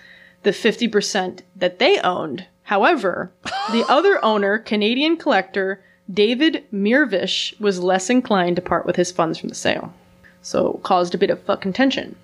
[0.46, 2.46] the 50% that they owned.
[2.64, 3.32] However,
[3.72, 9.38] the other owner, Canadian collector David Mirvish, was less inclined to part with his funds
[9.38, 9.94] from the sale.
[10.42, 12.16] So caused a bit of fucking tension.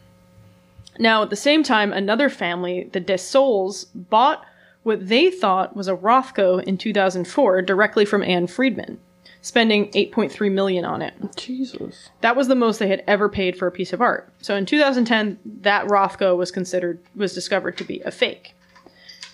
[0.99, 4.45] Now, at the same time, another family, the De Soles, bought
[4.83, 8.99] what they thought was a Rothko in 2004 directly from Ann Freedman,
[9.41, 11.13] spending 8.3 million on it.
[11.35, 12.09] Jesus.
[12.21, 14.31] That was the most they had ever paid for a piece of art.
[14.41, 18.55] So in 2010, that Rothko was considered was discovered to be a fake.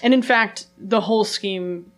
[0.02, 1.92] And in fact, the whole scheme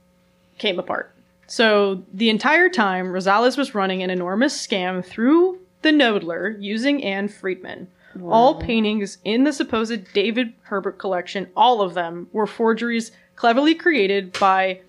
[0.58, 1.14] came apart.
[1.48, 7.28] So the entire time, Rosales was running an enormous scam through the Knoedler using Ann
[7.28, 7.88] Freedman.
[8.24, 14.38] All paintings in the supposed David Herbert collection, all of them, were forgeries cleverly created
[14.40, 14.82] by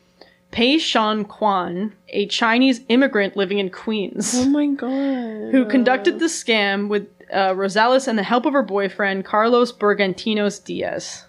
[0.50, 5.52] Pei-Shen Qian, a Chinese immigrant living in Queens Oh my god.
[5.52, 10.62] who conducted the scam with uh, Rosales and the help of her boyfriend Carlos Bergantinos
[10.64, 11.24] Diaz.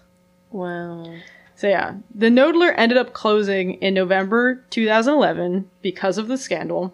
[0.50, 1.14] Wow.
[1.54, 6.92] So yeah, the Knoedler ended up closing in November 2011 because of the scandal,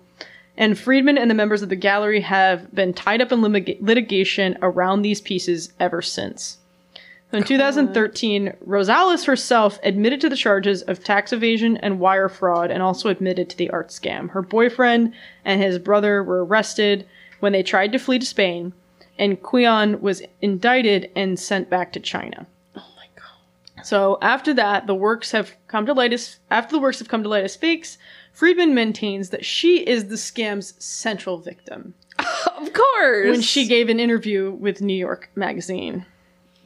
[0.59, 5.00] and Freedman and the members of the gallery have been tied up in litigation around
[5.02, 6.57] these pieces ever since.
[7.30, 12.82] In 2013, Rosales herself admitted to the charges of tax evasion and wire fraud and
[12.82, 14.30] also admitted to the art scam.
[14.30, 15.12] Her boyfriend
[15.44, 17.06] and his brother were arrested
[17.40, 18.72] when they tried to flee to Spain,
[19.18, 22.46] and Qian was indicted and sent back to China.
[22.74, 23.84] Oh my god.
[23.84, 27.22] So after that, the works have come to light as after the works have come
[27.24, 27.98] to light as fakes.
[28.32, 31.92] Freedman maintains that she is the scam's central victim
[32.56, 33.28] Of course.
[33.30, 36.06] when she gave an interview with New York Magazine.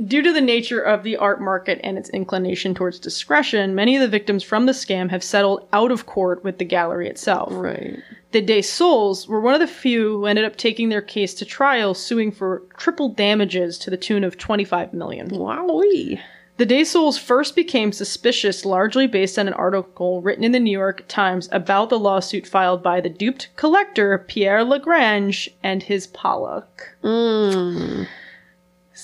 [0.04, 4.00] Due to the nature of the art market and its inclination towards discretion, many of
[4.00, 7.52] the victims from the scam have settled out of court with the gallery itself.
[7.52, 7.98] Right.
[8.32, 11.44] The De Soles were one of the few who ended up taking their case to
[11.44, 15.28] trial, suing for triple damages to the tune of 25 million.
[15.28, 16.18] Wowee.
[16.56, 20.70] The De Soles first became suspicious largely based on an article written in the New
[20.70, 26.96] York Times about the lawsuit filed by the duped collector Pierre Lagrange and his Pollock.
[27.04, 28.06] Mm.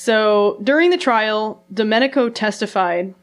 [0.00, 3.14] So during the trial, Domenico testified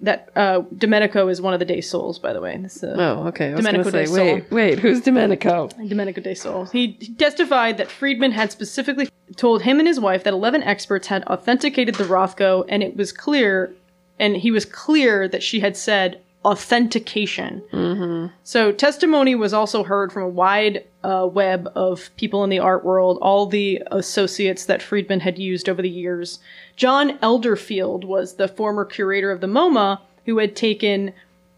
[0.00, 2.56] that uh, Domenico is one of the De Soles, by the way.
[2.56, 3.52] This, uh, Oh, okay.
[3.52, 5.68] I Domenico gonna de say, wait, wait, who's Domenico?
[5.68, 6.64] Domenico De Sole.
[6.66, 11.06] He he testified that Freedman had specifically told him and his wife that 11 experts
[11.06, 13.72] had authenticated the Rothko, and it was clear,
[14.18, 18.32] and he was clear that she had said authentication.
[18.42, 22.84] So testimony was also heard from a wide uh, web of people in the art
[22.84, 26.38] world, all the associates that Freedman had used over the years.
[26.76, 31.12] John Elderfield was the former curator of the MoMA who had taken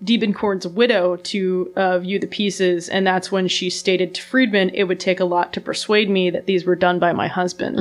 [0.05, 4.85] Diebenkorn's widow to uh, view the pieces, and that's when she stated to Freedman, "It
[4.85, 7.79] would take a lot to persuade me that these were done by my husband."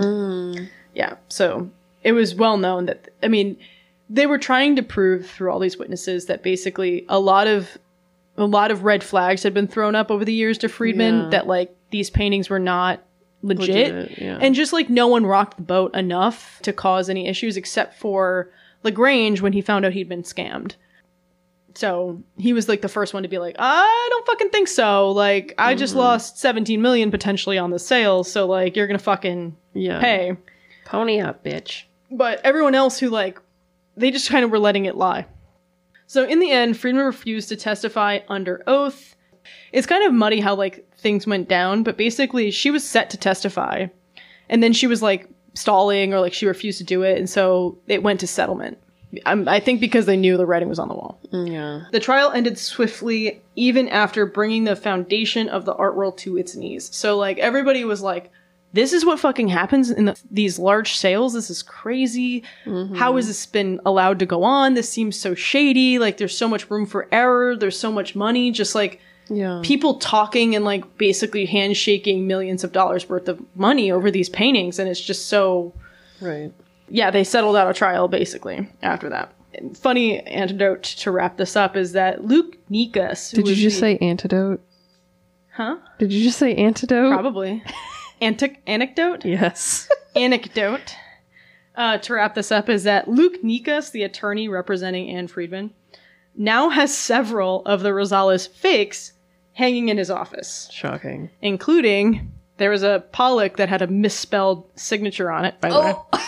[0.94, 1.70] Yeah, so
[2.04, 3.58] it was well known that I mean,
[4.10, 7.78] they were trying to prove through all these witnesses that basically a lot of
[8.38, 11.30] a lot of red flags had been thrown up over the years to Freedman Yeah.
[11.30, 13.02] that like these paintings were not
[13.42, 14.38] legit, Legit, yeah.
[14.42, 18.52] and just like no one rocked the boat enough to cause any issues except for
[18.84, 20.76] Lagrange when he found out he'd been scammed.
[21.76, 25.12] So he was like the first one to be like, I don't fucking think so.
[25.12, 26.00] Like, I just mm-hmm.
[26.00, 28.24] lost 17 million potentially on the sale.
[28.24, 30.00] So, like, you're gonna fucking Yeah.
[30.00, 30.38] pay.
[30.86, 31.84] Pony up, bitch.
[32.10, 33.42] But everyone else who, like,
[33.98, 35.26] they just kind of were letting it lie.
[36.08, 39.16] So, in the end, Freedman refused to testify under oath.
[39.72, 43.18] It's kind of muddy how, like, things went down, but basically, she was set to
[43.18, 43.88] testify.
[44.50, 47.18] And then she was, like, stalling or, like, she refused to do it.
[47.18, 48.78] And so it went to settlement.
[49.26, 51.20] I'm, I think because they knew the writing was on the wall.
[51.32, 51.86] Yeah.
[51.92, 56.56] The trial ended swiftly, even after bringing the foundation of the art world to its
[56.56, 56.94] knees.
[56.94, 58.32] So, like, everybody was like,
[58.76, 61.34] this is what fucking happens in the, these large sales.
[61.34, 62.44] This is crazy.
[62.66, 62.96] Mm-hmm.
[62.96, 64.74] How has this been allowed to go on?
[64.74, 65.98] This seems so shady.
[65.98, 67.56] Like, there's so much room for error.
[67.56, 68.52] There's so much money.
[68.52, 69.00] Just like
[69.30, 69.62] Yeah.
[69.64, 74.78] people talking and like basically handshaking millions of dollars worth of money over these paintings.
[74.78, 75.74] And it's just so
[76.22, 76.52] right.
[76.90, 79.32] yeah, they settled out a trial basically after that.
[79.76, 83.34] Funny antidote to wrap this up is that Luke Nikas.
[83.34, 84.60] Did you just the- say antidote?
[85.54, 85.78] Huh?
[85.98, 87.14] Did you just say antidote?
[87.14, 87.64] Probably.
[88.26, 89.24] Antic- anecdote?
[89.26, 89.88] Yes.
[90.16, 90.96] Anecdote.
[91.76, 95.72] Uh, to wrap this up is that Luke Nikas, the attorney representing Ann Freedman,
[96.36, 99.14] now has several of the Rosales fakes
[99.54, 101.30] hanging in his office, Shocking.
[101.42, 105.94] including there was a Pollock that had a misspelled signature on it, by the way.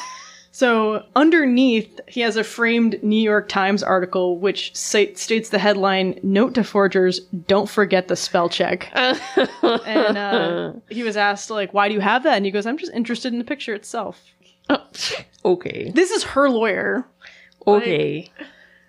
[0.58, 6.56] So underneath, he has a framed New York Times article which states the headline "Note
[6.56, 11.94] to forgers: Don't forget the spell check." and uh, he was asked like, "Why do
[11.94, 14.20] you have that?" And he goes, "I'm just interested in the picture itself."
[15.46, 15.92] okay.
[15.94, 17.06] This is her lawyer.
[17.68, 18.32] Okay.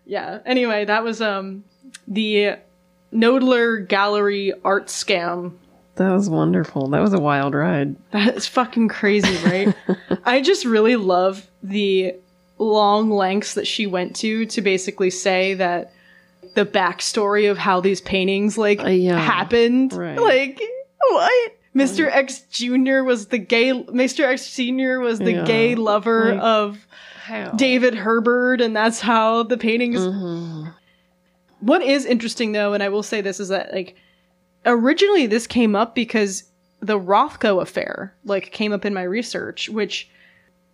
[0.07, 0.39] Yeah.
[0.47, 1.65] Anyway, that was um
[2.07, 2.57] the
[3.13, 5.53] Knoedler Gallery art scam.
[5.99, 6.89] That was wonderful.
[6.89, 7.97] That was a wild ride.
[8.13, 9.75] That is fucking crazy, right?
[10.25, 12.15] I just really love the
[12.59, 15.93] long lengths that she went to to basically say that
[16.55, 19.19] the backstory of how these paintings like Uh, yeah.
[19.19, 19.93] happened.
[19.93, 20.19] Right.
[20.19, 20.61] Like
[21.11, 21.53] what?
[21.77, 22.09] Mr.
[22.11, 23.03] X Jr.
[23.05, 24.25] was the gay Mr.
[24.25, 25.45] X Senior was the Yeah.
[25.45, 26.87] gay lover Like- of
[27.25, 27.51] How?
[27.53, 30.01] David Herbert, and that's how the paintings.
[30.01, 30.73] Mhm.
[31.61, 33.97] What is interesting though, and I will say this, is that like
[34.65, 36.45] originally this came up because
[36.81, 40.09] the Rothko affair like came up in my research, which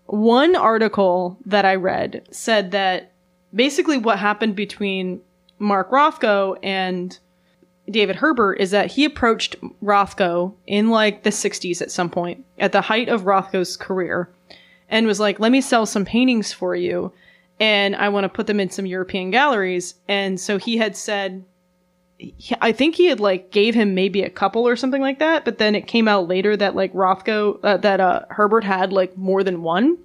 [0.06, 3.12] one article that I read said that
[3.54, 5.20] basically what happened between
[5.58, 7.18] Mark Rothko and
[7.90, 12.72] David Herbert is that he approached Rothko in like the 60s at some point, at
[12.72, 14.28] the height of Rothko's career,
[14.88, 17.12] and was like, let me sell some paintings for you.
[17.60, 19.94] And I want to put them in some European galleries.
[20.08, 21.44] And so he had said,
[22.38, 25.44] he- I think he had like gave him maybe a couple or something like that.
[25.44, 29.16] But then it came out later that like Rothko, uh, that uh, Herbert had like
[29.16, 29.98] more than one,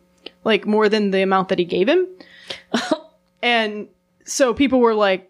[0.43, 2.07] like more than the amount that he gave him.
[3.43, 3.87] and
[4.25, 5.29] so people were like,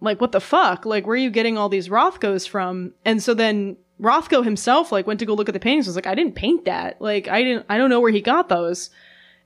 [0.00, 3.34] like what the fuck like where are you getting all these rothkos from and so
[3.34, 6.34] then rothko himself like went to go look at the paintings was like i didn't
[6.34, 8.88] paint that like i didn't i don't know where he got those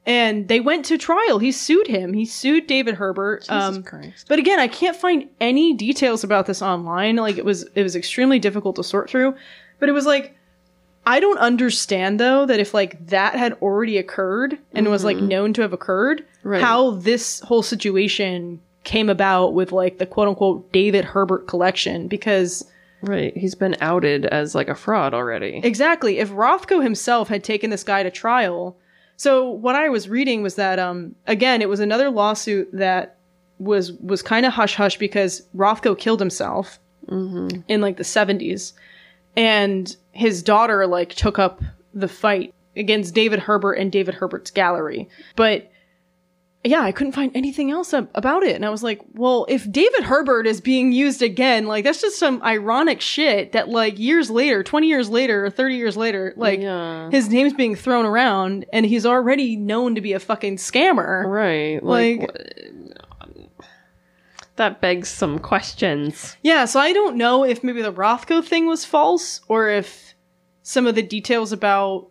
[0.07, 4.27] and they went to trial he sued him he sued david herbert Jesus um Christ.
[4.29, 7.97] but again i can't find any details about this online like it was it was
[7.97, 9.35] extremely difficult to sort through
[9.79, 10.37] but it was like
[11.07, 15.53] i don't understand though that if like that had already occurred and was like known
[15.55, 16.61] to have occurred Right.
[16.61, 22.65] how this whole situation came about with like the quote unquote david herbert collection because
[23.03, 23.37] Right.
[23.37, 25.61] He's been outed as like a fraud already.
[25.63, 28.77] exactly if rothko himself had taken this guy to trial
[29.17, 33.17] so what i was reading was that um again it was another lawsuit that
[33.59, 36.79] was was kind of hush hush because rothko killed himself
[37.09, 37.61] Mm-hmm.
[37.69, 38.73] in like the 70s
[39.37, 41.61] and his daughter like took up
[41.93, 45.71] the fight against david herbert and david herbert's gallery but
[46.65, 50.03] yeah i couldn't find anything else about it and i was like well if david
[50.05, 54.63] herbert is being used again like that's just some ironic shit that like years later
[54.63, 57.11] 20 years later or 30 years later like yeah.
[57.11, 61.83] his name's being thrown around and he's already known to be a fucking scammer Right.
[61.83, 62.31] Like, Like-
[63.21, 63.25] uh,
[64.57, 66.37] that begs some questions.
[66.43, 70.15] Yeah, so I don't know if maybe the Rothko thing was false or if
[70.63, 72.09] some of the details about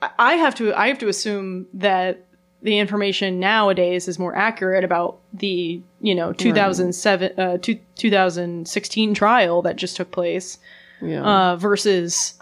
[0.00, 2.26] I- I have to I have to assume that
[2.62, 9.62] the information nowadays is more accurate about the, you know, 2007 uh two, 2016 trial
[9.62, 10.58] that just took place
[11.00, 11.22] Yeah.
[11.22, 12.34] uh versus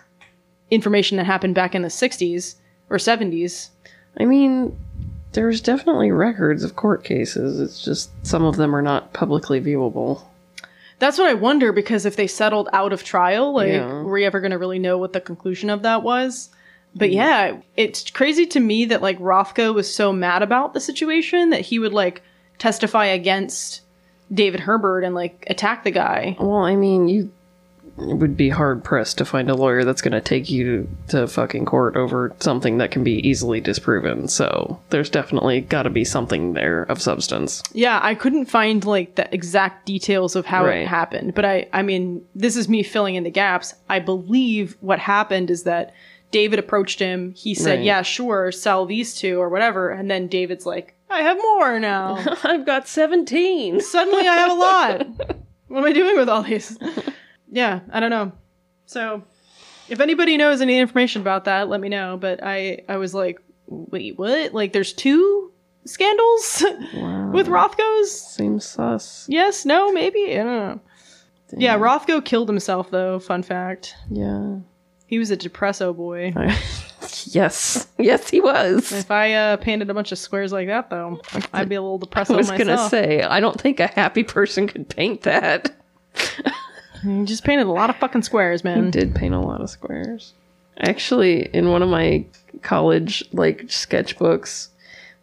[0.71, 2.57] information that happened back in the 60s
[2.91, 3.71] or 70s.
[4.19, 4.77] I mean,
[5.33, 7.61] there's definitely records of court cases.
[7.61, 10.23] It's just some of them are not publicly viewable.
[10.99, 14.03] That's what I wonder because if they settled out of trial, like, Yeah.
[14.03, 16.51] were we ever going to really know what the conclusion of that was?
[16.95, 17.17] But mm-hmm.
[17.17, 21.61] yeah, it's crazy to me that like Rothko was so mad about the situation that
[21.61, 22.23] he would like
[22.59, 23.83] testify against
[24.33, 26.37] David Herbert and like attack the guy.
[26.39, 27.31] Well, I mean, you
[27.97, 31.67] would be hard pressed to find a lawyer that's going to take you to fucking
[31.67, 34.29] court over something that can be easily disproven.
[34.29, 37.63] So there's definitely got to be something there of substance.
[37.73, 40.81] Yeah, I couldn't find like the exact details of how Right.
[40.81, 43.75] it happened, but I I mean, this is me filling in the gaps.
[43.89, 45.93] I believe what happened is that
[46.31, 47.33] David approached him.
[47.37, 47.85] He said, Right.
[47.85, 52.17] "Yeah, sure, sell these two or whatever." And then David's like, "I have more now."
[52.45, 53.81] I've got 17.
[53.81, 55.07] Suddenly I have a lot.
[55.69, 56.79] what am I doing with all these?
[57.51, 58.33] Yeah, I don't know.
[58.87, 59.23] So,
[59.89, 62.17] if anybody knows any information about that, let me know.
[62.17, 64.53] But I, I was like, wait, what?
[64.55, 65.53] Like, there's two
[65.85, 67.31] scandals Wow.
[67.33, 68.11] with Rothko's?
[68.21, 69.27] Seems sus.
[69.29, 70.33] Yes, no, maybe?
[70.39, 70.81] I don't know.
[71.57, 73.19] Yeah, Rothko killed himself, though.
[73.19, 73.95] Fun fact.
[74.11, 74.59] Yeah.
[75.11, 76.33] He was a depresso boy.
[77.27, 77.89] yes.
[77.99, 78.93] Yes, he was.
[78.93, 81.21] If I uh, painted a bunch of squares like that, though,
[81.53, 82.67] I'd be a little depresso I was myself.
[82.67, 85.75] going to say, I don't think a happy person could paint that.
[87.03, 88.93] You just painted a lot of fucking squares, man.
[88.93, 90.33] did paint a lot of squares.
[90.79, 92.25] Actually, in one of my
[92.63, 94.69] college like sketchbooks,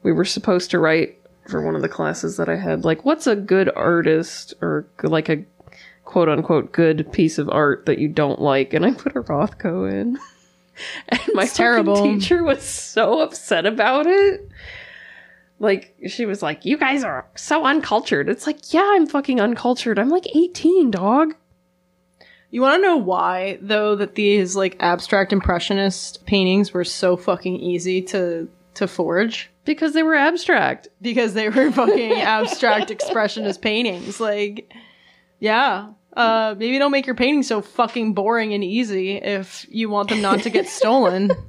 [0.04, 3.26] we were supposed to write for one of the classes that I had like what's
[3.26, 5.46] a good artist or like a
[6.08, 9.92] quote unquote good piece of art that you don't like and I put a Rothko
[9.92, 10.18] in.
[11.10, 12.04] And my terrible.
[12.04, 14.48] teacher was so upset about it.
[15.58, 19.98] Like she was like, "You guys are so uncultured." It's like, "Yeah, I'm fucking uncultured.
[19.98, 21.34] I'm like 18, dog."
[22.52, 27.56] You want to know why, though, that these like abstract impressionist paintings were so fucking
[27.56, 29.50] easy to to forge?
[29.66, 30.90] Because they were abstract.
[31.02, 34.20] Because they were fucking abstract expressionist paintings.
[34.20, 34.72] Like,
[35.40, 35.90] yeah.
[36.16, 40.22] Uh, maybe don't make your paintings so fucking boring and easy if you want them
[40.22, 41.32] not to get stolen.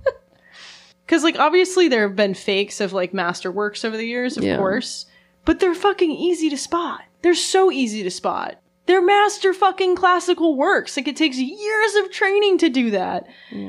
[1.07, 4.59] Because, like, obviously there have been fakes of, like, masterworks over the years, of Yeah.
[4.59, 5.07] course.
[5.47, 7.01] But they're fucking easy to spot.
[7.23, 8.61] They're so easy to spot.
[8.89, 10.97] They're master fucking classical works.
[10.97, 13.27] Like, it takes years of training to do that.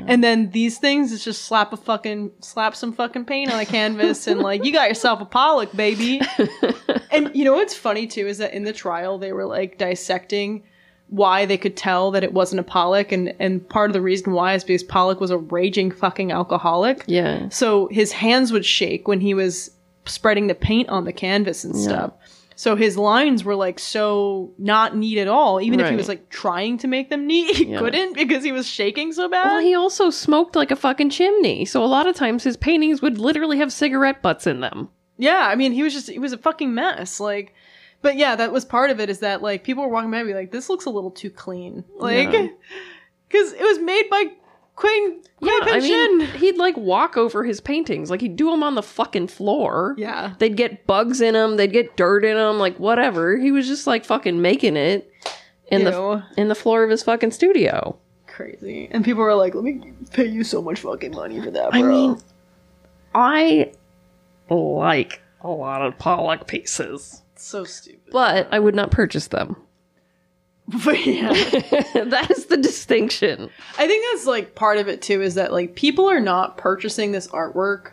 [0.08, 3.66] And then these things, it's just slap a fucking, slap some fucking paint on a
[3.66, 6.22] canvas and, like, you got yourself a Pollock, baby.
[7.12, 10.64] and you know what's funny, too, is that in the trial, they were, like, dissecting
[11.10, 14.32] why they could tell that it wasn't a Pollock, and and part of the reason
[14.32, 17.04] why is because Pollock was a raging fucking alcoholic.
[17.08, 17.50] Yeah.
[17.50, 19.72] So his hands would shake when he was
[20.06, 22.14] spreading the paint on the canvas and stuff.
[22.60, 25.62] So his lines were like so not neat at all.
[25.62, 25.98] Even if he Right.
[25.98, 27.80] was like trying to make them neat, he Yeah.
[27.80, 29.46] couldn't because he was shaking so bad.
[29.46, 33.02] Well, he also smoked like a fucking chimney, so a lot of times his paintings
[33.02, 34.90] would literally have cigarette butts in them.
[35.18, 37.22] Yeah, I mean, he was just he was a fucking mess.
[37.22, 37.54] Like,
[38.02, 39.10] but yeah, that was part of it.
[39.10, 41.30] Is that like people were walking by and be like, this looks a little too
[41.30, 42.48] clean, like, Yeah.
[43.30, 44.34] because it was made by
[44.80, 48.64] Quinn Yeah, Quinn I mean, he'd like walk over his paintings, like he'd do them
[48.64, 49.94] on the fucking floor.
[49.98, 53.38] Yeah, They'd get bugs in them, they'd get dirt in them, like whatever.
[53.38, 55.12] He was just like fucking making it
[55.70, 57.98] in the in the floor of his fucking studio.
[58.26, 58.88] crazy.
[58.90, 61.80] And people were like, let me pay you so much fucking money for that, bro.
[61.82, 62.22] I mean,
[63.14, 63.72] I
[64.50, 68.12] like a lot of Pollock pieces, so stupid.
[68.14, 69.58] but I would not purchase them.
[70.86, 71.30] But yeah.
[72.06, 73.50] that is the distinction.
[73.78, 77.12] I think that's like part of it too is that like people are not purchasing
[77.12, 77.92] this artwork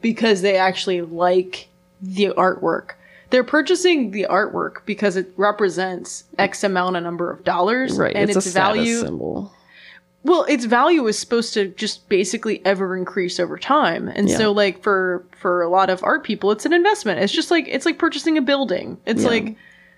[0.00, 1.68] because they actually like
[2.02, 2.92] the artwork.
[3.30, 8.28] They're purchasing the artwork because it represents X amount of number of dollars Right, and
[8.30, 9.52] it's, its, a value symbol.
[10.22, 14.08] well, its value is supposed to just basically ever increase over time.
[14.08, 14.36] And Yeah.
[14.36, 17.20] so like for for a lot of art people it's an investment.
[17.20, 18.96] It's just like it's like purchasing a building.
[19.06, 19.28] It's Yeah.
[19.28, 19.56] like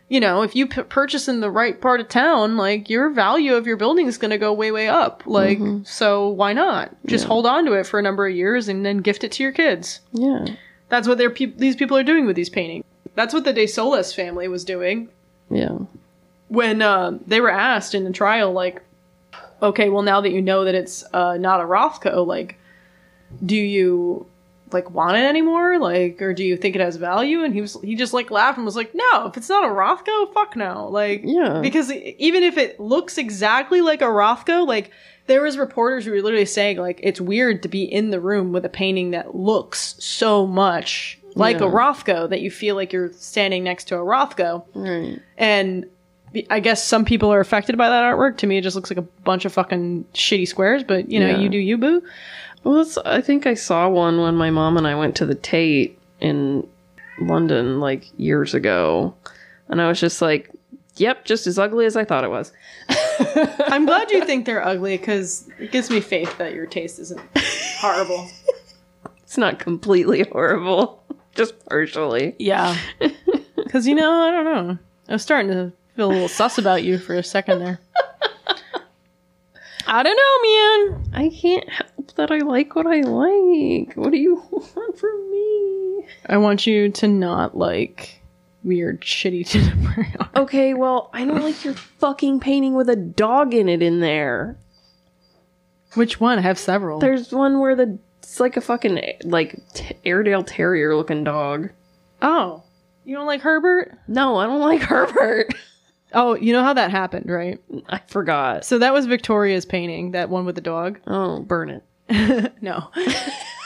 [0.08, 3.54] you know, if you p- purchase in the right part of town, like your value
[3.54, 5.22] of your building is going to go way way up.
[5.26, 6.94] Like so why not?
[7.06, 7.28] Just Yeah.
[7.28, 9.52] hold on to it for a number of years and then gift it to your
[9.52, 10.00] kids.
[10.12, 10.46] Yeah.
[10.88, 12.84] That's what they're peop these people are doing with these paintings.
[13.14, 15.08] That's what the De Soles family was doing
[15.50, 15.76] Yeah.
[16.48, 18.80] when uh, they were asked in the trial, like,
[19.60, 22.56] okay, well, now that you know that it's uh, not a Rothko, like,
[23.44, 24.24] do you
[24.72, 25.78] like want it anymore?
[25.78, 27.42] Like, or do you think it has value?
[27.44, 29.68] And he was he just like laughed and was like, no, if it's not a
[29.72, 31.60] Rothko, fuck no, like, Yeah.
[31.60, 34.90] because even if it looks exactly like a Rothko, like.
[35.26, 38.50] There was reporters who were literally saying like it's weird to be in the room
[38.50, 41.70] with a painting that looks so much like a Yeah.
[41.70, 44.64] Rothko that you feel like you're standing next to a Rothko.
[44.74, 45.20] Right.
[45.36, 45.84] And
[46.48, 48.38] I guess some people are affected by that artwork.
[48.38, 50.82] To me, it just looks like a bunch of fucking shitty squares.
[50.82, 51.36] But you know, Yeah.
[51.40, 52.02] you do you, boo.
[52.64, 55.98] Well, I think I saw one when my mom and I went to the Tate
[56.20, 56.66] in
[57.20, 59.14] London like years ago,
[59.68, 60.50] and I was just like,
[60.96, 62.52] "Yep, just as ugly as I thought it was."
[63.60, 67.20] I'm glad you think they're ugly because it gives me faith that your taste isn't
[67.36, 68.28] horrible.
[69.22, 71.02] It's not completely horrible,
[71.34, 72.34] just partially.
[72.38, 72.74] Yeah,
[73.56, 74.78] because you know, I don't know.
[75.06, 77.78] I was starting to feel a little sus about you for a second there.
[79.90, 81.10] I don't know, man.
[81.24, 83.94] I can't help that I like what I like.
[83.94, 86.06] What do you want from me?
[86.26, 88.20] I want you to not like
[88.62, 90.26] weird, shitty tutorial.
[90.36, 94.56] Okay, well, I don't like your fucking painting with a dog in it in there.
[95.94, 96.38] Which one?
[96.38, 97.00] I have several.
[97.00, 101.70] There's one where the it's like a fucking like t- Airedale Terrier looking dog.
[102.22, 102.62] oh,
[103.04, 103.98] you don't like Herbert?
[104.06, 105.54] No, I don't like Herbert.
[106.14, 107.60] Oh, you know how that happened, right?
[107.88, 108.64] I forgot.
[108.64, 110.98] So that was Victoria's painting, that one with the dog.
[111.06, 111.70] Oh, burn
[112.08, 112.52] it.
[112.62, 112.88] no.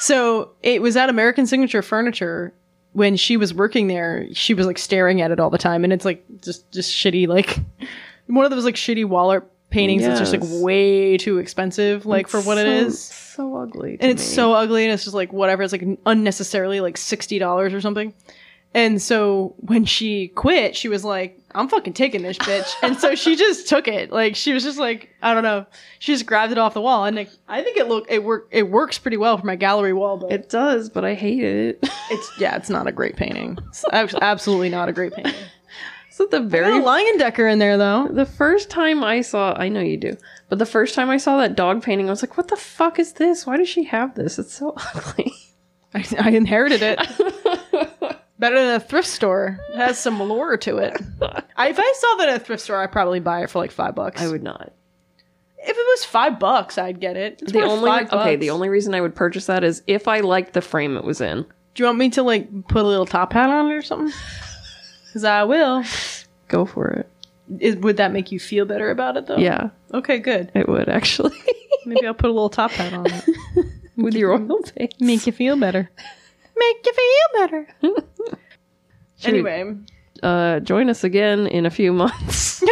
[0.00, 2.52] so it was at American Signature Furniture
[2.92, 4.26] when she was working there.
[4.32, 7.28] She was like staring at it all the time, and it's like just just shitty,
[7.28, 7.60] like
[8.26, 12.26] one of those like shitty wall art paintings that's just like way too expensive, like
[12.28, 13.00] for what it So- is.
[13.32, 13.96] So ugly.
[14.00, 15.62] And it's so ugly, and it's just like whatever.
[15.62, 18.12] It's like unnecessarily like sixty dollars or something.
[18.74, 22.70] And so when she quit, she was like, I'm fucking taking this bitch.
[22.82, 24.10] and so she just took it.
[24.10, 25.66] Like she was just like, I don't know.
[25.98, 27.04] She just grabbed it off the wall.
[27.04, 29.92] And like, I think it look it work it works pretty well for my gallery
[29.92, 31.78] wall, but It does, but I hate it.
[32.10, 33.58] it's yeah, it's not a great painting.
[33.68, 35.34] It's absolutely not a great painting.
[36.10, 38.08] so the Very very lion decker in there though.
[38.08, 40.16] the first time I saw, I know you do,
[40.48, 42.98] but the first time I saw that dog painting, I was like, "What the fuck
[42.98, 43.46] is this?
[43.46, 44.38] Why does she have this?
[44.38, 45.32] It's so ugly."
[45.94, 46.98] I, I inherited it.
[48.42, 49.58] Better than a thrift store.
[49.72, 51.00] It has some lore to it.
[51.56, 53.70] I, if I saw that at a thrift store, I'd probably buy it for like
[53.70, 54.20] five bucks.
[54.20, 54.72] I would not.
[55.58, 57.38] If it was five bucks, I'd get it.
[57.40, 58.40] It's The worth only five okay, bucks.
[58.40, 61.20] the only reason I would purchase that is if I liked the frame it was
[61.20, 61.42] in.
[61.74, 64.12] Do you want me to like put a little top hat on it or something?
[65.06, 65.84] Because I will.
[66.48, 67.08] Go for it.
[67.60, 69.36] Is, would that make you feel better about it though?
[69.36, 70.50] Yeah, Okay, good.
[70.54, 71.36] it would actually.
[71.86, 73.24] Maybe I'll put a little top hat on it.
[73.96, 74.94] with your oil paint.
[75.00, 75.90] Make you feel better.
[76.56, 77.68] Make you feel better.
[79.18, 79.76] Should we, anyway.
[80.22, 82.62] uh, join us again in a few months.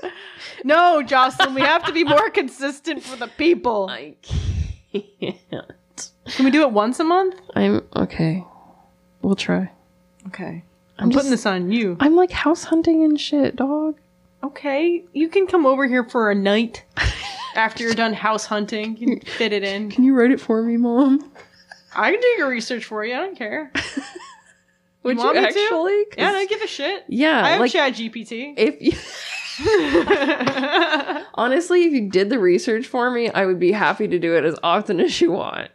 [0.64, 3.88] no, Jocelyn, we have to be more consistent for the people.
[3.90, 6.10] I can't.
[6.26, 7.34] Can we do it once a month?
[7.54, 8.44] I'm okay.
[9.22, 9.70] We'll try.
[10.28, 10.62] Okay.
[10.98, 11.96] I'm I'm, just- putting this on you.
[12.00, 13.96] I'm like house hunting and shit, dog.
[14.42, 15.04] Okay.
[15.12, 16.84] You can come over here for a night
[17.56, 18.96] after you're done house hunting.
[18.96, 19.90] You can fit it in.
[19.90, 21.32] Can you write it for me, mom?
[21.98, 23.14] I can do your research for you.
[23.14, 23.70] I don't care.
[25.04, 25.48] Would you, want me to?
[25.48, 26.04] actually?
[26.06, 27.04] 'Cause- Yeah, I don't give a shit.
[27.08, 28.54] yeah, I have like Chat GPT.
[28.56, 28.92] if you
[31.34, 34.44] honestly, if you did the research for me, I would be happy to do it
[34.44, 35.70] as often as you want.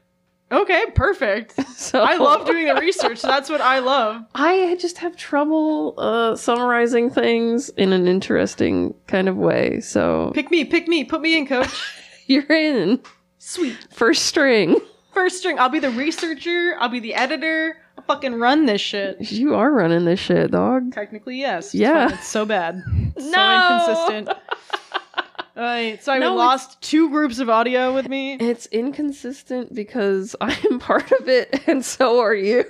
[0.51, 1.55] okay, perfect.
[1.83, 3.21] So I love doing the research.
[3.21, 4.23] That's what I love.
[4.35, 9.81] I just have trouble uh, summarizing things in an interesting kind of way.
[9.81, 11.69] So Pick me, pick me, put me in, coach.
[12.27, 13.01] you're in
[13.37, 13.75] Sweet.
[13.91, 14.79] first string.
[15.13, 15.59] First string.
[15.59, 16.75] I'll be the researcher.
[16.79, 17.77] I'll be the editor.
[17.97, 19.31] I'll fucking run this shit.
[19.31, 20.91] You are running this shit, dog.
[20.91, 21.67] Technically, yes.
[21.67, 22.07] It's Yeah.
[22.09, 22.17] fine.
[22.17, 22.81] It's so bad.
[23.19, 23.55] So No.
[23.55, 24.29] inconsistent.
[25.55, 28.33] Alright, so I No, lost two groups of audio with me.
[28.39, 32.65] It's inconsistent because I am part of it, and so are you.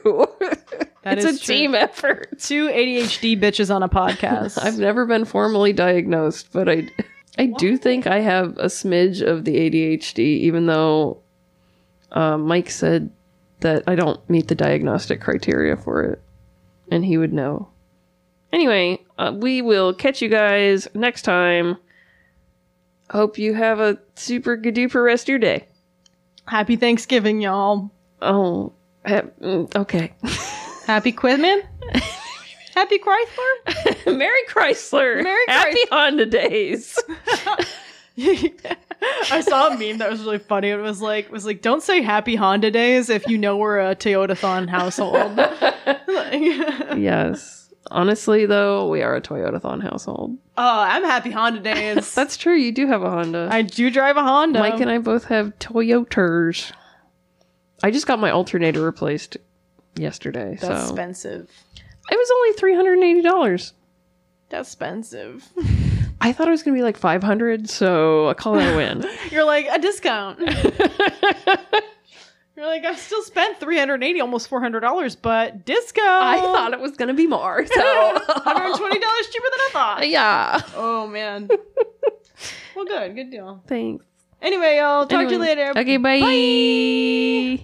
[1.04, 1.56] That it's is a true.
[1.56, 2.38] team effort.
[2.40, 4.58] Two ADHD bitches on a podcast.
[4.62, 6.90] I've never been formally diagnosed, but I,
[7.38, 11.23] I do think I have a smidge of the ADHD, even though
[12.14, 13.12] uh, Mike said
[13.60, 16.22] that I don't meet the diagnostic criteria for it,
[16.92, 17.70] and he would know.
[18.52, 21.78] Anyway, uh, we will catch you guys next time.
[23.10, 25.68] Hope you have a super duper rest of your day.
[26.46, 27.92] Happy Thanksgiving, y'all.
[28.22, 28.74] Oh,
[29.06, 30.14] ha- mm, okay.
[30.86, 31.62] Happy Quizman.
[32.76, 34.06] Happy Chrysler.
[34.18, 35.24] Merry Chrysler.
[35.24, 37.00] Merry Happy Honda days.
[39.32, 40.70] I saw a meme that was really funny.
[40.70, 43.80] It was like, it was like, don't say Happy Honda Days if you know we're
[43.80, 45.40] a Toyotathon household.
[46.08, 46.42] Like,
[46.98, 47.70] yes.
[47.92, 50.38] Honestly, though, we are a Toyotathon household.
[50.58, 52.14] oh, I'm Happy Honda Days.
[52.16, 52.56] That's true.
[52.56, 53.50] You do have a Honda.
[53.52, 54.60] I do drive a Honda.
[54.60, 56.72] Mike and I both have Toyotas.
[57.82, 59.38] I just got my alternator replaced
[59.96, 61.50] yesterday, That's so expensive.
[62.12, 63.74] it was only three hundred and eighty dollars.
[64.50, 65.48] That's expensive.
[66.24, 69.06] I thought it was gonna be like five hundred, so I call that a win.
[69.30, 70.40] You're like a discount.
[72.56, 76.24] You're like I've still spent 380, almost 400 dollars, but discount.
[76.24, 80.08] I thought it was gonna be more, so 120 dollars cheaper than I thought.
[80.08, 80.62] yeah.
[80.76, 81.50] Oh man.
[82.76, 83.62] well, good, good deal.
[83.68, 84.06] Thanks.
[84.42, 85.74] Anyway, y'all talk to you later.
[85.76, 87.60] Okay, bye.